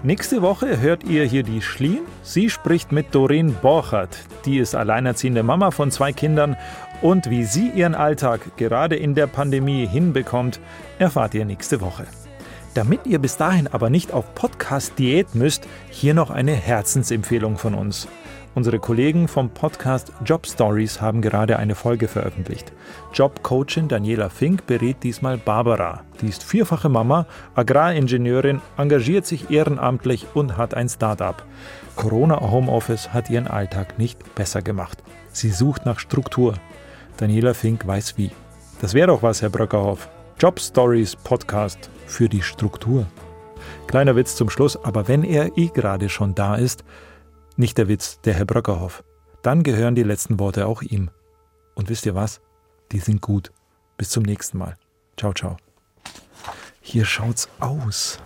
Nächste 0.04 0.44
Woche 0.44 0.80
hört 0.80 1.06
ihr 1.06 1.24
hier 1.24 1.42
die 1.42 1.64
Schlien. 1.64 2.06
Sie 2.22 2.52
spricht 2.52 2.92
mit 2.92 3.16
Doreen 3.16 3.56
Borchert. 3.56 4.16
Die 4.46 4.60
ist 4.60 4.76
alleinerziehende 4.76 5.42
Mama 5.42 5.72
von 5.72 5.90
zwei 5.90 6.14
Kindern. 6.14 6.56
Und 7.02 7.32
wie 7.32 7.44
sie 7.44 7.70
ihren 7.70 7.96
Alltag 7.96 8.42
gerade 8.58 8.96
in 8.96 9.16
der 9.16 9.26
Pandemie 9.26 9.88
hinbekommt, 9.88 10.60
erfahrt 11.00 11.34
ihr 11.34 11.46
nächste 11.46 11.82
Woche. 11.82 12.06
Damit 12.76 13.08
ihr 13.08 13.18
bis 13.18 13.38
dahin 13.38 13.68
aber 13.68 13.90
nicht 13.90 14.14
auf 14.14 14.36
Podcast-Diät 14.36 15.34
müsst, 15.34 15.68
hier 15.90 16.14
noch 16.14 16.30
eine 16.30 16.54
Herzensempfehlung 16.54 17.58
von 17.58 17.74
uns. 17.74 18.08
Unsere 18.58 18.80
Kollegen 18.80 19.28
vom 19.28 19.52
Podcast 19.52 20.12
Job 20.26 20.48
Stories 20.48 21.00
haben 21.00 21.22
gerade 21.22 21.60
eine 21.60 21.76
Folge 21.76 22.08
veröffentlicht. 22.08 22.74
Jobcoachin 23.14 23.88
Daniela 23.88 24.30
Fink 24.30 24.66
berät 24.66 25.04
diesmal 25.04 25.38
Barbara. 25.38 26.02
Die 26.22 26.28
ist 26.28 26.44
vierfache 26.44 26.90
Mama, 26.90 27.28
Agraringenieurin, 27.54 28.60
engagiert 28.76 29.28
sich 29.28 29.52
ehrenamtlich 29.52 30.26
und 30.34 30.58
hat 30.58 30.74
ein 30.74 30.90
Start-up. 30.90 31.46
Corona 31.96 32.42
Homeoffice 32.42 33.14
hat 33.14 33.30
ihren 33.30 33.46
Alltag 33.46 34.00
nicht 34.00 34.34
besser 34.34 34.64
gemacht. 34.64 35.04
Sie 35.32 35.52
sucht 35.52 35.86
nach 35.86 36.00
Struktur. 36.00 36.56
Daniela 37.18 37.54
Fink 37.54 37.86
weiß 37.86 38.18
wie. 38.18 38.32
Das 38.82 38.96
wäre 38.96 39.10
doch 39.10 39.22
was, 39.22 39.44
Herr 39.44 39.52
Bröckerhoff. 39.52 40.10
Job 40.40 40.60
Stories 40.60 41.16
Podcast 41.16 41.92
für 42.08 42.28
die 42.28 42.42
Struktur. 42.42 43.06
Kleiner 43.86 44.16
Witz 44.16 44.36
zum 44.36 44.50
Schluss, 44.50 44.84
aber 44.84 45.08
wenn 45.08 45.24
er 45.24 45.56
eh 45.60 45.68
gerade 45.68 46.10
schon 46.10 46.34
da 46.34 46.56
ist, 46.56 46.84
nicht 47.58 47.78
der 47.78 47.88
Witz, 47.88 48.22
der 48.22 48.34
Herr 48.34 48.46
Bröckerhoff. 48.46 49.04
Dann 49.42 49.64
gehören 49.64 49.96
die 49.96 50.04
letzten 50.04 50.40
Worte 50.40 50.68
auch 50.68 50.82
ihm. 50.82 51.10
Und 51.76 51.90
wisst 51.90 52.06
ihr 52.06 52.16
was? 52.16 52.42
Die 52.92 53.00
sind 53.00 53.22
gut. 53.22 53.52
Bis 53.98 54.10
zum 54.10 54.24
nächsten 54.24 54.58
Mal. 54.58 54.76
Ciao, 55.18 55.34
ciao. 55.34 55.58
Hier 56.82 57.06
schaut's 57.06 57.50
aus. 57.60 58.20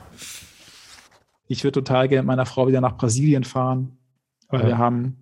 Ich 1.48 1.64
würde 1.64 1.84
total 1.84 2.08
gerne 2.08 2.24
mit 2.24 2.28
meiner 2.28 2.46
Frau 2.46 2.68
wieder 2.68 2.82
nach 2.82 2.98
Brasilien 2.98 3.44
fahren, 3.44 3.98
weil 4.50 4.62
ja. 4.62 4.68
wir 4.68 4.78
haben 4.78 5.18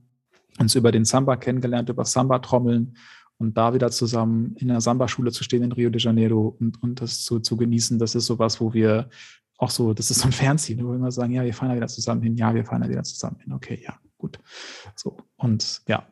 uns 0.60 0.76
über 0.76 0.92
den 0.92 1.06
Samba 1.06 1.38
kennengelernt, 1.38 1.90
über 1.90 2.06
Samba-Trommeln 2.06 2.98
und 3.38 3.58
da 3.58 3.74
wieder 3.74 3.90
zusammen 3.90 4.56
in 4.58 4.68
der 4.68 4.82
Samba-Schule 4.82 5.32
zu 5.32 5.44
stehen 5.44 5.64
in 5.64 5.72
Rio 5.72 5.90
de 5.90 6.02
Janeiro 6.02 6.56
und, 6.60 6.84
und 6.84 7.02
das 7.02 7.24
zu, 7.24 7.40
zu 7.40 7.56
genießen, 7.58 7.98
das 7.98 8.14
ist 8.14 8.26
sowas, 8.26 8.60
wo 8.60 8.74
wir 8.74 9.10
auch 9.60 9.70
so, 9.70 9.94
das 9.94 10.10
ist 10.10 10.20
so 10.20 10.28
ein 10.28 10.32
Fernziehen, 10.32 10.84
wo 10.84 10.90
wir 10.90 10.96
immer 10.96 11.12
sagen, 11.12 11.34
ja, 11.34 11.44
wir 11.44 11.54
fahren 11.54 11.70
da 11.70 11.76
wieder 11.76 11.88
zusammen 11.88 12.22
hin, 12.22 12.36
ja, 12.36 12.56
wir 12.56 12.66
fahren 12.66 12.82
da 12.82 12.90
wieder 12.90 13.04
zusammen 13.04 13.40
hin, 13.44 13.52
okay, 13.52 13.82
ja, 13.86 14.00
gut. 14.18 14.40
So, 14.96 15.18
und 15.36 15.82
ja. 15.88 16.08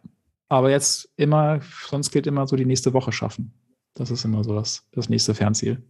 Aber 0.50 0.70
jetzt 0.70 1.10
immer, 1.16 1.62
sonst 1.88 2.12
gilt 2.12 2.28
immer 2.28 2.46
so 2.46 2.56
die 2.56 2.66
nächste 2.66 2.94
Woche 2.94 3.12
schaffen. 3.12 3.54
Das 3.94 4.12
ist 4.12 4.26
immer 4.26 4.44
so 4.44 4.54
das, 4.54 4.86
das 4.92 5.10
nächste 5.10 5.34
Fernziel. 5.34 5.82